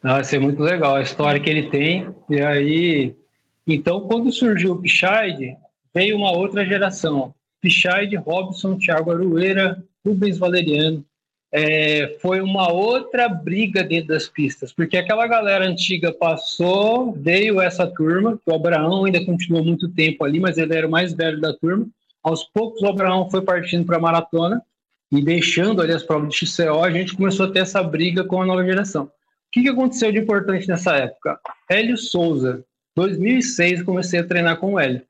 Vai 0.02 0.24
ser 0.24 0.40
muito 0.40 0.60
legal 0.60 0.96
a 0.96 1.02
história 1.02 1.40
que 1.40 1.48
ele 1.48 1.70
tem. 1.70 2.08
E 2.28 2.40
aí, 2.40 3.14
então, 3.66 4.00
quando 4.00 4.32
surgiu 4.32 4.72
o 4.72 4.80
Pichard, 4.80 5.56
veio 5.94 6.16
uma 6.16 6.32
outra 6.32 6.64
geração. 6.64 7.32
Pichard, 7.64 8.14
Robson, 8.16 8.76
Thiago 8.76 9.10
Arueira, 9.10 9.82
Rubens 10.04 10.36
Valeriano. 10.36 11.02
É, 11.50 12.18
foi 12.20 12.42
uma 12.42 12.70
outra 12.70 13.26
briga 13.26 13.82
dentro 13.82 14.08
das 14.08 14.28
pistas, 14.28 14.70
porque 14.70 14.98
aquela 14.98 15.26
galera 15.26 15.64
antiga 15.64 16.12
passou, 16.12 17.12
veio 17.12 17.60
essa 17.60 17.86
turma, 17.86 18.36
que 18.36 18.50
o 18.50 18.54
Abraão 18.54 19.06
ainda 19.06 19.24
continuou 19.24 19.64
muito 19.64 19.88
tempo 19.88 20.24
ali, 20.24 20.38
mas 20.38 20.58
ele 20.58 20.76
era 20.76 20.86
o 20.86 20.90
mais 20.90 21.14
velho 21.14 21.40
da 21.40 21.54
turma. 21.54 21.86
Aos 22.22 22.44
poucos, 22.44 22.82
o 22.82 22.86
Abraão 22.86 23.30
foi 23.30 23.40
partindo 23.40 23.86
para 23.86 23.96
a 23.96 24.00
maratona 24.00 24.60
e 25.10 25.22
deixando 25.22 25.80
ali 25.80 25.92
as 25.92 26.02
provas 26.02 26.28
de 26.28 26.46
XCO, 26.46 26.82
a 26.82 26.90
gente 26.90 27.16
começou 27.16 27.46
a 27.46 27.50
ter 27.50 27.60
essa 27.60 27.82
briga 27.82 28.24
com 28.24 28.42
a 28.42 28.46
nova 28.46 28.64
geração. 28.64 29.04
O 29.04 29.10
que, 29.52 29.62
que 29.62 29.68
aconteceu 29.68 30.12
de 30.12 30.18
importante 30.18 30.68
nessa 30.68 30.96
época? 30.96 31.38
Hélio 31.70 31.96
Souza, 31.96 32.62
2006, 32.96 33.84
comecei 33.84 34.20
a 34.20 34.26
treinar 34.26 34.58
com 34.58 34.74
o 34.74 34.78
Hélio. 34.78 35.02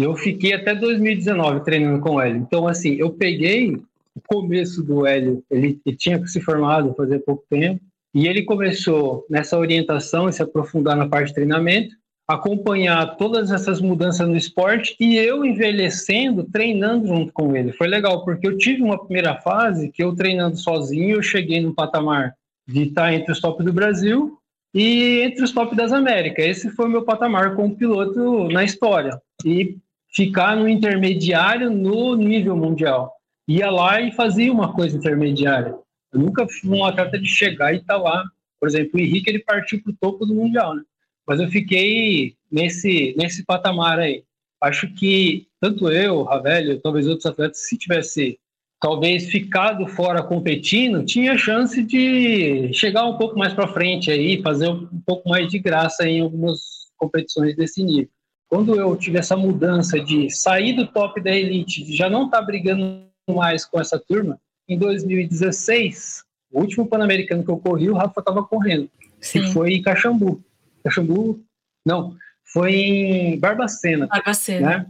E 0.00 0.02
eu 0.02 0.16
fiquei 0.16 0.54
até 0.54 0.74
2019 0.74 1.62
treinando 1.62 2.00
com 2.00 2.12
o 2.12 2.20
Hélio. 2.22 2.38
Então, 2.38 2.66
assim, 2.66 2.94
eu 2.94 3.10
peguei 3.10 3.74
o 4.14 4.20
começo 4.26 4.82
do 4.82 5.06
Hélio, 5.06 5.44
ele, 5.50 5.78
ele 5.84 5.94
tinha 5.94 6.26
se 6.26 6.40
formado 6.40 6.94
fazia 6.94 7.20
pouco 7.20 7.44
tempo, 7.50 7.82
e 8.14 8.26
ele 8.26 8.44
começou 8.44 9.26
nessa 9.28 9.58
orientação 9.58 10.26
e 10.26 10.32
se 10.32 10.42
aprofundar 10.42 10.96
na 10.96 11.06
parte 11.06 11.28
de 11.28 11.34
treinamento, 11.34 11.94
acompanhar 12.26 13.14
todas 13.18 13.50
essas 13.50 13.78
mudanças 13.78 14.26
no 14.26 14.38
esporte 14.38 14.96
e 14.98 15.18
eu 15.18 15.44
envelhecendo, 15.44 16.44
treinando 16.44 17.06
junto 17.06 17.30
com 17.34 17.54
ele. 17.54 17.70
Foi 17.74 17.86
legal, 17.86 18.24
porque 18.24 18.48
eu 18.48 18.56
tive 18.56 18.82
uma 18.82 18.98
primeira 19.04 19.36
fase 19.42 19.90
que 19.90 20.02
eu 20.02 20.14
treinando 20.14 20.56
sozinho, 20.56 21.16
eu 21.16 21.22
cheguei 21.22 21.60
no 21.60 21.74
patamar 21.74 22.34
de 22.66 22.84
estar 22.84 23.12
entre 23.12 23.32
os 23.32 23.40
top 23.40 23.62
do 23.62 23.72
Brasil 23.72 24.38
e 24.74 25.20
entre 25.20 25.44
os 25.44 25.52
top 25.52 25.76
das 25.76 25.92
Américas. 25.92 26.46
Esse 26.46 26.70
foi 26.70 26.86
o 26.86 26.90
meu 26.90 27.02
patamar 27.02 27.54
como 27.54 27.76
piloto 27.76 28.48
na 28.48 28.64
história. 28.64 29.20
E 29.44 29.76
ficar 30.12 30.56
no 30.56 30.68
intermediário 30.68 31.70
no 31.70 32.14
nível 32.14 32.56
mundial 32.56 33.12
ia 33.50 33.68
lá 33.68 34.00
e 34.00 34.12
fazia 34.12 34.52
uma 34.52 34.72
coisa 34.72 34.96
intermediária. 34.96 35.74
Eu 36.12 36.20
nunca 36.20 36.46
fui 36.46 36.70
um 36.70 36.84
atleta 36.84 37.18
de 37.18 37.28
chegar 37.28 37.72
e 37.72 37.78
estar 37.78 37.94
tá 37.94 38.00
lá. 38.00 38.24
Por 38.60 38.68
exemplo, 38.68 38.92
o 38.94 39.00
Henrique 39.00 39.28
ele 39.28 39.40
partiu 39.40 39.82
para 39.82 39.90
o 39.90 39.96
topo 40.00 40.24
do 40.24 40.34
mundial, 40.34 40.74
né? 40.74 40.82
Mas 41.26 41.40
eu 41.40 41.48
fiquei 41.48 42.34
nesse 42.50 43.14
nesse 43.16 43.44
patamar 43.44 43.98
aí. 43.98 44.22
Acho 44.60 44.92
que 44.94 45.48
tanto 45.60 45.90
eu, 45.90 46.22
Ravelli, 46.22 46.80
talvez 46.80 47.06
outros 47.08 47.26
atletas, 47.26 47.66
se 47.66 47.76
tivesse 47.76 48.38
talvez 48.80 49.26
ficado 49.28 49.86
fora 49.86 50.22
competindo, 50.22 51.04
tinha 51.04 51.36
chance 51.36 51.82
de 51.82 52.72
chegar 52.72 53.04
um 53.04 53.16
pouco 53.16 53.38
mais 53.38 53.52
para 53.52 53.68
frente 53.68 54.10
aí, 54.10 54.40
fazer 54.42 54.68
um 54.68 55.00
pouco 55.04 55.28
mais 55.28 55.48
de 55.48 55.58
graça 55.58 56.08
em 56.08 56.20
algumas 56.20 56.90
competições 56.96 57.56
desse 57.56 57.82
nível. 57.82 58.10
Quando 58.50 58.74
eu 58.74 58.96
tive 58.96 59.16
essa 59.16 59.36
mudança 59.36 60.00
de 60.00 60.28
sair 60.28 60.72
do 60.72 60.84
top 60.88 61.20
da 61.22 61.30
elite, 61.30 61.84
de 61.84 61.96
já 61.96 62.10
não 62.10 62.24
estar 62.24 62.40
tá 62.40 62.44
brigando 62.44 63.04
mais 63.32 63.64
com 63.64 63.80
essa 63.80 63.96
turma. 63.96 64.40
Em 64.68 64.76
2016, 64.76 66.24
o 66.50 66.60
último 66.60 66.86
Pan-Americano 66.86 67.44
que 67.44 67.50
eu 67.50 67.58
corri, 67.58 67.88
o 67.88 67.94
Rafa 67.94 68.18
estava 68.20 68.42
correndo. 68.42 68.90
Sim. 69.20 69.38
E 69.38 69.52
foi 69.52 69.74
em 69.74 69.82
Caxambu. 69.82 70.42
Caxambu, 70.82 71.40
não, 71.86 72.16
foi 72.44 72.74
em 72.74 73.38
Barbacena. 73.38 74.08
Barbacena. 74.08 74.68
Né? 74.68 74.86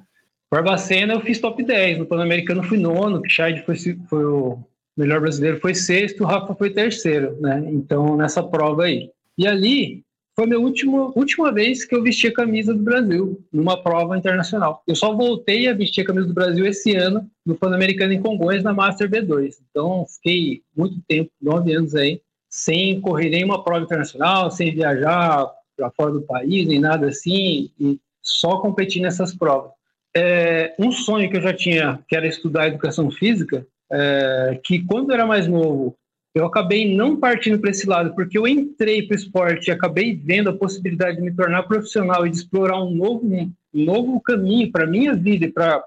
Barbacena 0.50 1.12
eu 1.12 1.20
fiz 1.20 1.38
top 1.38 1.62
10. 1.62 1.98
No 1.98 2.06
Pan-Americano 2.06 2.62
fui 2.62 2.78
nono, 2.78 3.18
o 3.18 3.20
Pichard 3.20 3.62
foi, 3.66 3.76
foi 4.08 4.24
o 4.24 4.58
melhor 4.96 5.20
brasileiro, 5.20 5.60
foi 5.60 5.74
sexto, 5.74 6.22
o 6.22 6.26
Rafa 6.26 6.54
foi 6.54 6.70
terceiro, 6.70 7.38
né? 7.40 7.62
Então, 7.66 8.16
nessa 8.16 8.42
prova 8.42 8.84
aí. 8.84 9.10
E 9.36 9.46
ali, 9.46 10.02
foi 10.40 10.46
a 10.46 10.48
minha 10.48 10.60
última, 10.60 11.12
última 11.14 11.52
vez 11.52 11.84
que 11.84 11.94
eu 11.94 12.02
vesti 12.02 12.28
a 12.28 12.32
camisa 12.32 12.72
do 12.72 12.82
Brasil 12.82 13.44
numa 13.52 13.82
prova 13.82 14.16
internacional. 14.16 14.82
Eu 14.86 14.94
só 14.94 15.14
voltei 15.14 15.68
a 15.68 15.74
vestir 15.74 16.02
a 16.02 16.06
camisa 16.06 16.26
do 16.28 16.32
Brasil 16.32 16.64
esse 16.64 16.96
ano 16.96 17.30
no 17.44 17.54
Pan-Americano 17.54 18.14
em 18.14 18.22
Congonhas 18.22 18.62
na 18.62 18.72
Master 18.72 19.10
B2. 19.10 19.56
Então, 19.70 20.06
fiquei 20.06 20.62
muito 20.74 20.98
tempo, 21.06 21.30
nove 21.42 21.74
anos 21.74 21.94
aí, 21.94 22.22
sem 22.48 23.02
correr 23.02 23.28
nenhuma 23.28 23.62
prova 23.62 23.84
internacional, 23.84 24.50
sem 24.50 24.74
viajar 24.74 25.46
para 25.76 25.90
fora 25.90 26.12
do 26.12 26.22
país, 26.22 26.66
nem 26.66 26.80
nada 26.80 27.08
assim, 27.08 27.70
e 27.78 27.98
só 28.22 28.58
competir 28.60 29.02
nessas 29.02 29.34
provas. 29.34 29.72
É, 30.16 30.74
um 30.78 30.90
sonho 30.90 31.30
que 31.30 31.36
eu 31.36 31.42
já 31.42 31.52
tinha, 31.52 32.00
que 32.08 32.16
era 32.16 32.26
estudar 32.26 32.68
educação 32.68 33.10
física, 33.10 33.66
é, 33.92 34.58
que 34.64 34.82
quando 34.86 35.10
eu 35.10 35.16
era 35.16 35.26
mais 35.26 35.46
novo, 35.46 35.94
eu 36.34 36.46
acabei 36.46 36.94
não 36.94 37.16
partindo 37.16 37.58
para 37.58 37.70
esse 37.70 37.88
lado, 37.88 38.14
porque 38.14 38.38
eu 38.38 38.46
entrei 38.46 39.02
para 39.02 39.14
o 39.14 39.18
esporte 39.18 39.68
e 39.68 39.70
acabei 39.72 40.14
vendo 40.14 40.50
a 40.50 40.56
possibilidade 40.56 41.16
de 41.16 41.22
me 41.22 41.34
tornar 41.34 41.64
profissional 41.64 42.26
e 42.26 42.30
de 42.30 42.36
explorar 42.36 42.80
um 42.82 42.94
novo, 42.94 43.26
um 43.26 43.84
novo 43.84 44.20
caminho 44.20 44.70
para 44.70 44.84
a 44.84 44.86
minha 44.86 45.14
vida 45.14 45.46
e 45.46 45.52
para 45.52 45.82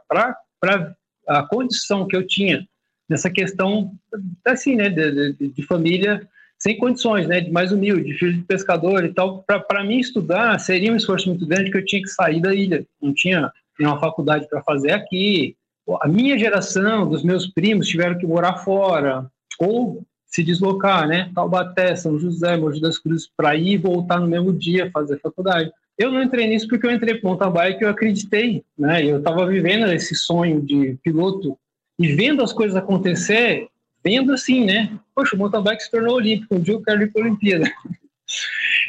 a 1.28 1.44
condição 1.44 2.06
que 2.08 2.16
eu 2.16 2.28
tinha 2.28 2.68
nessa 3.08 3.30
questão, 3.30 3.94
assim, 4.46 4.76
né, 4.76 4.90
de, 4.90 5.34
de, 5.34 5.48
de, 5.50 5.64
família 5.64 6.28
sem 6.58 6.78
condições, 6.78 7.28
né, 7.28 7.42
de 7.42 7.52
mais 7.52 7.72
humilde, 7.72 8.14
filho 8.14 8.34
de 8.34 8.44
pescador 8.44 9.06
e 9.06 9.14
tal. 9.14 9.44
Para 9.44 9.84
mim 9.84 10.00
estudar 10.00 10.60
seria 10.60 10.92
um 10.92 10.96
esforço 10.96 11.30
muito 11.30 11.46
grande 11.46 11.72
que 11.72 11.78
eu 11.78 11.86
tinha 11.86 12.02
que 12.02 12.10
sair 12.10 12.42
da 12.42 12.54
ilha, 12.54 12.86
não 13.02 13.14
tinha 13.14 13.52
nenhuma 13.80 14.00
faculdade 14.00 14.48
para 14.50 14.64
fazer 14.64 14.92
aqui. 14.92 15.56
A 16.02 16.08
minha 16.08 16.38
geração, 16.38 17.10
dos 17.10 17.24
meus 17.24 17.48
primos, 17.48 17.88
tiveram 17.88 18.18
que 18.18 18.26
morar 18.26 18.58
fora, 18.58 19.30
ou 19.60 20.06
se 20.34 20.44
deslocar, 20.44 21.08
né? 21.08 21.30
Taubaté, 21.36 21.96
São 21.96 22.18
José, 22.18 22.58
Mogi 22.58 22.82
das 22.82 22.98
Cruzes, 22.98 23.30
para 23.38 23.56
ir 23.56 23.74
e 23.74 23.78
voltar 23.78 24.20
no 24.20 24.28
mesmo 24.28 24.52
dia 24.52 24.90
fazer 24.92 25.20
faculdade. 25.20 25.72
Eu 25.96 26.12
não 26.12 26.24
entrei 26.24 26.48
nisso 26.48 26.68
porque 26.68 26.88
eu 26.88 26.92
entrei 26.92 27.14
para 27.14 27.30
mountain 27.30 27.52
bike 27.52 27.82
e 27.82 27.86
eu 27.86 27.90
acreditei, 27.90 28.64
né? 28.76 29.06
Eu 29.06 29.20
estava 29.20 29.46
vivendo 29.46 29.86
esse 29.92 30.16
sonho 30.16 30.60
de 30.60 30.98
piloto 31.04 31.56
e 32.00 32.16
vendo 32.16 32.42
as 32.42 32.52
coisas 32.52 32.76
acontecer, 32.76 33.68
vendo 34.04 34.34
assim, 34.34 34.66
né? 34.66 34.98
Poxa, 35.14 35.36
o 35.36 35.40
mountain 35.40 35.62
bike 35.62 35.84
se 35.84 35.92
tornou 35.92 36.16
olímpico, 36.16 36.56
um 36.56 36.62
dia 36.62 36.74
eu 36.74 36.82
quero 36.82 37.04
ir 37.04 37.12
para 37.12 37.22
a 37.22 37.26
Olimpíada. 37.26 37.72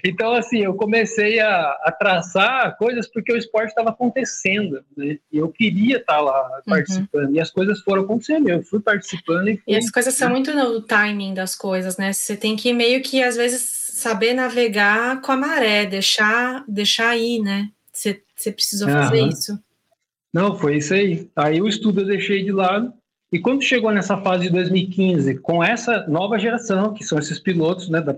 Então, 0.04 0.32
assim, 0.32 0.62
eu 0.62 0.74
comecei 0.74 1.40
a, 1.40 1.70
a 1.82 1.92
traçar 1.92 2.76
coisas 2.76 3.08
porque 3.10 3.32
o 3.32 3.36
esporte 3.36 3.68
estava 3.68 3.90
acontecendo, 3.90 4.84
né? 4.96 5.18
E 5.32 5.38
eu 5.38 5.48
queria 5.48 5.98
estar 5.98 6.14
tá 6.14 6.20
lá 6.20 6.42
uhum. 6.42 6.62
participando. 6.66 7.28
Uhum. 7.28 7.34
E 7.34 7.40
as 7.40 7.50
coisas 7.50 7.80
foram 7.80 8.02
acontecendo. 8.02 8.48
Eu 8.48 8.62
fui 8.62 8.80
participando 8.80 9.48
e 9.48 9.56
fui, 9.56 9.74
E 9.74 9.76
as 9.76 9.90
coisas 9.90 10.14
são 10.14 10.30
muito 10.30 10.54
no 10.54 10.80
timing 10.82 11.34
das 11.34 11.54
coisas, 11.56 11.96
né? 11.96 12.12
Você 12.12 12.36
tem 12.36 12.56
que 12.56 12.72
meio 12.72 13.02
que, 13.02 13.22
às 13.22 13.36
vezes, 13.36 13.62
saber 13.62 14.34
navegar 14.34 15.20
com 15.20 15.32
a 15.32 15.36
maré, 15.36 15.86
deixar, 15.86 16.64
deixar 16.68 17.16
ir, 17.16 17.40
né? 17.40 17.70
Você, 17.92 18.20
precisou 18.52 18.88
fazer 18.88 19.22
uhum. 19.22 19.28
isso. 19.28 19.58
Não, 20.32 20.58
foi 20.58 20.78
isso 20.78 20.92
aí. 20.92 21.30
Aí 21.36 21.62
o 21.62 21.68
estudo 21.68 22.00
eu 22.00 22.06
deixei 22.06 22.42
de 22.42 22.50
lado. 22.50 22.92
E 23.34 23.40
quando 23.40 23.64
chegou 23.64 23.90
nessa 23.90 24.16
fase 24.18 24.44
de 24.44 24.50
2015, 24.50 25.38
com 25.38 25.62
essa 25.62 26.06
nova 26.06 26.38
geração, 26.38 26.94
que 26.94 27.02
são 27.02 27.18
esses 27.18 27.40
pilotos, 27.40 27.88
né, 27.88 28.00
da, 28.00 28.14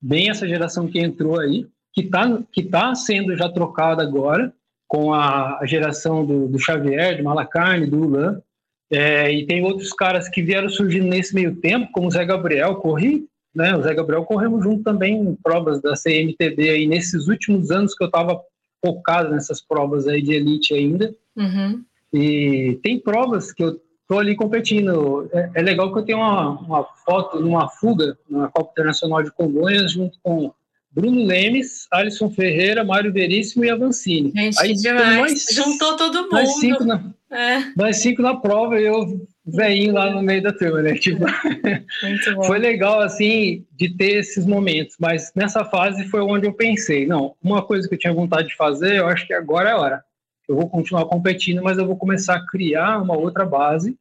bem 0.00 0.30
essa 0.30 0.46
geração 0.46 0.86
que 0.86 1.00
entrou 1.00 1.40
aí, 1.40 1.66
que 1.92 2.02
está 2.02 2.40
que 2.52 2.62
tá 2.62 2.94
sendo 2.94 3.36
já 3.36 3.48
trocada 3.48 4.04
agora, 4.04 4.54
com 4.86 5.12
a, 5.12 5.58
geração 5.64 6.24
do, 6.24 6.46
do 6.46 6.60
Xavier, 6.60 7.16
do 7.16 7.24
Malacarne, 7.24 7.88
do 7.88 8.02
Ulan, 8.02 8.40
é, 8.88 9.32
e 9.32 9.46
tem 9.46 9.64
outros 9.64 9.92
caras 9.92 10.28
que 10.28 10.42
vieram 10.42 10.68
surgindo 10.68 11.08
nesse 11.08 11.34
meio 11.34 11.56
tempo, 11.56 11.90
como 11.90 12.06
o 12.06 12.10
Zé 12.12 12.24
Gabriel, 12.24 12.76
corri, 12.76 13.26
né? 13.52 13.76
O 13.76 13.82
Zé 13.82 13.94
Gabriel 13.94 14.24
corremos 14.24 14.62
junto 14.62 14.84
também 14.84 15.16
em 15.16 15.34
provas 15.34 15.82
da 15.82 15.94
CMTB 15.94 16.70
aí 16.70 16.86
nesses 16.86 17.26
últimos 17.26 17.72
anos 17.72 17.92
que 17.96 18.04
eu 18.04 18.06
estava 18.06 18.40
focado 18.80 19.32
nessas 19.32 19.60
provas 19.60 20.06
aí 20.06 20.22
de 20.22 20.34
elite 20.34 20.72
ainda. 20.72 21.12
Uhum. 21.36 21.82
E 22.12 22.78
tem 22.80 23.00
provas 23.00 23.50
que 23.50 23.64
eu 23.64 23.82
tô 24.08 24.18
ali 24.18 24.34
competindo. 24.36 25.28
É, 25.32 25.50
é, 25.54 25.62
legal 25.62 25.92
que 25.92 25.98
eu 25.98 26.04
tenho 26.04 26.18
uma, 26.18 26.50
uma 26.60 26.84
foto 27.04 27.40
numa 27.40 27.68
fuga 27.68 28.16
na 28.28 28.48
Copa 28.48 28.70
Internacional 28.72 29.22
de 29.22 29.30
Congonhas 29.30 29.92
junto 29.92 30.18
com 30.22 30.52
Bruno 30.94 31.24
Lemes, 31.24 31.88
Alisson 31.90 32.30
Ferreira, 32.30 32.84
Mário 32.84 33.12
Veríssimo 33.12 33.64
e 33.64 33.70
Avancini. 33.70 34.32
Gente, 34.34 34.60
Aí 34.60 34.74
demais. 34.74 35.46
Juntou 35.52 35.96
todo 35.96 36.22
mundo. 36.22 36.32
Nós 36.32 36.54
cinco 36.60 36.84
na, 36.84 37.02
é. 37.32 37.72
nós 37.76 37.96
cinco 37.96 38.22
na 38.22 38.36
prova 38.36 38.80
e 38.80 38.84
eu 38.84 39.26
veinho 39.44 39.92
lá 39.92 40.10
no 40.10 40.22
meio 40.22 40.42
da 40.42 40.52
turma, 40.52 40.82
né? 40.82 40.94
Tipo, 40.94 41.24
foi 42.46 42.58
legal, 42.58 43.00
assim, 43.00 43.66
de 43.72 43.88
ter 43.94 44.20
esses 44.20 44.46
momentos. 44.46 44.94
Mas 45.00 45.32
nessa 45.34 45.64
fase 45.64 46.04
foi 46.08 46.20
onde 46.20 46.46
eu 46.46 46.52
pensei, 46.52 47.06
não, 47.06 47.34
uma 47.42 47.62
coisa 47.62 47.88
que 47.88 47.94
eu 47.94 47.98
tinha 47.98 48.14
vontade 48.14 48.48
de 48.48 48.56
fazer, 48.56 48.98
eu 48.98 49.08
acho 49.08 49.26
que 49.26 49.34
agora 49.34 49.70
é 49.70 49.72
a 49.72 49.78
hora. 49.78 50.04
Eu 50.48 50.56
vou 50.56 50.68
continuar 50.68 51.06
competindo, 51.06 51.62
mas 51.62 51.78
eu 51.78 51.86
vou 51.86 51.96
começar 51.96 52.36
a 52.36 52.46
criar 52.46 53.00
uma 53.00 53.16
outra 53.16 53.44
base 53.44 53.96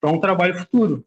para 0.00 0.10
um 0.10 0.20
trabalho 0.20 0.58
futuro. 0.58 1.04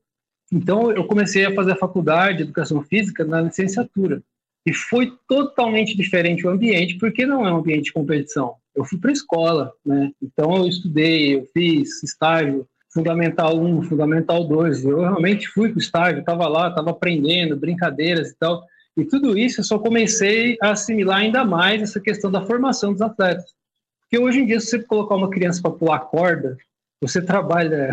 Então, 0.52 0.92
eu 0.92 1.06
comecei 1.06 1.46
a 1.46 1.54
fazer 1.54 1.74
a 1.74 1.78
faculdade 1.78 2.38
de 2.38 2.44
Educação 2.44 2.82
Física 2.82 3.24
na 3.24 3.42
licenciatura. 3.42 4.24
E 4.66 4.74
foi 4.74 5.14
totalmente 5.28 5.96
diferente 5.96 6.46
o 6.46 6.50
ambiente, 6.50 6.98
porque 6.98 7.26
não 7.26 7.46
é 7.48 7.52
um 7.52 7.58
ambiente 7.58 7.86
de 7.86 7.94
competição. 7.94 8.56
Eu 8.76 8.84
fui 8.84 9.00
para 9.00 9.10
a 9.10 9.14
escola, 9.14 9.72
né? 9.86 10.12
Então 10.22 10.58
eu 10.58 10.68
estudei, 10.68 11.36
eu 11.36 11.46
fiz 11.54 12.04
estágio 12.04 12.68
Fundamental 12.92 13.60
1, 13.60 13.84
Fundamental 13.84 14.44
2. 14.48 14.86
Eu 14.86 15.00
realmente 15.02 15.48
fui 15.48 15.70
para 15.70 15.78
o 15.78 15.82
estágio, 15.82 16.20
estava 16.20 16.48
lá, 16.48 16.70
estava 16.70 16.90
aprendendo, 16.90 17.56
brincadeiras 17.56 18.32
e 18.32 18.36
tal. 18.38 18.64
E 18.98 19.06
tudo 19.06 19.38
isso 19.38 19.62
eu 19.62 19.64
só 19.64 19.80
comecei 19.80 20.58
a 20.62 20.72
assimilar 20.72 21.20
ainda 21.20 21.46
mais 21.46 21.82
essa 21.82 22.00
questão 22.00 22.32
da 22.32 22.42
formação 22.42 22.92
dos 22.92 23.02
atletas. 23.02 23.54
Porque 24.10 24.24
hoje 24.24 24.40
em 24.40 24.46
dia, 24.46 24.60
se 24.60 24.68
você 24.68 24.84
colocar 24.84 25.16
uma 25.16 25.30
criança 25.30 25.62
para 25.62 25.72
pular 25.72 26.00
corda, 26.00 26.58
você 27.00 27.22
trabalha 27.22 27.92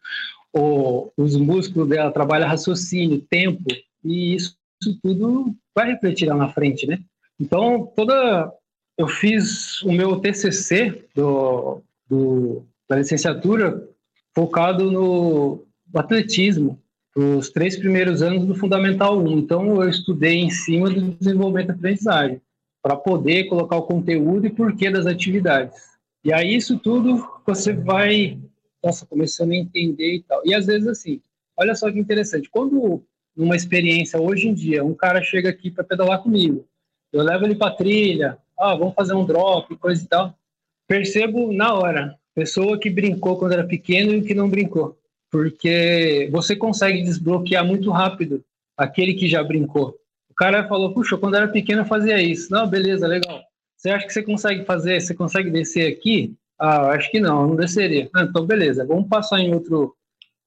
o, 0.52 1.10
os 1.16 1.36
músculos 1.36 1.88
dela, 1.88 2.10
trabalha 2.10 2.46
raciocínio, 2.46 3.20
tempo, 3.20 3.64
e 4.02 4.34
isso 4.34 4.58
isso 4.82 4.98
tudo 5.02 5.54
vai 5.74 5.92
refletir 5.92 6.26
lá 6.26 6.34
na 6.34 6.48
frente, 6.48 6.86
né? 6.86 6.98
Então, 7.38 7.92
toda 7.94 8.52
eu 8.96 9.06
fiz 9.06 9.82
o 9.82 9.92
meu 9.92 10.20
TCC 10.20 11.04
do, 11.14 11.82
do 12.08 12.64
da 12.88 12.96
licenciatura 12.96 13.88
focado 14.34 14.90
no, 14.90 15.64
atletismo, 15.94 16.78
os 17.14 17.50
três 17.50 17.76
primeiros 17.76 18.22
anos 18.22 18.44
do 18.44 18.54
Fundamental 18.54 19.18
1. 19.18 19.38
Então, 19.38 19.82
eu 19.82 19.88
estudei 19.88 20.38
em 20.38 20.50
cima 20.50 20.90
do 20.90 21.12
desenvolvimento 21.12 21.68
da 21.68 21.74
aprendizagem, 21.74 22.40
para 22.82 22.96
poder 22.96 23.44
colocar 23.44 23.76
o 23.76 23.82
conteúdo 23.82 24.46
e 24.46 24.50
porquê 24.50 24.90
das 24.90 25.06
atividades. 25.06 25.90
E 26.24 26.32
aí, 26.32 26.54
isso 26.54 26.78
tudo 26.78 27.26
você 27.46 27.72
vai, 27.72 28.38
nossa, 28.82 29.06
começando 29.06 29.52
a 29.52 29.56
entender 29.56 30.16
e 30.16 30.22
tal. 30.22 30.40
E 30.44 30.54
às 30.54 30.66
vezes, 30.66 30.86
assim, 30.86 31.20
olha 31.56 31.74
só 31.74 31.90
que 31.90 31.98
interessante, 31.98 32.48
quando 32.50 33.02
numa 33.36 33.56
experiência 33.56 34.20
hoje 34.20 34.48
em 34.48 34.54
dia, 34.54 34.84
um 34.84 34.94
cara 34.94 35.22
chega 35.22 35.48
aqui 35.48 35.70
para 35.70 35.84
pedalar 35.84 36.22
comigo, 36.22 36.66
eu 37.12 37.22
levo 37.22 37.44
ele 37.44 37.54
para 37.54 37.74
trilha, 37.74 38.38
ah, 38.58 38.74
vamos 38.74 38.94
fazer 38.94 39.14
um 39.14 39.24
drop, 39.24 39.74
coisa 39.76 40.02
e 40.02 40.06
tal. 40.06 40.34
Percebo 40.86 41.52
na 41.52 41.72
hora, 41.74 42.18
pessoa 42.34 42.78
que 42.78 42.90
brincou 42.90 43.38
quando 43.38 43.52
era 43.52 43.66
pequeno 43.66 44.12
e 44.12 44.22
que 44.22 44.34
não 44.34 44.48
brincou, 44.48 44.98
porque 45.30 46.28
você 46.30 46.54
consegue 46.54 47.02
desbloquear 47.02 47.64
muito 47.64 47.90
rápido 47.90 48.44
aquele 48.76 49.14
que 49.14 49.28
já 49.28 49.42
brincou. 49.42 49.99
Cara 50.40 50.66
falou, 50.66 50.94
puxa, 50.94 51.18
quando 51.18 51.36
era 51.36 51.46
pequeno 51.46 51.82
eu 51.82 51.84
fazia 51.84 52.18
isso. 52.18 52.50
Não, 52.50 52.66
beleza, 52.66 53.06
legal. 53.06 53.42
Você 53.76 53.90
acha 53.90 54.06
que 54.06 54.12
você 54.14 54.22
consegue 54.22 54.64
fazer? 54.64 54.98
Você 54.98 55.14
consegue 55.14 55.50
descer 55.50 55.86
aqui? 55.92 56.34
Ah, 56.58 56.92
acho 56.92 57.10
que 57.10 57.20
não, 57.20 57.48
não 57.48 57.56
desceria. 57.56 58.08
Ah, 58.16 58.22
então, 58.22 58.46
beleza, 58.46 58.86
vamos 58.86 59.06
passar 59.06 59.38
em 59.38 59.52
outro 59.52 59.94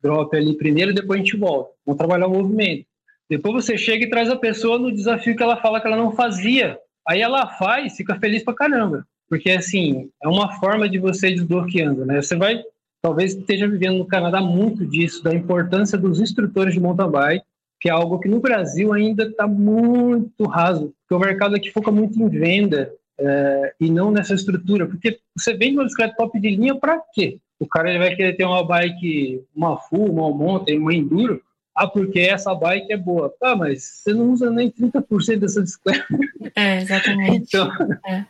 drop 0.01 0.35
ali 0.35 0.57
primeiro 0.57 0.89
e 0.89 0.95
depois 0.95 1.21
a 1.21 1.23
gente 1.23 1.37
volta. 1.37 1.69
Vamos 1.85 1.99
trabalhar 1.99 2.25
o 2.25 2.31
movimento. 2.31 2.87
Depois 3.29 3.53
você 3.53 3.77
chega 3.77 4.03
e 4.03 4.09
traz 4.09 4.31
a 4.31 4.35
pessoa 4.35 4.79
no 4.79 4.91
desafio 4.91 5.35
que 5.35 5.43
ela 5.43 5.57
fala 5.57 5.79
que 5.79 5.85
ela 5.85 5.95
não 5.95 6.11
fazia. 6.11 6.75
Aí 7.07 7.21
ela 7.21 7.45
faz, 7.59 7.95
fica 7.95 8.19
feliz 8.19 8.43
pra 8.43 8.55
caramba. 8.55 9.05
Porque, 9.29 9.51
assim, 9.51 10.09
é 10.23 10.27
uma 10.27 10.59
forma 10.59 10.89
de 10.89 10.97
você 10.97 11.27
ir 11.29 11.35
desbloqueando, 11.35 12.03
né? 12.03 12.19
Você 12.19 12.35
vai, 12.35 12.63
talvez 12.99 13.35
esteja 13.35 13.67
vivendo 13.67 13.99
no 13.99 14.07
Canadá 14.07 14.41
muito 14.41 14.87
disso, 14.87 15.23
da 15.23 15.35
importância 15.35 15.99
dos 15.99 16.19
instrutores 16.19 16.73
de 16.73 16.79
mountain 16.79 17.11
bike, 17.11 17.45
que 17.83 17.89
é 17.89 17.91
algo 17.91 18.17
que 18.17 18.29
no 18.29 18.39
Brasil 18.39 18.93
ainda 18.93 19.25
está 19.25 19.45
muito 19.45 20.45
raso, 20.45 20.93
porque 21.01 21.13
o 21.13 21.27
mercado 21.27 21.53
aqui 21.53 21.69
foca 21.69 21.91
muito 21.91 22.17
em 22.17 22.29
venda 22.29 22.89
é, 23.19 23.73
e 23.77 23.91
não 23.91 24.09
nessa 24.09 24.33
estrutura. 24.33 24.87
Porque 24.87 25.19
você 25.35 25.53
vende 25.53 25.75
uma 25.75 25.83
bicicleta 25.83 26.15
top 26.15 26.39
de 26.39 26.49
linha 26.55 26.75
para 26.75 27.01
quê? 27.13 27.39
O 27.59 27.67
cara 27.67 27.89
ele 27.89 27.99
vai 27.99 28.15
querer 28.15 28.37
ter 28.37 28.45
uma 28.45 28.65
bike, 28.65 29.43
uma 29.53 29.77
full, 29.77 30.09
uma 30.09 30.31
mountain, 30.31 30.79
uma 30.79 30.93
enduro. 30.93 31.43
Ah, 31.75 31.85
porque 31.85 32.21
essa 32.21 32.55
bike 32.55 32.93
é 32.93 32.95
boa. 32.95 33.33
Tá, 33.37 33.53
mas 33.53 33.83
você 33.83 34.13
não 34.13 34.31
usa 34.31 34.49
nem 34.49 34.71
30% 34.71 35.39
dessa 35.39 35.59
bicicleta. 35.59 36.07
É, 36.55 36.81
exatamente. 36.81 37.47
Então... 37.47 37.67
É. 38.05 38.25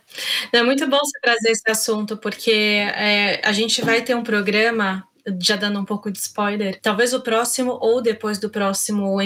Não, 0.50 0.60
é 0.60 0.62
muito 0.62 0.88
bom 0.88 0.98
você 0.98 1.18
trazer 1.20 1.50
esse 1.50 1.70
assunto, 1.70 2.16
porque 2.16 2.50
é, 2.50 3.46
a 3.46 3.52
gente 3.52 3.84
vai 3.84 4.00
ter 4.00 4.14
um 4.14 4.22
programa 4.22 5.04
já 5.40 5.56
dando 5.56 5.80
um 5.80 5.84
pouco 5.84 6.10
de 6.10 6.18
spoiler, 6.18 6.78
talvez 6.82 7.14
o 7.14 7.20
próximo 7.20 7.78
ou 7.80 8.02
depois 8.02 8.38
do 8.38 8.50
próximo 8.50 9.18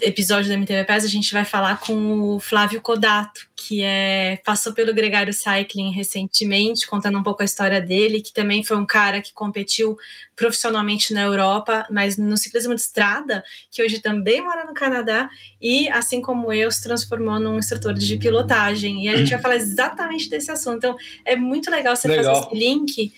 episódio 0.00 0.48
do 0.48 0.54
MTV 0.54 0.84
PES, 0.84 1.04
a 1.04 1.08
gente 1.08 1.32
vai 1.32 1.44
falar 1.44 1.80
com 1.80 2.20
o 2.20 2.40
Flávio 2.40 2.80
Codato, 2.80 3.46
que 3.54 3.82
é 3.82 4.40
passou 4.44 4.72
pelo 4.72 4.94
Gregário 4.94 5.34
Cycling 5.34 5.90
recentemente, 5.90 6.86
contando 6.86 7.18
um 7.18 7.22
pouco 7.22 7.42
a 7.42 7.44
história 7.44 7.80
dele, 7.80 8.22
que 8.22 8.32
também 8.32 8.64
foi 8.64 8.76
um 8.76 8.86
cara 8.86 9.20
que 9.20 9.34
competiu 9.34 9.98
profissionalmente 10.34 11.12
na 11.12 11.22
Europa, 11.22 11.86
mas 11.90 12.16
no 12.16 12.36
ciclismo 12.36 12.74
de 12.74 12.80
estrada, 12.80 13.44
que 13.70 13.82
hoje 13.82 14.00
também 14.00 14.42
mora 14.42 14.64
no 14.64 14.74
Canadá 14.74 15.28
e, 15.60 15.88
assim 15.90 16.20
como 16.20 16.52
eu, 16.52 16.70
se 16.70 16.82
transformou 16.82 17.38
num 17.38 17.58
instrutor 17.58 17.92
de 17.94 18.16
pilotagem. 18.16 19.04
E 19.04 19.08
a 19.08 19.16
gente 19.16 19.30
vai 19.30 19.40
falar 19.40 19.56
exatamente 19.56 20.28
desse 20.28 20.50
assunto. 20.50 20.78
Então, 20.78 20.96
é 21.24 21.36
muito 21.36 21.70
legal 21.70 21.94
você 21.94 22.08
legal. 22.08 22.34
fazer 22.34 22.46
esse 22.46 22.56
link, 22.58 23.12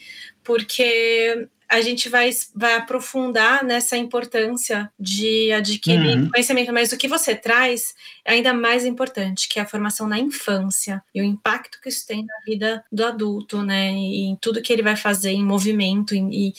porque 0.45 1.49
a 1.69 1.81
gente 1.81 2.09
vai, 2.09 2.31
vai 2.55 2.75
aprofundar 2.75 3.65
nessa 3.65 3.97
importância 3.97 4.91
de 4.99 5.51
adquirir 5.53 6.19
uhum. 6.19 6.31
conhecimento, 6.31 6.73
mas 6.73 6.93
o 6.93 6.97
que 6.97 7.09
você 7.09 7.35
traz 7.35 7.95
é 8.25 8.35
ainda 8.35 8.55
mais 8.55 8.85
importante, 8.85 9.49
que 9.49 9.59
é 9.59 9.63
a 9.63 9.67
formação 9.67 10.07
na 10.07 10.19
infância 10.19 11.03
e 11.15 11.21
o 11.21 11.25
impacto 11.25 11.81
que 11.81 11.89
isso 11.89 12.07
tem 12.07 12.25
na 12.25 12.35
vida 12.47 12.85
do 12.91 13.05
adulto, 13.05 13.63
né? 13.63 13.93
E 13.93 14.27
em 14.27 14.37
tudo 14.37 14.63
que 14.63 14.73
ele 14.73 14.83
vai 14.83 14.97
fazer 14.97 15.31
em 15.31 15.45
movimento 15.45 16.15
e 16.15 16.55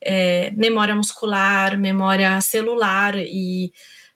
é, 0.00 0.50
memória 0.52 0.94
muscular, 0.94 1.78
memória 1.78 2.40
celular 2.40 3.14
e 3.16 3.72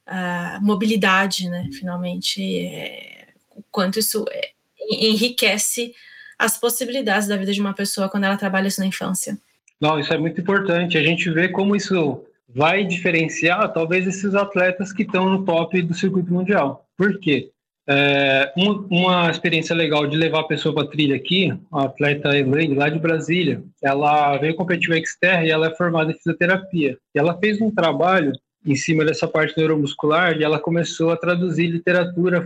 uh, 0.07 0.65
mobilidade, 0.65 1.51
né? 1.51 1.69
Finalmente, 1.79 2.65
é, 2.65 3.29
o 3.51 3.63
quanto 3.71 3.99
isso 3.99 4.25
é, 4.31 4.53
enriquece 4.91 5.95
as 6.39 6.57
possibilidades 6.57 7.29
da 7.29 7.37
vida 7.37 7.53
de 7.53 7.61
uma 7.61 7.75
pessoa 7.75 8.09
quando 8.09 8.25
ela 8.25 8.37
trabalha 8.37 8.69
isso 8.69 8.81
na 8.81 8.87
infância. 8.87 9.39
Não, 9.81 9.99
isso 9.99 10.13
é 10.13 10.19
muito 10.19 10.41
importante. 10.41 10.99
A 10.99 11.03
gente 11.03 11.31
vê 11.31 11.49
como 11.49 11.75
isso 11.75 12.25
vai 12.55 12.85
diferenciar 12.85 13.73
talvez 13.73 14.07
esses 14.07 14.35
atletas 14.35 14.93
que 14.93 15.03
estão 15.03 15.29
no 15.29 15.45
top 15.45 15.81
do 15.83 15.95
circuito 15.95 16.33
mundial. 16.33 16.85
Por 16.97 17.19
quê? 17.19 17.51
É, 17.89 18.53
uma, 18.57 18.87
uma, 18.91 19.31
experiência 19.31 19.75
legal 19.75 20.07
de 20.07 20.17
levar 20.17 20.41
a 20.41 20.47
pessoa 20.47 20.75
para 20.75 20.87
trilha 20.87 21.17
aqui, 21.17 21.53
a 21.73 21.85
atleta 21.85 22.37
Elaine, 22.37 22.75
lá 22.75 22.89
de 22.89 23.01
Brasília, 23.01 23.65
ela 23.83 24.37
veio 24.37 24.55
competir 24.55 24.91
o 24.91 25.07
Xterra 25.07 25.45
e 25.45 25.51
ela 25.51 25.69
é 25.69 25.75
formada 25.75 26.13
em 26.13 26.15
fisioterapia. 26.15 26.97
E 27.15 27.19
ela 27.19 27.37
fez 27.39 27.61
um 27.61 27.71
trabalho 27.71 28.33
em 28.65 28.77
cima 28.77 29.05
dessa 29.05 29.27
parte 29.27 29.57
neuromuscular 29.57 30.37
e 30.37 30.45
ela 30.45 30.59
começou 30.59 31.11
a 31.11 31.17
traduzir 31.17 31.69
literatura 31.69 32.45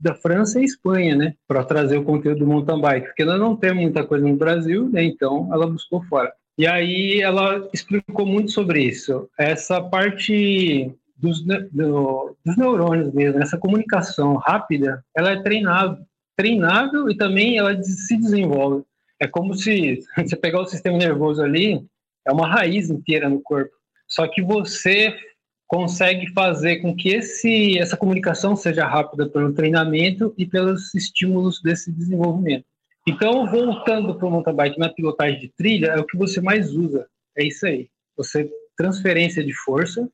da 0.00 0.14
França 0.14 0.60
e 0.60 0.64
Espanha, 0.64 1.16
né, 1.16 1.34
para 1.46 1.64
trazer 1.64 1.98
o 1.98 2.04
conteúdo 2.04 2.38
do 2.38 2.46
mountain 2.46 2.80
bike, 2.80 3.08
porque 3.08 3.24
nós 3.24 3.40
não 3.40 3.56
temos 3.56 3.82
muita 3.82 4.04
coisa 4.04 4.26
no 4.26 4.36
Brasil, 4.36 4.88
né, 4.88 5.02
então 5.02 5.50
ela 5.52 5.66
buscou 5.66 6.02
fora. 6.04 6.32
E 6.58 6.66
aí 6.66 7.20
ela 7.20 7.68
explicou 7.72 8.26
muito 8.26 8.50
sobre 8.50 8.82
isso. 8.82 9.30
Essa 9.38 9.80
parte 9.80 10.92
dos, 11.16 11.40
do, 11.44 12.36
dos 12.44 12.56
neurônios 12.56 13.14
mesmo, 13.14 13.40
essa 13.40 13.56
comunicação 13.56 14.34
rápida, 14.34 15.04
ela 15.16 15.30
é 15.30 15.42
treinável, 15.42 15.98
treinável 16.36 17.08
e 17.08 17.16
também 17.16 17.58
ela 17.58 17.80
se 17.80 18.16
desenvolve. 18.16 18.84
É 19.20 19.28
como 19.28 19.54
se 19.54 20.00
você 20.16 20.34
pegar 20.34 20.60
o 20.60 20.66
sistema 20.66 20.98
nervoso 20.98 21.40
ali, 21.42 21.80
é 22.26 22.32
uma 22.32 22.48
raiz 22.48 22.90
inteira 22.90 23.28
no 23.28 23.40
corpo. 23.40 23.70
Só 24.08 24.26
que 24.26 24.42
você 24.42 25.16
consegue 25.68 26.32
fazer 26.32 26.78
com 26.78 26.96
que 26.96 27.10
esse, 27.10 27.78
essa 27.78 27.96
comunicação 27.96 28.56
seja 28.56 28.84
rápida 28.84 29.28
pelo 29.28 29.52
treinamento 29.52 30.34
e 30.36 30.44
pelos 30.44 30.92
estímulos 30.92 31.60
desse 31.62 31.92
desenvolvimento. 31.92 32.64
Então, 33.08 33.46
voltando 33.46 34.14
para 34.14 34.26
o 34.26 34.30
mountain 34.30 34.54
bike 34.54 34.78
na 34.78 34.90
pilotagem 34.90 35.40
de 35.40 35.48
trilha, 35.48 35.86
é 35.86 35.98
o 35.98 36.04
que 36.04 36.16
você 36.16 36.42
mais 36.42 36.74
usa. 36.74 37.06
É 37.36 37.46
isso 37.46 37.66
aí. 37.66 37.88
Você 38.16 38.50
transferência 38.76 39.42
de 39.42 39.52
força, 39.52 40.08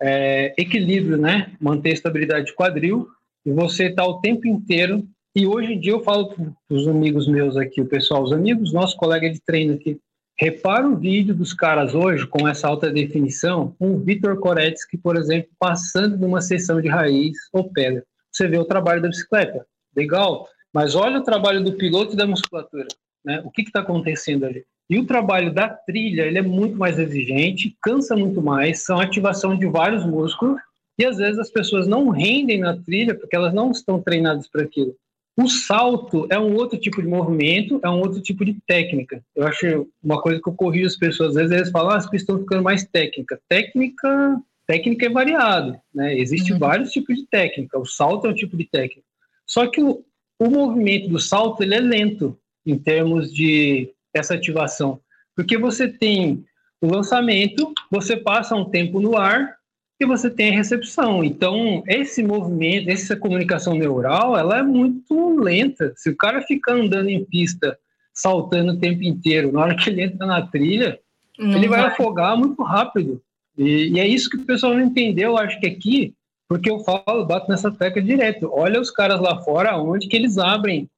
é, 0.00 0.54
equilíbrio, 0.58 1.16
né? 1.16 1.52
Manter 1.58 1.90
a 1.90 1.94
estabilidade 1.94 2.46
de 2.46 2.54
quadril 2.54 3.08
e 3.44 3.50
você 3.50 3.86
está 3.86 4.04
o 4.06 4.20
tempo 4.20 4.46
inteiro. 4.46 5.08
E 5.34 5.46
hoje 5.46 5.72
em 5.72 5.80
dia 5.80 5.92
eu 5.92 6.02
falo 6.02 6.28
para 6.28 6.46
os 6.70 6.86
amigos 6.86 7.26
meus 7.26 7.56
aqui, 7.56 7.80
o 7.80 7.86
pessoal, 7.86 8.22
os 8.22 8.32
amigos, 8.32 8.72
nosso 8.72 8.96
colega 8.96 9.30
de 9.30 9.40
treino 9.40 9.74
aqui, 9.74 9.98
repara 10.38 10.86
o 10.86 10.96
vídeo 10.96 11.34
dos 11.34 11.54
caras 11.54 11.94
hoje 11.94 12.26
com 12.26 12.46
essa 12.46 12.68
alta 12.68 12.90
definição, 12.90 13.74
o 13.78 13.98
Vitor 13.98 14.38
Koretsky, 14.38 14.98
por 14.98 15.16
exemplo, 15.16 15.50
passando 15.58 16.18
numa 16.18 16.42
sessão 16.42 16.80
de 16.80 16.88
raiz 16.88 17.36
ou 17.52 17.70
pedra. 17.70 18.04
Você 18.30 18.46
vê 18.46 18.58
o 18.58 18.64
trabalho 18.64 19.00
da 19.00 19.08
bicicleta, 19.08 19.66
legal, 19.94 20.46
mas 20.76 20.94
olha 20.94 21.20
o 21.20 21.24
trabalho 21.24 21.64
do 21.64 21.72
piloto 21.72 22.12
e 22.12 22.16
da 22.18 22.26
musculatura, 22.26 22.86
né? 23.24 23.40
O 23.46 23.50
que 23.50 23.62
está 23.62 23.80
acontecendo 23.80 24.44
ali? 24.44 24.62
E 24.90 24.98
o 24.98 25.06
trabalho 25.06 25.50
da 25.50 25.70
trilha, 25.70 26.26
ele 26.26 26.36
é 26.36 26.42
muito 26.42 26.76
mais 26.76 26.98
exigente, 26.98 27.74
cansa 27.80 28.14
muito 28.14 28.42
mais, 28.42 28.82
são 28.82 29.00
ativação 29.00 29.56
de 29.56 29.64
vários 29.64 30.04
músculos, 30.04 30.60
e 30.98 31.06
às 31.06 31.16
vezes 31.16 31.38
as 31.38 31.48
pessoas 31.48 31.86
não 31.86 32.10
rendem 32.10 32.60
na 32.60 32.76
trilha 32.76 33.14
porque 33.14 33.34
elas 33.34 33.54
não 33.54 33.70
estão 33.70 34.02
treinadas 34.02 34.48
para 34.48 34.64
aquilo. 34.64 34.94
O 35.34 35.48
salto 35.48 36.26
é 36.28 36.38
um 36.38 36.54
outro 36.54 36.78
tipo 36.78 37.00
de 37.00 37.08
movimento, 37.08 37.80
é 37.82 37.88
um 37.88 38.00
outro 38.00 38.20
tipo 38.20 38.44
de 38.44 38.54
técnica. 38.66 39.22
Eu 39.34 39.46
acho 39.46 39.88
uma 40.04 40.20
coisa 40.20 40.42
que 40.42 40.48
eu 40.50 40.54
corrijo 40.54 40.88
as 40.88 40.96
pessoas, 40.96 41.30
às 41.30 41.36
vezes 41.36 41.52
eles 41.52 41.70
falam, 41.70 41.92
ah, 41.92 41.96
as 41.96 42.04
pistas 42.04 42.28
estão 42.28 42.38
ficando 42.40 42.62
mais 42.62 42.84
técnica. 42.84 43.40
Técnica, 43.48 44.42
técnica 44.66 45.06
é 45.06 45.08
variado, 45.08 45.80
né? 45.94 46.18
Existem 46.18 46.52
uhum. 46.52 46.58
vários 46.58 46.90
tipos 46.90 47.16
de 47.16 47.26
técnica. 47.26 47.78
O 47.78 47.86
salto 47.86 48.26
é 48.26 48.30
um 48.30 48.34
tipo 48.34 48.58
de 48.58 48.66
técnica. 48.66 49.06
Só 49.46 49.66
que 49.68 49.80
o, 49.80 50.04
o 50.38 50.50
movimento 50.50 51.08
do 51.08 51.18
salto 51.18 51.62
ele 51.62 51.74
é 51.74 51.80
lento 51.80 52.38
em 52.64 52.78
termos 52.78 53.32
de 53.32 53.90
essa 54.12 54.34
ativação, 54.34 55.00
porque 55.34 55.56
você 55.56 55.88
tem 55.88 56.44
o 56.80 56.86
lançamento, 56.88 57.72
você 57.90 58.16
passa 58.16 58.54
um 58.54 58.64
tempo 58.64 59.00
no 59.00 59.16
ar 59.16 59.56
e 60.00 60.06
você 60.06 60.28
tem 60.28 60.50
a 60.50 60.56
recepção. 60.56 61.24
Então, 61.24 61.82
esse 61.86 62.22
movimento, 62.22 62.90
essa 62.90 63.16
comunicação 63.16 63.74
neural, 63.74 64.36
ela 64.36 64.58
é 64.58 64.62
muito 64.62 65.38
lenta. 65.38 65.92
Se 65.96 66.10
o 66.10 66.16
cara 66.16 66.42
ficar 66.42 66.74
andando 66.74 67.08
em 67.08 67.24
pista, 67.24 67.78
saltando 68.12 68.72
o 68.72 68.78
tempo 68.78 69.02
inteiro, 69.02 69.52
na 69.52 69.62
hora 69.62 69.76
que 69.76 69.88
ele 69.88 70.02
entra 70.02 70.26
na 70.26 70.46
trilha, 70.46 70.98
não 71.38 71.56
ele 71.56 71.68
vai, 71.68 71.80
vai, 71.80 71.90
afogar 71.90 72.36
muito 72.36 72.62
rápido. 72.62 73.22
E, 73.56 73.94
e, 73.94 74.00
é 74.00 74.06
isso 74.06 74.28
que 74.28 74.36
o 74.36 74.44
pessoal 74.44 74.74
não 74.74 74.82
entendeu, 74.82 75.36
acho 75.38 75.58
que 75.58 75.66
aqui, 75.66 76.14
porque 76.48 76.70
eu 76.70 76.80
falo, 76.80 77.24
bato 77.24 77.50
nessa 77.50 77.70
tecla 77.70 78.00
direto. 78.00 78.50
Olha 78.52 78.80
os 78.80 78.90
caras 78.90 79.20
lá 79.20 79.42
fora, 79.42 79.76
onde 79.76 80.08
que 80.08 80.16
eles 80.16 80.38
abrem. 80.38 80.88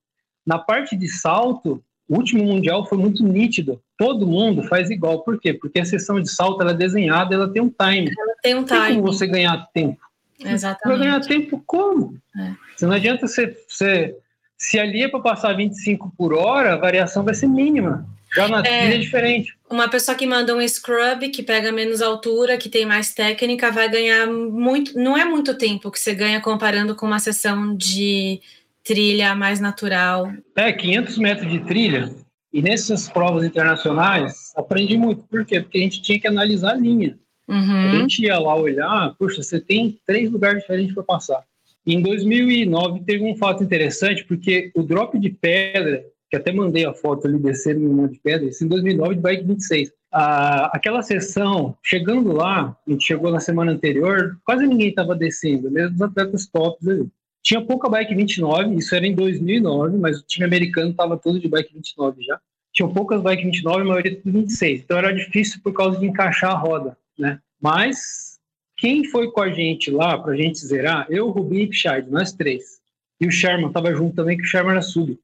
Na 0.47 0.59
parte 0.59 0.97
de 0.97 1.09
salto, 1.09 1.83
o 2.09 2.17
último 2.17 2.45
mundial 2.45 2.87
foi 2.87 2.99
muito 2.99 3.23
nítido. 3.23 3.81
Todo 3.97 4.27
mundo 4.27 4.63
faz 4.65 4.91
igual. 4.91 5.23
Por 5.23 5.41
quê? 5.41 5.53
Porque 5.53 5.81
a 5.81 5.85
sessão 5.85 6.21
de 6.21 6.31
salto 6.31 6.63
ela 6.63 6.71
é 6.71 6.75
desenhada, 6.75 7.35
ela 7.35 7.49
tem 7.49 7.63
um 7.63 7.71
time. 7.71 8.11
Ela 8.19 8.35
tem 8.43 8.55
um 8.55 8.65
time. 8.65 8.81
Tem 8.81 8.95
como 8.95 9.13
você 9.13 9.27
ganhar 9.27 9.69
tempo. 9.73 10.01
Exatamente. 10.41 10.99
Vai 10.99 11.07
ganhar 11.07 11.21
tempo 11.21 11.63
como? 11.67 12.17
É. 12.39 12.53
Você 12.77 12.87
não 12.87 12.95
adianta 12.95 13.27
você, 13.27 13.57
você 13.69 14.17
se 14.57 14.79
ali 14.79 15.03
é 15.03 15.09
para 15.09 15.21
passar 15.21 15.57
25 15.57 16.13
por 16.17 16.33
hora, 16.33 16.75
a 16.75 16.77
variação 16.77 17.25
vai 17.25 17.35
ser 17.35 17.49
mínima. 17.49 18.07
Já 18.35 18.49
na 18.49 18.61
é, 18.61 18.63
trilha 18.63 18.95
é 18.95 18.99
diferente. 18.99 19.58
Uma 19.71 19.89
pessoa 19.89 20.17
que 20.17 20.27
manda 20.27 20.55
um 20.55 20.67
scrub, 20.67 21.29
que 21.29 21.43
pega 21.43 21.71
menos 21.71 22.01
altura, 22.01 22.57
que 22.57 22.69
tem 22.69 22.87
mais 22.87 23.13
técnica, 23.13 23.71
vai 23.71 23.89
ganhar 23.91 24.27
muito. 24.27 24.99
Não 24.99 25.17
é 25.17 25.25
muito 25.25 25.57
tempo 25.57 25.91
que 25.91 25.99
você 25.99 26.15
ganha 26.15 26.41
comparando 26.41 26.95
com 26.95 27.07
uma 27.07 27.19
sessão 27.19 27.77
de 27.77 28.41
trilha 28.83 29.35
mais 29.35 29.61
natural. 29.61 30.33
É, 30.57 30.73
500 30.73 31.19
metros 31.19 31.53
de 31.53 31.61
trilha. 31.61 32.11
E 32.51 32.63
nessas 32.63 33.09
provas 33.11 33.45
internacionais, 33.45 34.53
aprendi 34.57 34.97
muito. 34.97 35.23
Por 35.25 35.45
quê? 35.45 35.61
Porque 35.61 35.79
a 35.79 35.83
gente 35.83 36.01
tinha 36.01 36.19
que 36.19 36.27
analisar 36.27 36.73
a 36.73 36.77
linha. 36.77 37.19
Uhum. 37.47 37.91
A 37.91 37.99
gente 37.99 38.23
ia 38.23 38.39
lá 38.39 38.55
olhar, 38.55 39.15
puxa, 39.19 39.43
você 39.43 39.61
tem 39.61 39.99
três 40.07 40.31
lugares 40.31 40.63
diferentes 40.63 40.95
para 40.95 41.03
passar. 41.03 41.45
Em 41.87 42.03
2009 42.03 43.01
teve 43.01 43.25
um 43.25 43.35
fato 43.35 43.65
interessante, 43.65 44.25
porque 44.25 44.71
o 44.75 44.83
drop 44.83 45.19
de 45.19 45.31
pedra, 45.31 46.05
que 46.31 46.37
até 46.37 46.53
mandei 46.53 46.85
a 46.85 46.93
foto 46.93 47.27
ali 47.27 47.39
descendo 47.39 47.81
no 47.81 47.95
monte 47.95 48.15
de 48.15 48.21
pedra, 48.21 48.49
isso 48.49 48.65
em 48.65 48.69
2009 48.69 49.15
de 49.15 49.21
bike 49.21 49.45
26. 49.45 49.93
Ah, 50.13 50.71
aquela 50.75 51.03
sessão, 51.03 51.77
chegando 51.83 52.33
lá, 52.33 52.77
a 52.87 52.91
gente 52.91 53.05
chegou 53.05 53.31
na 53.31 53.41
semana 53.41 53.73
anterior, 53.73 54.39
quase 54.45 54.67
ninguém 54.67 54.89
estava 54.89 55.15
descendo, 55.15 55.71
mesmo 55.71 55.97
os 55.97 56.03
atletas 56.03 56.47
tops 56.47 56.87
ali. 56.87 57.09
Tinha 57.43 57.65
pouca 57.65 57.89
bike 57.89 58.15
29, 58.15 58.75
isso 58.75 58.95
era 58.95 59.07
em 59.07 59.15
2009, 59.15 59.97
mas 59.97 60.21
o 60.21 60.27
time 60.27 60.45
americano 60.45 60.91
estava 60.91 61.17
todo 61.17 61.41
de 61.41 61.49
bike 61.49 61.73
29 61.73 62.23
já. 62.23 62.39
Tinha 62.73 62.89
poucas 62.89 63.23
bike 63.23 63.45
29, 63.45 63.81
a 63.81 63.85
maioria 63.85 64.17
tudo 64.17 64.33
26. 64.33 64.83
Então 64.83 64.99
era 64.99 65.13
difícil 65.13 65.61
por 65.63 65.73
causa 65.73 65.99
de 65.99 66.07
encaixar 66.07 66.51
a 66.51 66.59
roda, 66.59 66.97
né? 67.19 67.39
Mas 67.61 68.39
quem 68.77 69.05
foi 69.05 69.31
com 69.31 69.41
a 69.41 69.51
gente 69.51 69.91
lá 69.91 70.19
para 70.19 70.33
a 70.33 70.37
gente 70.37 70.59
zerar? 70.59 71.07
Eu, 71.11 71.31
Rubinho 71.31 71.63
e 71.63 71.67
Pichard, 71.69 72.11
nós 72.11 72.33
três. 72.33 72.79
E 73.21 73.27
o 73.27 73.31
Sherman 73.31 73.69
estava 73.69 73.93
junto 73.95 74.15
também, 74.15 74.37
que 74.37 74.45
o 74.45 74.47
Sherman 74.47 74.73
era 74.73 74.83
sub. 74.83 75.19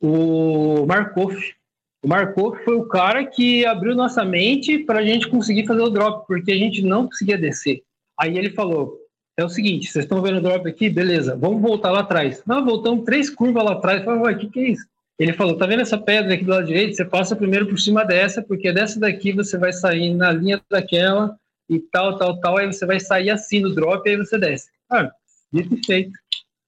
O 0.00 0.86
Markov. 0.86 1.34
O 2.02 2.08
Markov 2.08 2.58
foi 2.64 2.76
o 2.76 2.86
cara 2.86 3.24
que 3.24 3.64
abriu 3.64 3.94
nossa 3.94 4.24
mente 4.24 4.78
para 4.78 5.00
a 5.00 5.04
gente 5.04 5.28
conseguir 5.28 5.66
fazer 5.66 5.82
o 5.82 5.90
drop, 5.90 6.26
porque 6.26 6.52
a 6.52 6.56
gente 6.56 6.82
não 6.82 7.06
conseguia 7.06 7.38
descer. 7.38 7.82
Aí 8.18 8.36
ele 8.36 8.50
falou: 8.50 8.98
é 9.36 9.44
o 9.44 9.48
seguinte, 9.48 9.90
vocês 9.90 10.04
estão 10.04 10.22
vendo 10.22 10.38
o 10.38 10.40
drop 10.40 10.68
aqui? 10.68 10.88
Beleza, 10.88 11.36
vamos 11.36 11.60
voltar 11.60 11.90
lá 11.90 12.00
atrás. 12.00 12.42
Nós 12.46 12.64
voltamos 12.64 13.04
três 13.04 13.28
curvas 13.28 13.64
lá 13.64 13.72
atrás. 13.72 14.04
Falei, 14.04 14.34
o 14.34 14.38
que, 14.38 14.48
que 14.48 14.60
é 14.60 14.68
isso? 14.70 14.86
Ele 15.18 15.32
falou, 15.32 15.56
tá 15.56 15.66
vendo 15.66 15.80
essa 15.80 15.96
pedra 15.96 16.34
aqui 16.34 16.44
do 16.44 16.50
lado 16.50 16.66
direito? 16.66 16.94
Você 16.94 17.04
passa 17.04 17.34
primeiro 17.34 17.66
por 17.66 17.78
cima 17.78 18.04
dessa, 18.04 18.42
porque 18.42 18.72
dessa 18.72 19.00
daqui 19.00 19.32
você 19.32 19.56
vai 19.56 19.72
sair 19.72 20.14
na 20.14 20.30
linha 20.30 20.60
daquela 20.70 21.36
e 21.68 21.78
tal, 21.78 22.18
tal, 22.18 22.38
tal. 22.38 22.58
Aí 22.58 22.66
você 22.66 22.84
vai 22.84 23.00
sair 23.00 23.30
assim 23.30 23.60
no 23.60 23.74
drop 23.74 24.06
e 24.06 24.12
aí 24.12 24.16
você 24.16 24.38
desce. 24.38 24.68
Ah, 24.90 25.10
dito 25.52 25.74
e 25.74 25.84
feito 25.84 26.12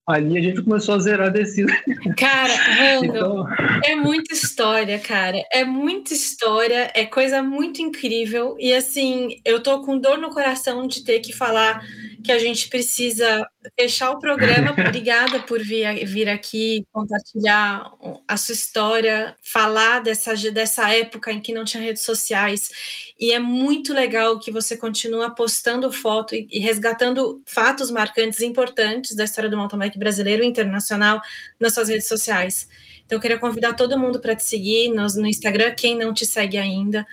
ali 0.09 0.39
a 0.39 0.41
gente 0.41 0.63
começou 0.63 0.95
a 0.95 0.99
zerar 0.99 1.27
a 1.27 1.31
descida. 1.31 1.73
Cara, 2.17 2.55
Rando, 2.55 3.05
então... 3.05 3.47
é 3.85 3.95
muita 3.95 4.33
história, 4.33 4.99
cara. 4.99 5.43
É 5.53 5.65
muita 5.65 6.15
história, 6.15 6.91
é 6.95 7.05
coisa 7.05 7.43
muito 7.43 7.83
incrível. 7.83 8.57
E 8.59 8.73
assim, 8.73 9.41
eu 9.45 9.63
tô 9.63 9.83
com 9.83 9.99
dor 9.99 10.17
no 10.19 10.31
coração 10.31 10.87
de 10.87 11.05
ter 11.05 11.21
que 11.21 11.33
falar 11.33 11.85
que 12.25 12.33
a 12.33 12.39
gente 12.39 12.69
precisa 12.69 13.47
fechar 13.79 14.11
o 14.11 14.19
programa. 14.19 14.73
Obrigada 14.79 15.41
por 15.41 15.63
vir, 15.63 16.05
vir 16.07 16.29
aqui 16.29 16.85
compartilhar 16.93 17.91
a 18.27 18.37
sua 18.37 18.53
história, 18.53 19.37
falar 19.43 20.01
dessa, 20.01 20.35
dessa 20.51 20.93
época 20.95 21.33
em 21.33 21.41
que 21.41 21.53
não 21.53 21.65
tinha 21.65 21.83
redes 21.83 22.03
sociais. 22.03 22.71
E 23.19 23.33
é 23.33 23.39
muito 23.39 23.93
legal 23.93 24.39
que 24.39 24.51
você 24.51 24.77
continua 24.77 25.31
postando 25.31 25.91
foto 25.91 26.35
e, 26.35 26.47
e 26.51 26.59
resgatando 26.59 27.43
fatos 27.47 27.91
marcantes 27.91 28.41
importantes 28.41 29.15
da 29.17 29.25
história 29.25 29.51
do 29.51 29.57
mountain 29.57 29.79
bike 29.79 29.99
brasileiro 29.99 30.45
e 30.45 30.47
internacional 30.47 31.21
nas 31.59 31.75
suas 31.75 31.89
redes 31.89 32.07
sociais. 32.07 32.69
Então, 33.05 33.17
eu 33.17 33.23
queria 33.23 33.39
convidar 33.39 33.73
todo 33.73 33.99
mundo 33.99 34.21
para 34.21 34.37
te 34.37 34.45
seguir 34.45 34.91
no, 34.91 35.07
no, 35.17 35.27
Instagram, 35.27 35.75
quem 35.75 35.97
não 35.97 36.13
te 36.13 36.27
segue 36.27 36.59
ainda. 36.59 37.07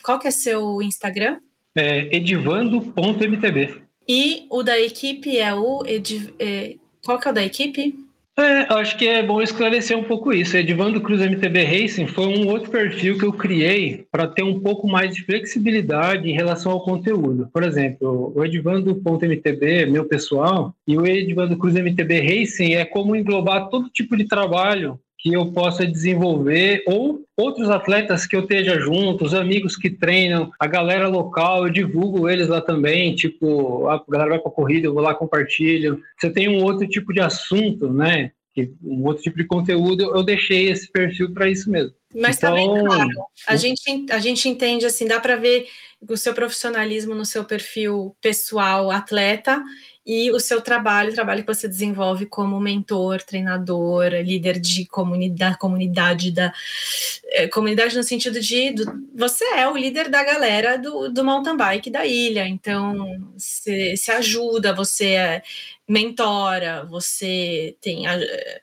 Qual 0.00 0.18
que 0.18 0.28
é 0.28 0.30
seu 0.30 0.80
Instagram? 0.80 1.40
É 1.74 2.16
edivando.mtb. 2.16 3.89
E 4.12 4.44
o 4.50 4.64
da 4.64 4.76
equipe 4.76 5.38
é 5.38 5.54
o. 5.54 5.84
Ed, 5.86 6.34
é, 6.40 6.74
qual 7.04 7.16
que 7.16 7.28
é 7.28 7.30
o 7.30 7.34
da 7.34 7.44
equipe? 7.44 7.94
É, 8.36 8.66
acho 8.74 8.98
que 8.98 9.06
é 9.06 9.22
bom 9.22 9.40
esclarecer 9.40 9.96
um 9.96 10.02
pouco 10.02 10.32
isso. 10.32 10.56
Edivando 10.56 11.00
Cruz 11.00 11.20
MTB 11.20 11.62
Racing 11.62 12.08
foi 12.08 12.26
um 12.26 12.48
outro 12.48 12.72
perfil 12.72 13.16
que 13.16 13.24
eu 13.24 13.32
criei 13.32 14.04
para 14.10 14.26
ter 14.26 14.42
um 14.42 14.58
pouco 14.58 14.88
mais 14.88 15.14
de 15.14 15.22
flexibilidade 15.22 16.28
em 16.28 16.34
relação 16.34 16.72
ao 16.72 16.82
conteúdo. 16.82 17.48
Por 17.52 17.62
exemplo, 17.62 18.32
o 18.34 18.44
Edivando.mtb 18.44 19.82
é 19.82 19.86
meu 19.86 20.04
pessoal 20.04 20.74
e 20.88 20.98
o 20.98 21.06
Edivando 21.06 21.56
Cruz 21.56 21.76
MTB 21.76 22.20
Racing 22.20 22.74
é 22.74 22.84
como 22.84 23.14
englobar 23.14 23.68
todo 23.68 23.88
tipo 23.90 24.16
de 24.16 24.24
trabalho 24.24 24.98
que 25.22 25.32
eu 25.34 25.52
possa 25.52 25.86
desenvolver 25.86 26.82
ou 26.86 27.24
outros 27.36 27.68
atletas 27.68 28.26
que 28.26 28.34
eu 28.34 28.40
esteja 28.40 28.80
junto, 28.80 29.24
os 29.24 29.34
amigos 29.34 29.76
que 29.76 29.90
treinam, 29.90 30.50
a 30.58 30.66
galera 30.66 31.08
local, 31.08 31.66
eu 31.66 31.72
divulgo 31.72 32.28
eles 32.28 32.48
lá 32.48 32.60
também, 32.60 33.14
tipo, 33.14 33.86
a 33.88 34.02
galera 34.08 34.30
vai 34.30 34.38
para 34.38 34.50
corrida, 34.50 34.86
eu 34.86 34.94
vou 34.94 35.02
lá 35.02 35.14
compartilho. 35.14 36.00
Você 36.18 36.30
tem 36.30 36.48
um 36.48 36.62
outro 36.64 36.88
tipo 36.88 37.12
de 37.12 37.20
assunto, 37.20 37.92
né? 37.92 38.32
Um 38.82 39.04
outro 39.04 39.22
tipo 39.22 39.36
de 39.36 39.44
conteúdo, 39.44 40.14
eu 40.14 40.22
deixei 40.22 40.68
esse 40.68 40.90
perfil 40.90 41.32
para 41.32 41.48
isso 41.48 41.70
mesmo. 41.70 41.94
Mas 42.14 42.36
então... 42.36 42.50
também, 42.50 42.84
claro, 42.84 43.10
a 43.46 43.56
gente, 43.56 44.06
a 44.10 44.18
gente 44.18 44.48
entende 44.48 44.84
assim, 44.84 45.06
dá 45.06 45.20
para 45.20 45.36
ver 45.36 45.66
o 46.08 46.16
seu 46.16 46.34
profissionalismo 46.34 47.14
no 47.14 47.24
seu 47.24 47.44
perfil 47.44 48.16
pessoal 48.20 48.90
atleta 48.90 49.62
e 50.04 50.30
o 50.30 50.40
seu 50.40 50.60
trabalho, 50.60 51.10
o 51.10 51.14
trabalho 51.14 51.42
que 51.42 51.54
você 51.54 51.68
desenvolve 51.68 52.26
como 52.26 52.58
mentor, 52.58 53.22
treinador, 53.22 54.08
líder 54.24 54.58
de 54.58 54.86
comunidade, 54.86 55.58
comunidade 55.58 56.30
da 56.32 56.52
é, 57.26 57.46
comunidade 57.48 57.96
no 57.96 58.02
sentido 58.02 58.40
de 58.40 58.72
do, 58.72 58.84
você 59.14 59.44
é 59.56 59.68
o 59.68 59.76
líder 59.76 60.08
da 60.08 60.24
galera 60.24 60.78
do, 60.78 61.08
do 61.08 61.24
mountain 61.24 61.56
bike 61.56 61.90
da 61.90 62.06
ilha, 62.06 62.48
então 62.48 63.06
você 63.36 63.96
se 63.96 64.10
ajuda, 64.10 64.74
você 64.74 65.14
é, 65.14 65.42
mentora, 65.90 66.84
você 66.84 67.76
tem 67.80 68.04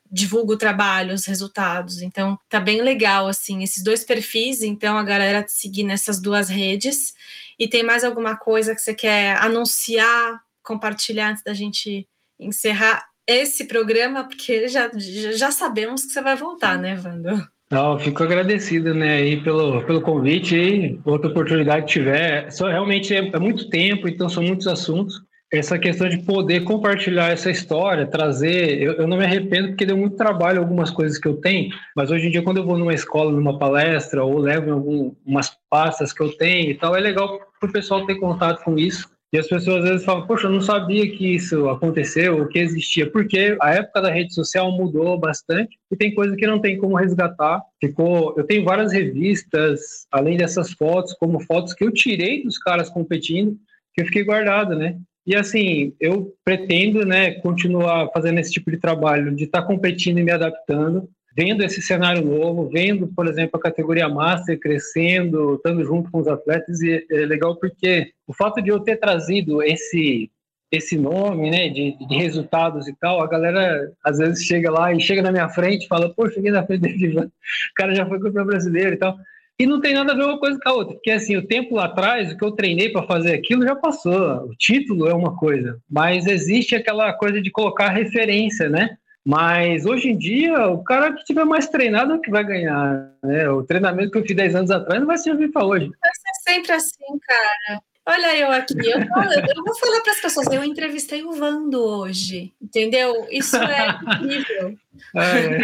divulga 0.09 0.53
o 0.53 0.57
trabalho, 0.57 1.13
os 1.13 1.25
resultados. 1.25 2.01
Então 2.01 2.39
tá 2.47 2.57
bem 2.57 2.81
legal 2.81 3.27
assim 3.27 3.63
esses 3.63 3.83
dois 3.83 4.05
perfis. 4.05 4.61
Então 4.61 4.97
a 4.97 5.03
galera 5.03 5.43
te 5.43 5.51
seguir 5.51 5.83
nessas 5.83 6.21
duas 6.21 6.47
redes. 6.47 7.13
E 7.59 7.67
tem 7.67 7.83
mais 7.83 8.03
alguma 8.05 8.38
coisa 8.38 8.73
que 8.73 8.79
você 8.81 8.93
quer 8.93 9.35
anunciar, 9.38 10.41
compartilhar 10.68 11.32
antes 11.32 11.43
da 11.43 11.53
gente 11.53 12.05
encerrar 12.39 13.05
esse 13.26 13.65
programa, 13.65 14.26
porque 14.26 14.68
já, 14.68 14.91
já 15.34 15.51
sabemos 15.51 16.05
que 16.05 16.11
você 16.11 16.22
vai 16.22 16.36
voltar, 16.36 16.78
né, 16.78 16.99
Wando? 17.03 17.47
Não, 17.70 17.99
fico 17.99 18.24
agradecido, 18.24 18.93
né, 18.93 19.15
aí 19.15 19.41
pelo, 19.43 19.84
pelo 19.86 20.01
convite 20.01 20.55
aí, 20.55 20.99
outra 21.03 21.30
oportunidade 21.30 21.86
que 21.86 21.93
tiver. 21.93 22.49
Só 22.51 22.68
realmente 22.68 23.13
é, 23.13 23.20
é 23.20 23.39
muito 23.39 23.70
tempo, 23.70 24.07
então 24.07 24.30
são 24.30 24.43
muitos 24.43 24.68
assuntos 24.68 25.22
essa 25.51 25.80
questão 25.80 26.09
de 26.09 26.18
poder 26.20 26.63
compartilhar 26.63 27.32
essa 27.32 27.49
história, 27.49 28.05
trazer. 28.05 28.82
Eu, 28.82 28.93
eu, 28.93 29.07
não 29.07 29.18
me 29.18 29.24
arrependo 29.24 29.70
porque 29.70 29.86
deu 29.86 29.97
muito 29.97 30.18
trabalho 30.18 30.59
algumas 30.59 30.91
coisas 30.91 31.18
que 31.18 31.28
eu 31.28 31.38
tenho, 31.38 31.70
mas 31.95 32.11
hoje 32.11 32.28
em 32.28 32.32
dia, 32.32 32.41
quando 32.41 32.57
eu 32.57 32.65
vou 32.65 32.78
numa 32.78 32.93
escola, 32.93 33.32
numa 33.32 33.57
palestra, 33.57 34.24
ou 34.24 34.38
levo 34.38 34.74
algumas 34.74 35.57
pastas 35.70 36.11
que 36.11 36.22
eu 36.22 36.36
tenho 36.36 36.72
e 36.72 36.76
tal, 36.76 36.95
é 36.95 36.99
legal 36.99 37.39
para 37.59 37.70
o 37.70 37.72
pessoal 37.72 38.05
ter 38.05 38.15
contato 38.15 38.63
com 38.63 38.78
isso. 38.78 39.09
E 39.34 39.38
as 39.38 39.47
pessoas 39.47 39.84
às 39.84 39.89
vezes 39.89 40.05
falam, 40.05 40.25
poxa, 40.25 40.47
eu 40.47 40.51
não 40.51 40.61
sabia 40.61 41.09
que 41.11 41.36
isso 41.36 41.67
aconteceu, 41.69 42.39
ou 42.39 42.47
que 42.47 42.59
existia, 42.59 43.11
porque 43.11 43.57
a 43.61 43.71
época 43.71 44.01
da 44.01 44.09
rede 44.09 44.34
social 44.34 44.71
mudou 44.71 45.19
bastante 45.19 45.78
e 45.91 45.97
tem 45.97 46.15
coisa 46.15 46.36
que 46.36 46.47
não 46.47 46.59
tem 46.59 46.78
como 46.78 46.95
resgatar. 46.95 47.61
Ficou, 47.82 48.34
eu 48.38 48.45
tenho 48.45 48.63
várias 48.63 48.93
revistas, 48.93 50.07
além 50.09 50.38
dessas 50.38 50.71
fotos, 50.71 51.13
como 51.13 51.41
fotos 51.41 51.73
que 51.73 51.84
eu 51.84 51.91
tirei 51.91 52.43
dos 52.43 52.57
caras 52.57 52.89
competindo, 52.89 53.57
que 53.93 54.01
eu 54.01 54.05
fiquei 54.05 54.23
guardado, 54.23 54.75
né? 54.75 54.97
E 55.25 55.36
assim, 55.36 55.93
eu 55.99 56.34
pretendo, 56.45 57.05
né, 57.05 57.32
continuar 57.41 58.09
fazendo 58.13 58.39
esse 58.39 58.53
tipo 58.53 58.71
de 58.71 58.78
trabalho, 58.78 59.36
de 59.36 59.43
estar 59.43 59.61
tá 59.61 59.67
competindo 59.67 60.19
e 60.19 60.23
me 60.23 60.32
adaptando, 60.32 61.09
vendo 61.38 61.63
esse 61.63 61.83
cenário 61.83 62.25
novo, 62.25 62.67
vendo, 62.67 63.07
por 63.07 63.27
exemplo, 63.27 63.59
a 63.59 63.61
categoria 63.61 64.09
Master 64.09 64.59
crescendo, 64.59 65.53
estando 65.53 65.85
junto 65.85 66.09
com 66.09 66.19
os 66.19 66.27
atletas, 66.27 66.81
e 66.81 67.05
é 67.11 67.25
legal 67.27 67.55
porque 67.55 68.11
o 68.25 68.33
fato 68.33 68.59
de 68.59 68.69
eu 68.69 68.79
ter 68.79 68.97
trazido 68.97 69.61
esse 69.61 70.31
esse 70.69 70.97
nome, 70.97 71.49
né, 71.49 71.69
de, 71.69 71.95
de 71.97 72.15
resultados 72.17 72.89
e 72.89 72.95
tal, 72.99 73.21
a 73.21 73.27
galera 73.27 73.89
às 74.03 74.17
vezes 74.17 74.43
chega 74.43 74.69
lá 74.69 74.93
e 74.93 74.99
chega 74.99 75.21
na 75.21 75.31
minha 75.31 75.47
frente 75.47 75.85
e 75.85 75.88
fala, 75.88 76.13
pô, 76.13 76.29
cheguei 76.29 76.51
na 76.51 76.65
frente 76.65 76.81
dele, 76.81 77.19
o 77.23 77.31
cara 77.73 77.95
já 77.95 78.05
foi 78.05 78.19
campeão 78.19 78.45
brasileiro 78.45 78.95
e 78.95 78.97
tal. 78.97 79.15
E 79.57 79.65
não 79.65 79.79
tem 79.79 79.93
nada 79.93 80.11
a 80.11 80.15
ver 80.15 80.25
uma 80.25 80.38
coisa 80.38 80.59
com 80.61 80.69
a 80.69 80.73
outra, 80.73 80.95
porque 80.95 81.11
assim, 81.11 81.38
o 81.38 81.47
tempo 81.47 81.75
lá 81.75 81.85
atrás, 81.85 82.33
o 82.33 82.38
que 82.38 82.43
eu 82.43 82.51
treinei 82.51 82.89
para 82.89 83.07
fazer 83.07 83.33
aquilo 83.33 83.63
já 83.63 83.77
passou. 83.77 84.43
O 84.43 84.55
título 84.57 85.07
é 85.07 85.13
uma 85.13 85.38
coisa, 85.38 85.79
mas 85.89 86.27
existe 86.27 86.75
aquela 86.75 87.13
coisa 87.13 87.41
de 87.41 87.49
colocar 87.49 87.88
referência, 87.88 88.67
né? 88.67 88.97
Mas 89.28 89.86
hoje 89.86 90.07
em 90.07 90.17
dia, 90.17 90.67
o 90.67 90.82
cara 90.82 91.11
que 91.11 91.25
tiver 91.25 91.43
mais 91.43 91.67
treinado 91.67 92.13
é 92.13 92.17
que 92.17 92.32
vai 92.32 92.45
ganhar. 92.45 93.11
Né? 93.21 93.49
O 93.49 93.61
treinamento 93.61 94.09
que 94.09 94.19
eu 94.19 94.25
fiz 94.25 94.34
10 94.34 94.55
anos 94.55 94.71
atrás 94.71 95.01
não 95.01 95.05
vai 95.05 95.17
servir 95.17 95.51
para 95.51 95.65
hoje. 95.65 95.91
Vai 96.01 96.11
ser 96.13 96.53
sempre 96.53 96.71
assim, 96.71 97.19
cara. 97.28 97.82
Olha 98.05 98.38
eu 98.38 98.49
aqui, 98.53 98.73
eu, 98.80 98.99
eu 98.99 99.63
vou 99.65 99.75
falar 99.75 99.99
para 99.99 100.13
as 100.13 100.21
pessoas, 100.21 100.47
eu 100.47 100.63
entrevistei 100.63 101.25
o 101.25 101.34
Vando 101.34 101.84
hoje, 101.84 102.53
entendeu? 102.61 103.28
Isso 103.30 103.57
é 103.57 103.99
incrível. 104.01 104.78
É. 105.15 105.59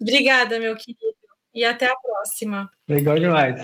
Obrigada, 0.00 0.58
meu 0.58 0.76
querido. 0.76 1.00
E 1.54 1.64
até 1.64 1.86
a 1.86 1.96
próxima. 1.96 2.70
Legal 2.86 3.18
demais. 3.18 3.62